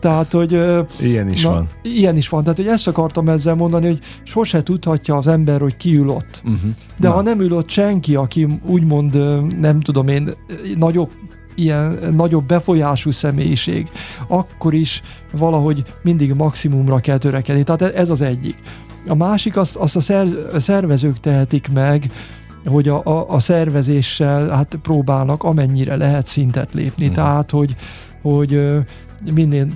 Tehát, 0.00 0.32
hogy... 0.32 0.60
Ilyen 1.00 1.28
is 1.28 1.42
na, 1.42 1.50
van. 1.50 1.68
Ilyen 1.82 2.16
is 2.16 2.28
van. 2.28 2.42
Tehát, 2.42 2.58
hogy 2.58 2.66
ezt 2.66 2.88
akartam 2.88 3.28
ezzel 3.28 3.54
mondani, 3.54 3.86
hogy 3.86 3.98
sose 4.22 4.62
tudhatja 4.62 5.16
az 5.16 5.26
ember, 5.26 5.60
hogy 5.60 5.76
ki 5.76 5.96
ül 5.96 6.08
ott. 6.08 6.42
Uh-huh. 6.44 6.70
De 6.98 7.08
na. 7.08 7.14
ha 7.14 7.22
nem 7.22 7.40
ül 7.40 7.52
ott 7.52 7.68
senki, 7.68 8.14
aki 8.14 8.60
úgymond, 8.66 9.18
nem 9.60 9.80
tudom 9.80 10.08
én, 10.08 10.30
nagyobb 10.76 11.10
ilyen 11.60 11.98
nagyobb 12.16 12.46
befolyású 12.46 13.10
személyiség, 13.10 13.90
akkor 14.28 14.74
is 14.74 15.02
valahogy 15.32 15.84
mindig 16.02 16.32
maximumra 16.32 16.98
kell 16.98 17.18
törekedni. 17.18 17.62
Tehát 17.62 17.82
ez 17.82 18.10
az 18.10 18.20
egyik. 18.20 18.56
A 19.06 19.14
másik, 19.14 19.56
azt, 19.56 19.76
azt 19.76 19.96
a, 19.96 20.00
szer, 20.00 20.26
a 20.54 20.60
szervezők 20.60 21.20
tehetik 21.20 21.72
meg, 21.72 22.10
hogy 22.66 22.88
a, 22.88 23.04
a, 23.04 23.30
a 23.30 23.40
szervezéssel 23.40 24.48
hát 24.48 24.78
próbálnak 24.82 25.42
amennyire 25.42 25.96
lehet 25.96 26.26
szintet 26.26 26.74
lépni. 26.74 27.08
Mm. 27.08 27.12
Tehát, 27.12 27.50
hogy, 27.50 27.74
hogy 28.22 28.60
minél 29.34 29.66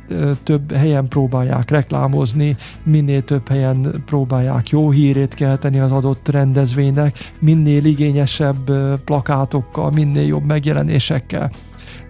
több 0.43 0.72
helyen 0.72 1.09
próbálják 1.09 1.70
reklámozni, 1.70 2.57
minél 2.82 3.22
több 3.22 3.49
helyen 3.49 4.03
próbálják 4.07 4.68
jó 4.68 4.91
hírét 4.91 5.35
kelteni 5.35 5.78
az 5.78 5.93
adott 5.93 6.28
rendezvénynek, 6.28 7.32
minél 7.39 7.85
igényesebb 7.85 8.70
plakátokkal, 9.05 9.91
minél 9.91 10.26
jobb 10.26 10.45
megjelenésekkel. 10.45 11.51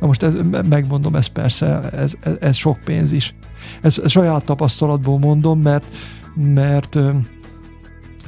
Na 0.05 0.11
most 0.11 0.23
ez, 0.23 0.35
megmondom, 0.69 1.15
ez 1.15 1.27
persze, 1.27 1.81
ez, 1.91 2.13
ez 2.41 2.57
sok 2.57 2.79
pénz 2.85 3.13
is. 3.13 3.35
Ez 3.83 4.11
saját 4.11 4.45
tapasztalatból 4.45 5.19
mondom, 5.19 5.61
mert, 5.61 5.85
mert 6.35 6.99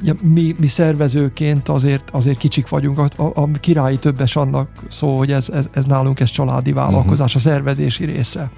ja, 0.03 0.13
mi, 0.21 0.55
mi 0.59 0.67
szervezőként 0.67 1.69
azért, 1.69 2.09
azért 2.09 2.37
kicsik 2.37 2.69
vagyunk, 2.69 2.97
a, 2.97 3.31
a, 3.35 3.51
királyi 3.51 3.97
többes 3.97 4.35
annak 4.35 4.69
szó, 4.87 5.17
hogy 5.17 5.31
ez, 5.31 5.49
ez, 5.49 5.69
ez 5.71 5.85
nálunk 5.85 6.19
ez 6.19 6.29
családi 6.29 6.71
vállalkozás, 6.71 7.35
uh-huh. 7.35 7.51
a 7.51 7.53
szervezési 7.53 8.05
része. 8.05 8.51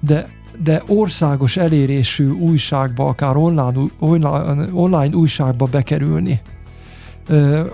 De 0.00 0.36
de 0.62 0.82
országos 0.86 1.56
elérésű 1.56 2.30
újságba, 2.30 3.08
akár 3.08 3.36
online, 3.36 3.72
online, 3.98 4.68
online 4.72 5.16
újságba 5.16 5.66
bekerülni, 5.66 6.40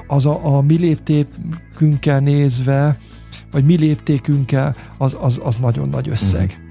az 0.06 0.26
a, 0.26 0.56
a 0.56 0.60
mi 0.60 0.78
léptékünkkel 0.78 2.20
nézve 2.20 2.96
vagy 3.54 3.64
mi 3.64 3.76
léptékünkkel, 3.78 4.76
az, 4.98 5.16
az, 5.20 5.40
az 5.44 5.56
nagyon 5.56 5.88
nagy 5.88 6.08
összeg. 6.08 6.44
Uh-huh. 6.44 6.62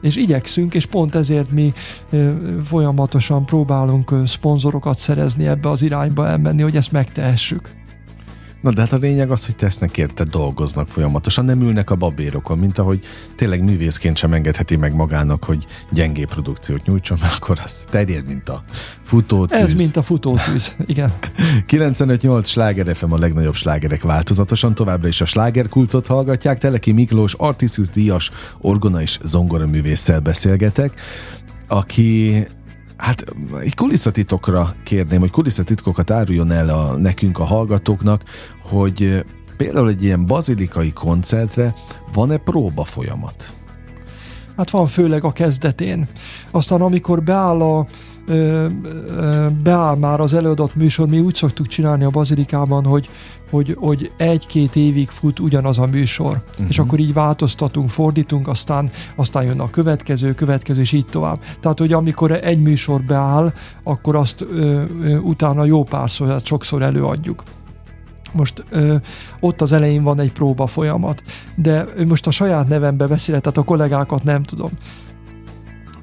És 0.00 0.16
igyekszünk, 0.16 0.74
és 0.74 0.86
pont 0.86 1.14
ezért 1.14 1.50
mi 1.50 1.72
folyamatosan 2.64 3.44
próbálunk 3.44 4.14
szponzorokat 4.24 4.98
szerezni 4.98 5.46
ebbe 5.46 5.68
az 5.68 5.82
irányba 5.82 6.26
elmenni, 6.26 6.62
hogy 6.62 6.76
ezt 6.76 6.92
megtehessük. 6.92 7.72
Na 8.60 8.72
de 8.72 8.80
hát 8.80 8.92
a 8.92 8.96
lényeg 8.96 9.30
az, 9.30 9.46
hogy 9.46 9.56
tesznek 9.56 9.98
érte, 9.98 10.24
dolgoznak 10.24 10.88
folyamatosan, 10.88 11.44
nem 11.44 11.60
ülnek 11.60 11.90
a 11.90 11.94
babérokon, 11.94 12.58
mint 12.58 12.78
ahogy 12.78 13.04
tényleg 13.36 13.62
művészként 13.62 14.16
sem 14.16 14.32
engedheti 14.32 14.76
meg 14.76 14.94
magának, 14.94 15.44
hogy 15.44 15.66
gyengé 15.90 16.24
produkciót 16.24 16.86
nyújtson, 16.86 17.18
mert 17.20 17.34
akkor 17.34 17.60
az 17.64 17.84
terjed, 17.90 18.26
mint 18.26 18.48
a 18.48 18.62
futótűz. 19.02 19.60
Ez 19.60 19.74
mint 19.74 19.96
a 19.96 20.02
futótűz, 20.02 20.74
igen. 20.86 21.12
95-8 21.68 22.44
sláger 22.44 22.96
FM 22.96 23.12
a 23.12 23.18
legnagyobb 23.18 23.54
slágerek 23.54 24.02
változatosan, 24.02 24.74
továbbra 24.74 25.08
is 25.08 25.20
a 25.20 25.24
slágerkultot 25.24 26.06
hallgatják, 26.06 26.58
Teleki 26.58 26.92
Miklós, 26.92 27.34
Artisius 27.34 27.88
Díjas, 27.88 28.30
orgona 28.60 29.02
és 29.02 29.18
zongora 29.22 29.66
művésszel 29.66 30.20
beszélgetek, 30.20 31.00
aki 31.68 32.44
Hát 33.00 33.24
egy 33.60 33.74
kulisszatitokra 33.74 34.74
kérném, 34.84 35.20
hogy 35.20 35.30
kulisszatitkokat 35.30 36.10
áruljon 36.10 36.50
el 36.50 36.68
a, 36.68 36.96
nekünk 36.96 37.38
a 37.38 37.44
hallgatóknak, 37.44 38.22
hogy 38.62 39.24
például 39.56 39.88
egy 39.88 40.02
ilyen 40.02 40.26
bazilikai 40.26 40.92
koncertre 40.92 41.74
van-e 42.12 42.36
próba 42.36 42.84
folyamat? 42.84 43.52
Hát 44.56 44.70
van 44.70 44.86
főleg 44.86 45.24
a 45.24 45.32
kezdetén. 45.32 46.08
Aztán 46.50 46.80
amikor 46.80 47.22
beáll 47.22 47.60
a, 47.60 47.86
beáll 49.62 49.96
már 49.96 50.20
az 50.20 50.34
előadott 50.34 50.74
műsor, 50.74 51.08
mi 51.08 51.18
úgy 51.18 51.34
szoktuk 51.34 51.66
csinálni 51.66 52.04
a 52.04 52.10
bazilikában, 52.10 52.84
hogy, 52.84 53.08
hogy, 53.50 53.76
hogy 53.78 54.12
egy-két 54.16 54.76
évig 54.76 55.08
fut 55.08 55.40
ugyanaz 55.40 55.78
a 55.78 55.86
műsor, 55.86 56.42
uh-huh. 56.50 56.66
és 56.68 56.78
akkor 56.78 56.98
így 56.98 57.12
változtatunk, 57.12 57.88
fordítunk, 57.88 58.48
aztán, 58.48 58.90
aztán 59.16 59.44
jön 59.44 59.60
a 59.60 59.70
következő, 59.70 60.34
következő, 60.34 60.80
és 60.80 60.92
így 60.92 61.06
tovább. 61.06 61.40
Tehát, 61.60 61.78
hogy 61.78 61.92
amikor 61.92 62.32
egy 62.32 62.62
műsor 62.62 63.02
beáll, 63.02 63.52
akkor 63.82 64.16
azt 64.16 64.40
ö, 64.40 64.82
ö, 65.02 65.16
utána 65.16 65.64
jó 65.64 65.82
párszor, 65.82 66.26
tehát 66.26 66.46
sokszor 66.46 66.82
előadjuk. 66.82 67.42
Most 68.32 68.64
ö, 68.70 68.94
ott 69.40 69.62
az 69.62 69.72
elején 69.72 70.02
van 70.02 70.20
egy 70.20 70.32
próba 70.32 70.66
folyamat, 70.66 71.22
de 71.54 71.84
most 72.08 72.26
a 72.26 72.30
saját 72.30 72.68
nevembe 72.68 73.06
beszélek, 73.06 73.40
tehát 73.40 73.58
a 73.58 73.62
kollégákat 73.62 74.24
nem 74.24 74.42
tudom 74.42 74.70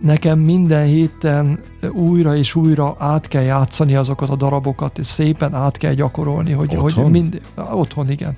nekem 0.02 0.40
minden 0.40 0.86
héten 0.86 1.60
újra 1.92 2.36
és 2.36 2.56
újra 2.56 2.96
át 2.98 3.28
kell 3.28 3.44
játszani 3.44 3.96
azokat 3.96 4.30
a 4.30 4.36
darabokat, 4.36 5.00
és 5.00 5.08
szépen 5.08 5.54
át 5.54 5.78
kell 5.78 5.94
gyakorolni, 5.94 6.52
hogy, 6.52 6.76
otthon? 6.76 7.04
hogy 7.04 7.12
mind, 7.12 7.42
otthon, 7.56 8.10
igen. 8.10 8.36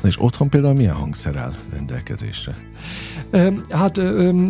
Na 0.00 0.08
és 0.08 0.20
otthon 0.20 0.48
például 0.48 0.74
milyen 0.74 0.94
hangszer 0.94 1.36
áll 1.36 1.52
rendelkezésre? 1.72 2.56
Hát 3.70 4.00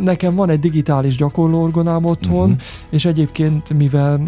nekem 0.02 0.34
van 0.34 0.50
egy 0.50 0.58
digitális 0.58 1.16
gyakorlóorgonám 1.16 2.04
otthon, 2.04 2.50
uh-huh. 2.50 2.60
és 2.90 3.04
egyébként, 3.04 3.72
mivel 3.72 4.20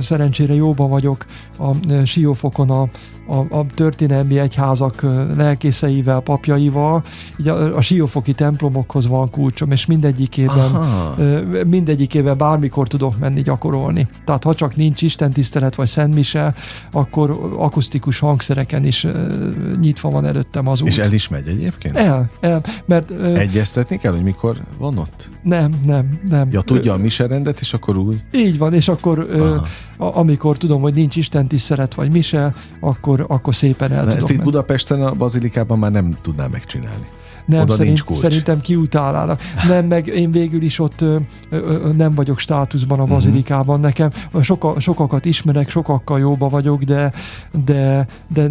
szerencsére 0.00 0.54
jóban 0.54 0.88
vagyok 0.88 1.26
a 1.58 1.70
Siófokon 2.04 2.70
a 2.70 2.88
a, 3.26 3.56
a 3.58 3.66
történelmi 3.74 4.38
egyházak 4.38 5.02
lelkészeivel, 5.36 6.20
papjaival, 6.20 7.04
így 7.40 7.48
a, 7.48 7.76
a 7.76 7.80
siófoki 7.80 8.32
templomokhoz 8.32 9.06
van 9.06 9.30
kulcsom, 9.30 9.70
és 9.70 9.86
mindegyikében, 9.86 10.74
Aha. 10.74 11.16
mindegyikében 11.66 12.36
bármikor 12.36 12.88
tudok 12.88 13.18
menni 13.18 13.42
gyakorolni. 13.42 14.08
Tehát 14.24 14.44
ha 14.44 14.54
csak 14.54 14.76
nincs 14.76 15.02
Isten 15.02 15.32
tisztelet 15.32 15.74
vagy 15.74 15.86
Szentmise, 15.86 16.54
akkor 16.92 17.54
akusztikus 17.58 18.18
hangszereken 18.18 18.84
is 18.84 19.06
nyitva 19.80 20.10
van 20.10 20.24
előttem 20.24 20.68
az 20.68 20.80
út. 20.80 20.88
És 20.88 20.98
el 20.98 21.12
is 21.12 21.28
megy 21.28 21.48
egyébként? 21.48 21.96
El, 21.96 22.30
el. 22.40 22.60
Mert, 22.84 23.10
Egyeztetni 23.76 24.02
kell, 24.02 24.12
hogy 24.12 24.22
mikor 24.22 24.56
van 24.78 24.98
ott? 24.98 25.30
Nem, 25.42 25.80
nem, 25.84 26.20
nem. 26.28 26.48
Ja, 26.50 26.60
tudja 26.60 26.92
a 26.92 26.96
mise 26.96 27.26
rendet, 27.26 27.60
és 27.60 27.74
akkor 27.74 27.96
úgy? 27.96 28.24
Így 28.32 28.58
van, 28.58 28.72
és 28.72 28.88
akkor 28.88 29.18
Aha. 29.98 30.18
amikor 30.18 30.56
tudom, 30.56 30.80
hogy 30.80 30.94
nincs 30.94 31.16
Isten 31.16 31.46
tisztelet 31.46 31.94
vagy 31.94 32.10
mise, 32.10 32.54
akkor 32.80 33.24
akkor, 33.28 33.54
szépen 33.54 33.92
el 33.92 33.96
Na, 33.96 34.02
tudom 34.02 34.16
Ezt 34.16 34.30
itt 34.30 34.42
Budapesten 34.42 35.02
a 35.02 35.14
bazilikában 35.14 35.78
már 35.78 35.90
nem 35.90 36.16
tudná 36.22 36.46
megcsinálni. 36.46 37.06
Nem, 37.46 37.60
Oda 37.60 37.72
szerint, 37.72 38.04
szerintem 38.10 38.60
kiutálának. 38.60 39.40
Nem, 39.68 39.86
meg 39.86 40.06
én 40.06 40.30
végül 40.30 40.62
is 40.62 40.78
ott 40.78 41.00
ö, 41.00 41.16
ö, 41.50 41.90
nem 41.96 42.14
vagyok 42.14 42.38
státuszban 42.38 42.98
a 42.98 43.02
mhm. 43.02 43.12
bazilikában. 43.12 43.80
Nekem 43.80 44.10
soka, 44.40 44.80
sokakat 44.80 45.24
ismerek, 45.24 45.70
sokakkal 45.70 46.18
jóba 46.18 46.48
vagyok, 46.48 46.82
de, 46.82 47.12
de, 47.64 48.06
de 48.28 48.48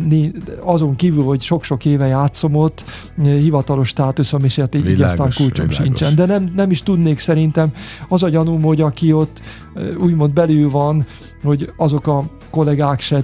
azon 0.60 0.96
kívül, 0.96 1.24
hogy 1.24 1.42
sok-sok 1.42 1.86
éve 1.86 2.06
játszom 2.06 2.56
ott, 2.56 2.86
hivatalos 3.24 3.88
státuszom, 3.88 4.44
és 4.44 4.56
hát 4.56 4.76
így 4.76 5.02
aztán 5.02 5.32
kulcsom 5.36 5.68
világos. 5.68 5.76
sincsen. 5.76 6.16
De 6.16 6.26
nem, 6.26 6.52
nem 6.56 6.72
is 6.72 6.84
tudnék 6.84 7.20
szerintem. 7.20 7.74
Az 8.08 8.24
a 8.24 8.30
gyanúm, 8.30 8.62
hogy 8.62 8.82
aki 8.82 9.14
ott 9.14 9.42
úgymond 10.00 10.34
belül 10.34 10.70
van, 10.70 11.06
hogy 11.44 11.72
azok 11.78 12.08
a 12.08 12.26
kollégák 12.56 13.02
se 13.02 13.24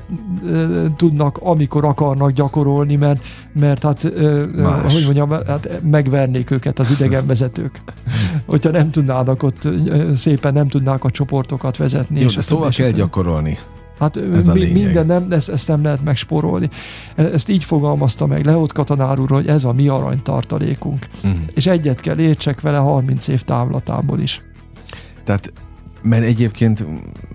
tudnak, 0.96 1.38
amikor 1.38 1.86
akarnak 1.86 2.32
gyakorolni, 2.32 2.96
mert, 2.96 3.24
mert 3.54 3.84
hát, 3.84 4.12
Más. 4.56 4.94
hogy 4.94 5.04
mondjam, 5.04 5.30
hát 5.30 5.82
megvernék 5.84 6.52
őket 6.52 6.80
az 6.80 6.92
idegenvezetők. 6.92 7.82
Hogyha 8.52 8.72
nem 8.72 8.92
tudnának 8.92 9.44
ott 9.44 9.70
szépen, 10.14 10.54
nem 10.54 10.68
tudnák 10.68 11.04
a 11.04 11.10
csoportokat 11.10 11.78
vezetni. 11.78 12.20
Jó, 12.20 12.26
és 12.26 12.36
de 12.36 12.42
szóval 12.42 12.70
kell 12.70 12.90
gyakorolni. 12.90 13.58
Hát 14.00 14.18
Ez 14.34 14.48
a 14.48 14.54
mi, 14.54 14.72
minden 14.72 15.06
nem, 15.06 15.26
ezt, 15.30 15.50
ezt 15.50 15.68
nem 15.68 15.84
lehet 15.84 16.04
megspórolni. 16.04 16.70
E, 17.16 17.24
ezt 17.24 17.50
így 17.50 17.64
fogalmazta 17.64 18.26
meg 18.26 18.46
Leót 18.46 18.74
Katanár 18.74 19.20
úr, 19.20 19.30
hogy 19.30 19.48
ez 19.48 19.64
a 19.64 19.74
mi 19.74 19.88
aranytartalékunk. 19.88 21.08
Uh-huh. 21.24 21.40
És 21.54 21.68
egyet 21.68 22.02
kell 22.02 22.20
értsek 22.20 22.62
vele 22.62 22.78
30 22.78 23.28
év 23.28 23.42
távlatából 23.42 24.20
is. 24.20 24.42
Tehát 25.24 25.54
mert 26.02 26.24
egyébként 26.24 26.86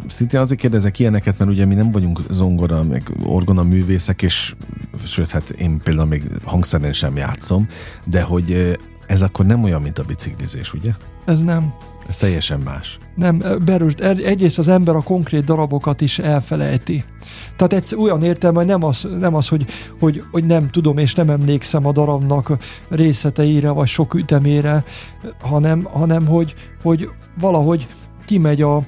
szintén 0.08 0.40
azért 0.40 0.60
kérdezek 0.60 0.98
ilyeneket, 0.98 1.38
mert 1.38 1.50
ugye 1.50 1.64
mi 1.64 1.74
nem 1.74 1.90
vagyunk 1.90 2.20
zongora, 2.30 2.82
meg 2.82 3.12
orgona 3.24 3.62
művészek, 3.62 4.22
és 4.22 4.54
sőt, 5.04 5.30
hát 5.30 5.50
én 5.50 5.80
például 5.82 6.08
még 6.08 6.22
hangszeren 6.44 6.92
sem 6.92 7.16
játszom, 7.16 7.66
de 8.04 8.22
hogy 8.22 8.76
ez 9.06 9.22
akkor 9.22 9.46
nem 9.46 9.62
olyan, 9.62 9.82
mint 9.82 9.98
a 9.98 10.04
biciklizés, 10.04 10.72
ugye? 10.72 10.90
Ez 11.24 11.42
nem. 11.42 11.72
Ez 12.08 12.16
teljesen 12.16 12.60
más. 12.60 12.98
Nem, 13.14 13.42
Berus, 13.64 13.92
egyrészt 13.92 14.58
az 14.58 14.68
ember 14.68 14.94
a 14.94 15.02
konkrét 15.02 15.44
darabokat 15.44 16.00
is 16.00 16.18
elfelejti. 16.18 17.04
Tehát 17.56 17.72
egy 17.72 17.94
olyan 17.98 18.22
értelme, 18.22 18.58
hogy 18.58 18.66
nem 18.66 18.84
az, 18.84 19.06
nem 19.18 19.34
az 19.34 19.48
hogy, 19.48 19.66
hogy, 20.00 20.22
hogy 20.30 20.44
nem 20.44 20.70
tudom 20.70 20.98
és 20.98 21.14
nem 21.14 21.30
emlékszem 21.30 21.86
a 21.86 21.92
darabnak 21.92 22.56
részleteire 22.88 23.70
vagy 23.70 23.86
sok 23.86 24.14
ütemére, 24.14 24.84
hanem, 25.40 25.82
hanem 25.82 26.26
hogy, 26.26 26.54
hogy 26.82 27.08
valahogy 27.40 27.86
kimegy 28.26 28.62
a, 28.62 28.82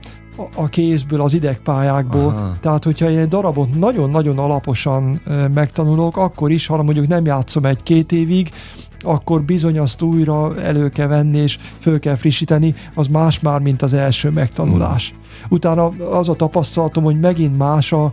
a 0.55 0.69
kézből, 0.69 1.21
az 1.21 1.35
idegpályákból. 1.35 2.27
Aha. 2.27 2.57
Tehát, 2.61 2.85
hogyha 2.85 3.07
egy 3.07 3.29
darabot 3.29 3.79
nagyon-nagyon 3.79 4.39
alaposan 4.39 5.21
megtanulok, 5.55 6.17
akkor 6.17 6.51
is, 6.51 6.67
ha 6.67 6.83
mondjuk 6.83 7.07
nem 7.07 7.25
játszom 7.25 7.65
egy-két 7.65 8.13
évig, 8.13 8.51
akkor 9.01 9.43
bizony 9.43 9.79
azt 9.79 10.03
újra 10.03 10.61
elő 10.61 10.89
kell 10.89 11.07
venni, 11.07 11.39
és 11.39 11.59
föl 11.79 11.99
kell 11.99 12.17
frissíteni, 12.17 12.75
az 12.95 13.07
más 13.07 13.41
már, 13.41 13.61
mint 13.61 13.83
az 13.83 13.93
első 13.93 14.31
megtanulás. 14.31 15.15
Mm. 15.15 15.19
Utána 15.49 15.87
az 15.87 16.29
a 16.29 16.35
tapasztalatom, 16.35 17.05
hogy 17.05 17.21
megint 17.21 17.59
más 17.59 17.93
a, 17.93 18.13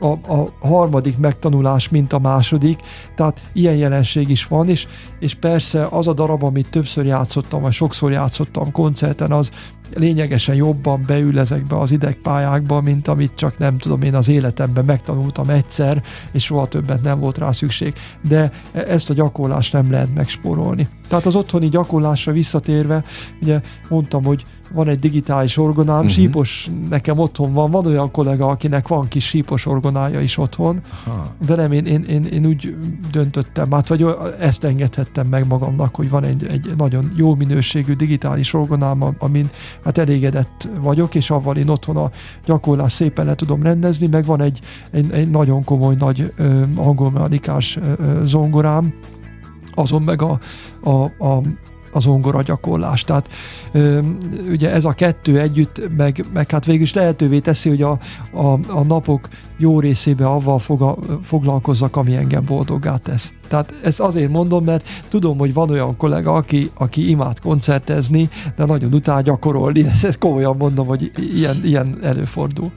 a, 0.00 0.06
a 0.06 0.52
harmadik 0.60 1.18
megtanulás, 1.18 1.88
mint 1.88 2.12
a 2.12 2.18
második, 2.18 2.80
tehát 3.14 3.40
ilyen 3.52 3.74
jelenség 3.76 4.30
is 4.30 4.46
van, 4.46 4.68
és, 4.68 4.86
és 5.18 5.34
persze 5.34 5.86
az 5.90 6.08
a 6.08 6.12
darab, 6.12 6.42
amit 6.42 6.70
többször 6.70 7.06
játszottam, 7.06 7.62
vagy 7.62 7.72
sokszor 7.72 8.12
játszottam 8.12 8.72
koncerten, 8.72 9.32
az 9.32 9.50
lényegesen 9.94 10.54
jobban 10.54 11.04
beül 11.06 11.38
ezekbe 11.38 11.78
az 11.78 11.90
idegpályákba, 11.90 12.80
mint 12.80 13.08
amit 13.08 13.32
csak 13.34 13.58
nem 13.58 13.78
tudom 13.78 14.02
én 14.02 14.14
az 14.14 14.28
életemben 14.28 14.84
megtanultam 14.84 15.48
egyszer, 15.48 16.02
és 16.32 16.44
soha 16.44 16.66
többet 16.66 17.02
nem 17.02 17.20
volt 17.20 17.38
rá 17.38 17.52
szükség. 17.52 17.94
De 18.28 18.50
ezt 18.72 19.10
a 19.10 19.14
gyakorlást 19.14 19.72
nem 19.72 19.90
lehet 19.90 20.14
megsporolni. 20.14 20.88
Tehát 21.08 21.26
az 21.26 21.34
otthoni 21.34 21.68
gyakorlásra 21.68 22.32
visszatérve, 22.32 23.04
ugye 23.40 23.60
mondtam, 23.88 24.24
hogy 24.24 24.44
van 24.72 24.88
egy 24.88 24.98
digitális 24.98 25.56
orgonám, 25.56 25.96
uh-huh. 25.96 26.10
sípos 26.10 26.70
nekem 26.88 27.18
otthon 27.18 27.52
van, 27.52 27.70
van 27.70 27.86
olyan 27.86 28.10
kollega, 28.10 28.48
akinek 28.48 28.88
van 28.88 29.08
kis 29.08 29.26
sípos 29.26 29.66
orgonája 29.66 30.20
is 30.20 30.38
otthon, 30.38 30.80
Aha. 31.06 31.34
de 31.46 31.54
nem, 31.54 31.72
én, 31.72 31.84
én, 31.84 32.04
én, 32.04 32.24
én 32.24 32.46
úgy 32.46 32.74
döntöttem, 33.12 33.70
hát 33.72 33.88
vagy 33.88 34.06
ezt 34.40 34.64
engedhettem 34.64 35.26
meg 35.26 35.46
magamnak, 35.46 35.94
hogy 35.94 36.10
van 36.10 36.24
egy, 36.24 36.46
egy 36.46 36.72
nagyon 36.76 37.12
jó 37.16 37.34
minőségű 37.34 37.94
digitális 37.94 38.54
orgonám, 38.54 39.14
amin 39.18 39.50
hát 39.84 39.98
elégedett 39.98 40.68
vagyok, 40.80 41.14
és 41.14 41.30
avval 41.30 41.56
én 41.56 41.68
otthon 41.68 41.96
a 41.96 42.10
gyakorlás 42.44 42.92
szépen 42.92 43.26
le 43.26 43.34
tudom 43.34 43.62
rendezni, 43.62 44.06
meg 44.06 44.24
van 44.24 44.40
egy, 44.42 44.60
egy, 44.90 45.12
egy 45.12 45.30
nagyon 45.30 45.64
komoly 45.64 45.94
nagy 45.98 46.32
angolmechanikás 46.76 47.78
zongorám, 48.24 48.94
azon 49.74 50.02
meg 50.02 50.22
a, 50.22 50.38
a, 50.82 51.04
a 51.04 51.42
az 51.92 52.06
ongora 52.06 52.42
gyakorlás. 52.42 53.04
Tehát 53.04 53.28
ö, 53.72 53.98
ugye 54.50 54.72
ez 54.72 54.84
a 54.84 54.92
kettő 54.92 55.40
együtt, 55.40 55.96
meg, 55.96 56.24
meg 56.32 56.50
hát 56.50 56.64
végül 56.64 56.82
is 56.82 56.92
lehetővé 56.92 57.38
teszi, 57.38 57.68
hogy 57.68 57.82
a, 57.82 57.98
a, 58.32 58.46
a 58.68 58.82
napok 58.82 59.28
jó 59.56 59.80
részébe 59.80 60.26
avval 60.26 60.58
foga, 60.58 60.96
foglalkozzak, 61.22 61.96
ami 61.96 62.16
engem 62.16 62.44
boldoggá 62.44 62.96
tesz. 62.96 63.32
Tehát 63.48 63.74
ezt 63.82 64.00
azért 64.00 64.30
mondom, 64.30 64.64
mert 64.64 64.88
tudom, 65.08 65.38
hogy 65.38 65.52
van 65.52 65.70
olyan 65.70 65.96
kollega, 65.96 66.34
aki, 66.34 66.70
aki 66.74 67.08
imád 67.08 67.40
koncertezni, 67.40 68.28
de 68.56 68.64
nagyon 68.64 68.94
utál 68.94 69.22
gyakorolni. 69.22 69.84
Ezt, 69.84 70.04
ezt 70.04 70.18
komolyan 70.18 70.56
mondom, 70.56 70.86
hogy 70.86 71.12
ilyen, 71.34 71.60
ilyen 71.64 71.98
előfordul. 72.02 72.72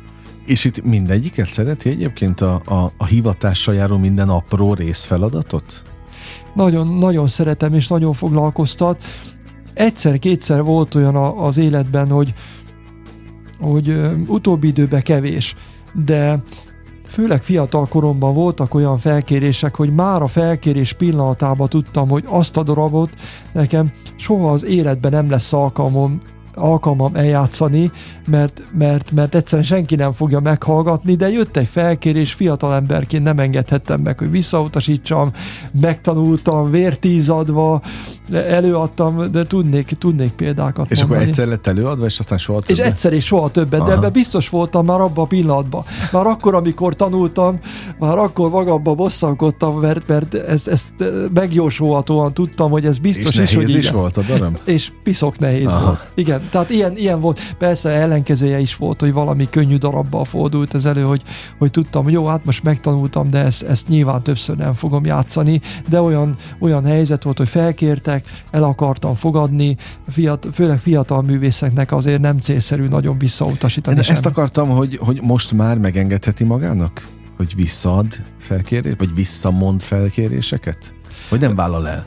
És 0.45 0.65
itt 0.65 0.83
mindegyiket 0.83 1.51
szereti 1.51 1.89
egyébként 1.89 2.41
a, 2.41 2.61
a, 2.65 2.91
a 2.97 3.05
hivatással 3.05 3.73
járó 3.73 3.97
minden 3.97 4.29
apró 4.29 4.73
részfeladatot? 4.73 5.83
Nagyon, 6.53 6.87
nagyon 6.87 7.27
szeretem 7.27 7.73
és 7.73 7.87
nagyon 7.87 8.13
foglalkoztat. 8.13 9.03
Egyszer-kétszer 9.73 10.63
volt 10.63 10.95
olyan 10.95 11.15
a, 11.15 11.45
az 11.45 11.57
életben, 11.57 12.09
hogy, 12.09 12.33
hogy 13.59 13.95
utóbbi 14.27 14.67
időben 14.67 15.01
kevés, 15.01 15.55
de 16.05 16.43
főleg 17.07 17.43
fiatal 17.43 17.87
koromban 17.87 18.33
voltak 18.33 18.73
olyan 18.73 18.97
felkérések, 18.97 19.75
hogy 19.75 19.93
már 19.93 20.21
a 20.21 20.27
felkérés 20.27 20.93
pillanatában 20.93 21.69
tudtam, 21.69 22.09
hogy 22.09 22.23
azt 22.27 22.57
a 22.57 22.63
darabot 22.63 23.09
nekem 23.51 23.91
soha 24.15 24.51
az 24.51 24.65
életben 24.65 25.11
nem 25.11 25.29
lesz 25.29 25.53
alkalmam 25.53 26.19
alkalmam 26.55 27.15
eljátszani, 27.15 27.91
mert, 28.27 28.63
mert, 28.77 29.11
mert 29.11 29.35
egyszerűen 29.35 29.67
senki 29.67 29.95
nem 29.95 30.11
fogja 30.11 30.39
meghallgatni, 30.39 31.15
de 31.15 31.29
jött 31.29 31.57
egy 31.57 31.67
felkérés, 31.67 32.33
fiatal 32.33 32.73
emberként 32.73 33.23
nem 33.23 33.39
engedhettem 33.39 34.01
meg, 34.01 34.19
hogy 34.19 34.31
visszautasítsam, 34.31 35.31
megtanultam, 35.81 36.71
vértízadva, 36.71 37.81
előadtam, 38.31 39.31
de 39.31 39.45
tudnék, 39.45 39.85
tudnék 39.85 40.31
példákat 40.31 40.91
És 40.91 40.99
mondani. 40.99 41.19
akkor 41.19 41.29
egyszer 41.29 41.47
lett 41.47 41.67
előadva, 41.67 42.05
és 42.05 42.19
aztán 42.19 42.37
soha 42.37 42.59
többet? 42.59 42.85
És 42.85 42.91
egyszer 42.91 43.13
és 43.13 43.25
soha 43.25 43.49
többet, 43.49 43.79
Aha. 43.79 43.89
de 43.89 43.95
ebben 43.95 44.11
biztos 44.11 44.49
voltam 44.49 44.85
már 44.85 45.01
abban 45.01 45.23
a 45.23 45.27
pillanatban. 45.27 45.83
Már 46.11 46.25
akkor, 46.25 46.55
amikor 46.55 46.95
tanultam, 46.95 47.59
már 47.99 48.17
akkor 48.17 48.49
magamban 48.49 48.95
bosszankodtam, 48.95 49.79
mert, 49.79 50.07
mert 50.07 50.33
ezt, 50.33 50.67
ezt 50.67 50.93
megjósolhatóan 51.33 52.33
tudtam, 52.33 52.71
hogy 52.71 52.85
ez 52.85 52.97
biztos 52.97 53.35
és 53.35 53.41
is, 53.41 53.55
hogy 53.55 53.69
is 53.69 53.75
igen. 53.75 53.93
volt 53.95 54.17
a 54.17 54.21
darab? 54.21 54.57
És 54.65 54.91
piszok 55.03 55.39
nehéz 55.39 55.65
Aha. 55.65 55.85
volt. 55.85 56.11
Igen, 56.15 56.42
tehát 56.49 56.69
ilyen, 56.69 56.97
ilyen 56.97 57.19
volt. 57.19 57.55
Persze 57.57 57.89
ellenkezője 57.89 58.59
is 58.59 58.75
volt, 58.75 59.01
hogy 59.01 59.13
valami 59.13 59.47
könnyű 59.49 59.77
darabbal 59.77 60.25
fordult 60.25 60.73
ez 60.73 60.85
elő, 60.85 61.01
hogy, 61.01 61.21
hogy 61.57 61.71
tudtam, 61.71 62.09
jó, 62.09 62.25
hát 62.25 62.45
most 62.45 62.63
megtanultam, 62.63 63.29
de 63.29 63.37
ezt, 63.37 63.61
ezt 63.63 63.87
nyilván 63.87 64.23
többször 64.23 64.55
nem 64.55 64.73
fogom 64.73 65.05
játszani, 65.05 65.61
de 65.89 66.01
olyan, 66.01 66.35
olyan 66.59 66.85
helyzet 66.85 67.23
volt, 67.23 67.37
hogy 67.37 67.49
felkértek, 67.49 68.43
el 68.51 68.63
akartam 68.63 69.13
fogadni, 69.13 69.75
fiat, 70.07 70.47
főleg 70.53 70.79
fiatal 70.79 71.21
művészeknek 71.21 71.91
azért 71.91 72.21
nem 72.21 72.39
célszerű 72.39 72.87
nagyon 72.87 73.17
visszautasítani. 73.17 73.95
De 73.95 74.03
sem. 74.03 74.13
ezt 74.13 74.25
akartam, 74.25 74.69
hogy, 74.69 74.97
hogy 74.97 75.21
most 75.21 75.51
már 75.51 75.77
megengedheti 75.77 76.43
magának? 76.43 77.07
Hogy 77.37 77.55
visszaad 77.55 78.07
felkérés, 78.37 78.93
vagy 78.97 79.13
visszamond 79.15 79.81
felkéréseket? 79.81 80.93
Vagy 81.29 81.39
nem 81.39 81.55
vállal 81.55 81.87
el? 81.87 82.05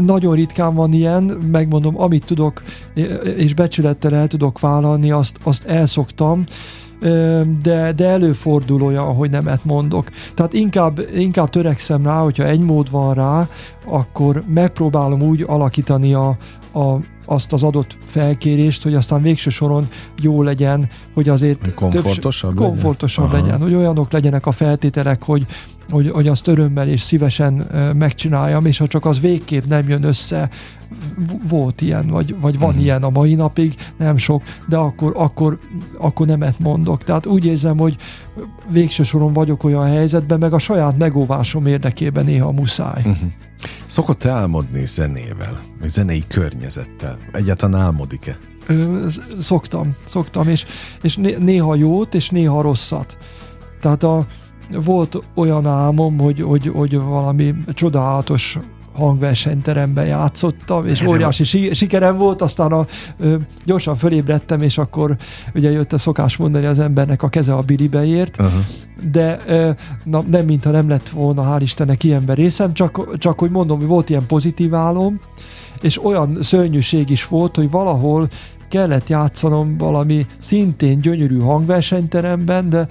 Nagyon 0.00 0.34
ritkán 0.34 0.74
van 0.74 0.92
ilyen, 0.92 1.22
megmondom, 1.50 2.00
amit 2.00 2.24
tudok, 2.24 2.62
és 3.36 3.54
becsülettel 3.54 4.14
el 4.14 4.26
tudok 4.26 4.60
vállalni, 4.60 5.10
azt, 5.10 5.38
azt 5.42 5.64
elszoktam, 5.64 6.44
de, 7.62 7.92
de 7.92 8.06
előfordul 8.06 8.82
olyan, 8.82 9.14
hogy 9.14 9.30
nemet 9.30 9.64
mondok. 9.64 10.10
Tehát 10.34 10.52
inkább, 10.52 11.00
inkább 11.16 11.50
törekszem 11.50 12.02
rá, 12.02 12.20
hogyha 12.20 12.44
egy 12.44 12.60
mód 12.60 12.90
van 12.90 13.14
rá, 13.14 13.48
akkor 13.86 14.44
megpróbálom 14.54 15.22
úgy 15.22 15.44
alakítani 15.46 16.14
a, 16.14 16.28
a, 16.72 16.96
azt 17.26 17.52
az 17.52 17.62
adott 17.62 17.98
felkérést, 18.06 18.82
hogy 18.82 18.94
aztán 18.94 19.22
végső 19.22 19.50
soron 19.50 19.88
jó 20.20 20.42
legyen, 20.42 20.88
hogy 21.14 21.28
azért 21.28 21.64
Hogy 21.64 21.74
komfortosabb 21.74 22.50
többs- 22.50 22.58
legyen? 22.60 22.72
komfortosabb 22.72 23.24
Aha. 23.32 23.36
legyen, 23.36 23.60
hogy 23.60 23.74
olyanok 23.74 24.12
legyenek 24.12 24.46
a 24.46 24.52
feltételek, 24.52 25.24
hogy, 25.24 25.46
hogy, 25.90 26.10
hogy 26.10 26.28
azt 26.28 26.46
örömmel 26.46 26.88
és 26.88 27.00
szívesen 27.00 27.52
megcsináljam, 27.96 28.66
és 28.66 28.78
ha 28.78 28.86
csak 28.86 29.04
az 29.04 29.20
végképp 29.20 29.64
nem 29.64 29.88
jön 29.88 30.02
össze, 30.04 30.48
volt 31.48 31.80
ilyen, 31.80 32.06
vagy, 32.06 32.36
vagy 32.40 32.58
van 32.58 32.70
Mhm. 32.72 32.80
ilyen 32.80 33.02
a 33.02 33.10
mai 33.10 33.34
napig, 33.34 33.74
nem 33.98 34.16
sok, 34.16 34.42
de 34.68 34.76
akkor, 34.76 35.12
akkor, 35.16 35.58
akkor 35.98 36.26
nemet 36.26 36.58
mondok. 36.58 37.04
Tehát 37.04 37.26
úgy 37.26 37.44
érzem, 37.44 37.78
hogy 37.78 37.96
végső 38.70 39.02
soron 39.02 39.32
vagyok 39.32 39.64
olyan 39.64 39.86
helyzetben, 39.86 40.38
meg 40.38 40.52
a 40.52 40.58
saját 40.58 40.98
megóvásom 40.98 41.66
érdekében 41.66 42.24
néha 42.24 42.52
muszáj. 42.52 43.02
Uh-huh. 43.04 43.30
Szokott-e 43.86 44.30
álmodni 44.30 44.86
zenével? 44.86 45.60
Vagy 45.80 45.88
zenei 45.88 46.24
környezettel? 46.28 47.18
Egyáltalán 47.32 47.80
álmodik-e? 47.80 48.36
Ö, 48.66 49.06
sz- 49.08 49.40
Szoktam, 49.40 49.94
szoktam, 50.06 50.48
és, 50.48 50.64
és 51.02 51.16
né- 51.16 51.38
néha 51.38 51.74
jót, 51.74 52.14
és 52.14 52.28
néha 52.30 52.62
rosszat. 52.62 53.18
Tehát 53.80 54.02
a, 54.02 54.26
volt 54.84 55.22
olyan 55.34 55.66
álmom, 55.66 56.18
hogy, 56.18 56.40
hogy, 56.40 56.70
hogy 56.74 56.98
valami 56.98 57.54
csodálatos 57.74 58.58
hangversenyteremben 58.94 60.06
játszottam, 60.06 60.86
és 60.86 61.02
óriási 61.06 61.44
si- 61.44 61.74
sikerem 61.74 62.16
volt, 62.16 62.42
aztán 62.42 62.72
a, 62.72 62.86
ö, 63.18 63.34
gyorsan 63.64 63.96
fölébredtem, 63.96 64.62
és 64.62 64.78
akkor 64.78 65.16
ugye 65.54 65.70
jött 65.70 65.92
a 65.92 65.98
szokás 65.98 66.36
mondani 66.36 66.66
az 66.66 66.78
embernek 66.78 67.22
a 67.22 67.28
keze 67.28 67.54
a 67.54 67.62
bilibe 67.62 68.04
ért, 68.06 68.38
Uh-huh. 68.40 68.60
de 69.12 69.38
ö, 69.46 69.70
na, 70.04 70.22
nem 70.30 70.44
mintha 70.44 70.70
nem 70.70 70.88
lett 70.88 71.08
volna, 71.08 71.56
hál' 71.56 71.60
Istennek 71.62 72.04
ilyenben 72.04 72.36
részem, 72.36 72.72
csak, 72.72 73.18
csak 73.18 73.38
hogy 73.38 73.50
mondom, 73.50 73.78
hogy 73.78 73.86
volt 73.86 74.10
ilyen 74.10 74.26
pozitív 74.26 74.74
álom, 74.74 75.20
és 75.82 76.04
olyan 76.04 76.38
szörnyűség 76.40 77.10
is 77.10 77.26
volt, 77.26 77.56
hogy 77.56 77.70
valahol 77.70 78.28
kellett 78.68 79.08
játszanom 79.08 79.76
valami 79.76 80.26
szintén 80.40 81.00
gyönyörű 81.00 81.38
hangversenyteremben, 81.38 82.68
de, 82.68 82.88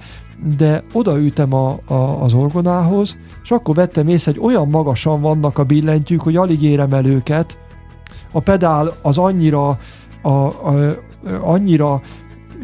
de 0.56 0.82
odaültem 0.92 1.54
a, 1.54 1.78
a, 1.86 1.94
az 1.94 2.34
orgonához, 2.34 3.16
és 3.42 3.50
akkor 3.50 3.74
vettem 3.74 4.08
észre, 4.08 4.32
hogy 4.32 4.50
olyan 4.52 4.68
magasan 4.68 5.20
vannak 5.20 5.58
a 5.58 5.64
billentyűk, 5.64 6.20
hogy 6.20 6.36
alig 6.36 6.62
érem 6.62 6.92
el 6.92 7.06
őket. 7.06 7.58
A 8.32 8.40
pedál 8.40 8.94
az 9.02 9.18
annyira, 9.18 9.78
a, 10.22 10.28
a, 10.28 10.96
annyira 11.40 12.00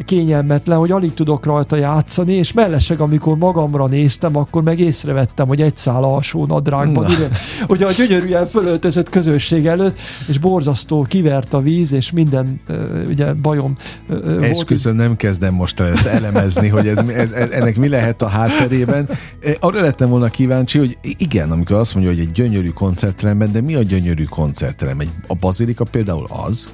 kényelmetlen, 0.05 0.77
hogy 0.77 0.91
alig 0.91 1.13
tudok 1.13 1.45
rajta 1.45 1.75
játszani, 1.75 2.33
és 2.33 2.53
mellesleg, 2.53 2.99
amikor 2.99 3.37
magamra 3.37 3.87
néztem, 3.87 4.35
akkor 4.35 4.63
meg 4.63 4.79
észrevettem, 4.79 5.47
hogy 5.47 5.61
egy 5.61 5.77
szál 5.77 6.03
alsó 6.03 6.45
nadrágban, 6.45 7.11
Na. 7.11 7.27
ugye, 7.67 7.85
a 7.85 7.91
gyönyörűen 7.91 8.47
fölöltözött 8.47 9.09
közösség 9.09 9.65
előtt, 9.65 9.99
és 10.27 10.37
borzasztó 10.37 11.01
kivert 11.01 11.53
a 11.53 11.61
víz, 11.61 11.91
és 11.91 12.11
minden 12.11 12.61
ugye 13.07 13.33
bajom 13.33 13.75
volt. 14.07 14.43
Esküszöm, 14.43 14.95
nem 14.95 15.15
kezdem 15.15 15.53
most 15.53 15.79
el 15.79 15.87
ezt 15.87 16.05
elemezni, 16.05 16.67
hogy 16.67 16.87
ez, 16.87 16.97
ez, 16.97 17.49
ennek 17.51 17.77
mi 17.77 17.89
lehet 17.89 18.21
a 18.21 18.27
hátterében. 18.27 19.09
Eh, 19.39 19.53
Arra 19.59 19.81
lettem 19.81 20.09
volna 20.09 20.27
kíváncsi, 20.27 20.77
hogy 20.77 20.97
igen, 21.17 21.51
amikor 21.51 21.75
azt 21.75 21.93
mondja, 21.93 22.11
hogy 22.11 22.21
egy 22.21 22.31
gyönyörű 22.31 22.69
koncertteremben, 22.69 23.51
de 23.51 23.61
mi 23.61 23.75
a 23.75 23.81
gyönyörű 23.83 24.23
koncertterem? 24.23 24.99
Egy, 24.99 25.09
a 25.27 25.35
bazilika 25.35 25.83
például 25.83 26.25
az? 26.45 26.69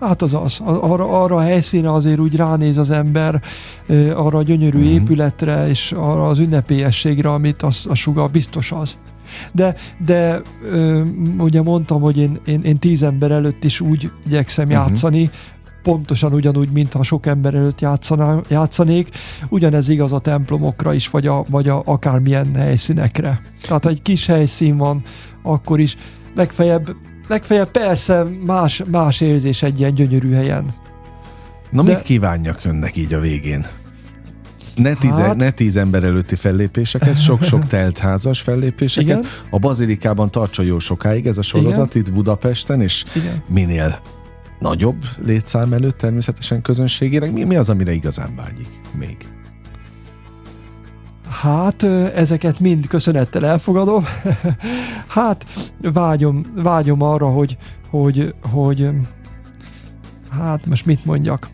Hát 0.00 0.22
az 0.22 0.34
az, 0.34 0.60
arra, 0.64 1.22
arra 1.22 1.36
a 1.36 1.40
helyszínre 1.40 1.92
azért 1.92 2.18
úgy 2.18 2.36
ránéz 2.36 2.76
az 2.76 2.90
ember, 2.90 3.42
arra 4.14 4.38
a 4.38 4.42
gyönyörű 4.42 4.78
Mhm. 4.78 4.86
épületre, 4.86 5.68
és 5.68 5.92
arra 5.92 6.26
az 6.28 6.38
ünnepélyességre, 6.38 7.32
amit 7.32 7.62
az, 7.62 7.86
a 7.88 7.94
suga 7.94 8.26
biztos 8.28 8.72
az. 8.72 8.96
De, 9.52 9.74
de 10.04 10.40
ö, 10.72 11.00
ugye 11.38 11.62
mondtam, 11.62 12.00
hogy 12.00 12.18
én, 12.18 12.38
én, 12.46 12.60
én 12.62 12.78
tíz 12.78 13.02
ember 13.02 13.30
előtt 13.30 13.64
is 13.64 13.80
úgy 13.80 14.10
igyekszem 14.26 14.64
Mhm. 14.64 14.72
játszani, 14.74 15.30
pontosan 15.82 16.32
ugyanúgy, 16.32 16.70
mintha 16.72 17.02
sok 17.02 17.26
ember 17.26 17.54
előtt 17.54 17.80
játszaná, 17.80 18.40
játszanék. 18.48 19.08
Ugyanez 19.48 19.88
igaz 19.88 20.12
a 20.12 20.18
templomokra 20.18 20.92
is, 20.94 21.08
vagy, 21.10 21.26
a, 21.26 21.44
vagy 21.50 21.68
a, 21.68 21.82
akármilyen 21.84 22.54
helyszínekre. 22.54 23.40
Tehát 23.66 23.84
ha 23.84 23.90
egy 23.90 24.02
kis 24.02 24.26
helyszín 24.26 24.76
van, 24.76 25.02
akkor 25.42 25.80
is 25.80 25.96
legfeljebb, 26.34 26.88
legfeljebb 27.26 27.70
persze 27.70 28.26
más, 28.46 28.82
más 28.90 29.20
érzés 29.20 29.62
egy 29.62 29.78
ilyen 29.78 29.94
gyönyörű 29.94 30.32
helyen. 30.32 30.64
Na 31.70 31.82
De- 31.82 31.92
mit 31.94 32.02
kívánjak 32.02 32.60
önnek 32.64 32.96
így 32.96 33.12
a 33.14 33.20
végén? 33.20 33.66
Ne 34.74 34.94
tíz, 34.94 35.14
Hát- 35.16 35.36
ne 35.36 35.50
tíz 35.50 35.76
ember 35.76 36.04
előtti 36.04 36.36
fellépéseket, 36.36 37.20
sok-sok 37.22 37.66
teltházas 37.76 38.40
fellépéseket. 38.40 39.18
Igen. 39.18 39.30
A 39.50 39.58
bazilikában 39.58 40.30
tartsa 40.30 40.62
jó 40.62 40.78
sokáig 40.78 41.26
ez 41.26 41.38
a 41.38 41.42
sorozat 41.42 41.94
itt 41.94 42.12
Budapesten, 42.12 42.80
és 42.80 43.04
Igen. 43.14 43.42
minél 43.48 43.98
nagyobb 44.58 45.04
létszám 45.24 45.72
előtt 45.72 45.96
természetesen 45.98 46.62
közönségének. 46.62 47.32
Mi, 47.32 47.44
mi 47.44 47.56
az, 47.56 47.68
amire 47.70 47.92
igazán 47.92 48.34
vágyik 48.36 48.68
még? 48.98 49.16
Hát 51.40 51.82
ezeket 52.14 52.60
mind 52.60 52.86
köszönettel 52.86 53.46
elfogadom. 53.46 54.04
hát 55.08 55.46
vágyom, 55.82 56.46
vágyom 56.54 57.02
arra, 57.02 57.28
hogy, 57.28 57.56
hogy, 57.90 58.34
hogy 58.52 58.90
hát 60.30 60.66
most 60.66 60.86
mit 60.86 61.04
mondjak. 61.04 61.50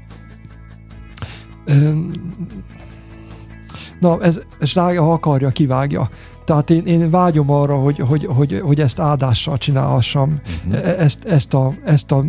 Na, 4.01 4.23
ez, 4.23 4.41
ez 4.59 4.73
ha 4.73 5.13
akarja, 5.13 5.51
kivágja. 5.51 6.09
Tehát 6.45 6.71
én, 6.71 6.87
én 6.87 7.11
vágyom 7.11 7.51
arra, 7.51 7.77
hogy, 7.77 7.99
hogy, 7.99 8.27
hogy, 8.27 8.61
hogy 8.65 8.81
ezt 8.81 8.99
áldással 8.99 9.59
csinálhassam, 9.59 10.41
uh-huh. 10.67 10.89
ezt, 10.99 11.25
ezt, 11.25 11.55
a, 11.55 11.75
ezt 11.85 12.13
a 12.13 12.25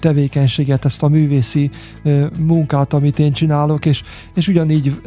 tevékenységet, 0.00 0.84
ezt 0.84 1.02
a 1.02 1.08
művészi 1.08 1.70
munkát, 2.38 2.92
amit 2.92 3.18
én 3.18 3.32
csinálok, 3.32 3.86
és, 3.86 4.02
és 4.34 4.48
ugyanígy 4.48 5.00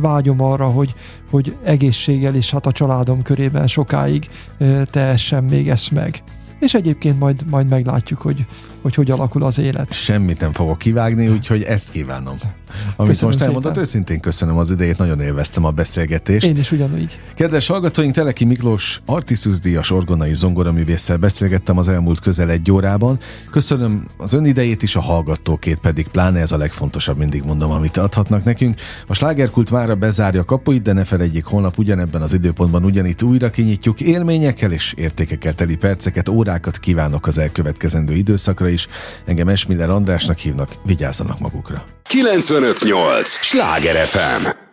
vágyom 0.00 0.40
arra, 0.40 0.66
hogy, 0.66 0.94
hogy 1.30 1.56
egészséggel 1.64 2.34
és 2.34 2.50
hát 2.50 2.66
a 2.66 2.72
családom 2.72 3.22
körében 3.22 3.66
sokáig 3.66 4.28
tehessem 4.90 5.44
még 5.44 5.68
ezt 5.68 5.90
meg 5.90 6.22
és 6.60 6.74
egyébként 6.74 7.18
majd, 7.18 7.44
majd 7.46 7.68
meglátjuk, 7.68 8.20
hogy, 8.20 8.46
hogy 8.82 8.94
hogy 8.94 9.10
alakul 9.10 9.42
az 9.42 9.58
élet. 9.58 9.92
Semmit 9.92 10.40
nem 10.40 10.52
fogok 10.52 10.78
kivágni, 10.78 11.28
úgyhogy 11.28 11.62
ezt 11.62 11.90
kívánom. 11.90 12.36
Amit 12.96 13.10
köszönöm 13.12 13.34
most 13.34 13.44
elmondott, 13.46 13.76
őszintén 13.76 14.20
köszönöm 14.20 14.56
az 14.56 14.70
idejét, 14.70 14.98
nagyon 14.98 15.20
élveztem 15.20 15.64
a 15.64 15.70
beszélgetést. 15.70 16.46
Én 16.46 16.56
is 16.56 16.72
ugyanúgy. 16.72 17.18
Kedves 17.34 17.66
hallgatóink, 17.66 18.14
Teleki 18.14 18.44
Miklós 18.44 19.00
Artisus 19.06 19.58
díjas 19.58 19.90
orgonai 19.90 20.34
zongoraművésszel 20.34 21.16
beszélgettem 21.16 21.78
az 21.78 21.88
elmúlt 21.88 22.20
közel 22.20 22.50
egy 22.50 22.70
órában. 22.70 23.18
Köszönöm 23.50 24.08
az 24.16 24.32
ön 24.32 24.44
idejét 24.44 24.82
is, 24.82 24.96
a 24.96 25.00
hallgatókét 25.00 25.78
pedig, 25.78 26.08
pláne 26.08 26.40
ez 26.40 26.52
a 26.52 26.56
legfontosabb, 26.56 27.18
mindig 27.18 27.42
mondom, 27.42 27.70
amit 27.70 27.96
adhatnak 27.96 28.44
nekünk. 28.44 28.80
A 29.06 29.14
slágerkult 29.14 29.70
mára 29.70 29.94
bezárja 29.94 30.44
kapuit, 30.44 30.82
de 30.82 30.92
ne 30.92 31.04
felejtjék, 31.04 31.44
holnap 31.44 31.78
ugyanebben 31.78 32.22
az 32.22 32.32
időpontban 32.32 32.84
ugyanitt 32.84 33.22
újra 33.22 33.50
kinyitjuk 33.50 34.00
élményekkel 34.00 34.72
és 34.72 34.94
értékekkel 34.96 35.54
teli 35.54 35.76
perceket, 35.76 36.28
órákat 36.28 36.78
kívánok 36.78 37.26
az 37.26 37.38
elkövetkezendő 37.38 38.14
időszakra 38.14 38.68
is. 38.72 38.86
Engem 39.24 39.48
Esmiller 39.48 39.90
Andrásnak 39.90 40.38
hívnak, 40.38 40.68
vigyázzanak 40.84 41.38
magukra. 41.38 41.84
958! 42.08 43.28
Sláger 43.28 44.06
FM! 44.06 44.69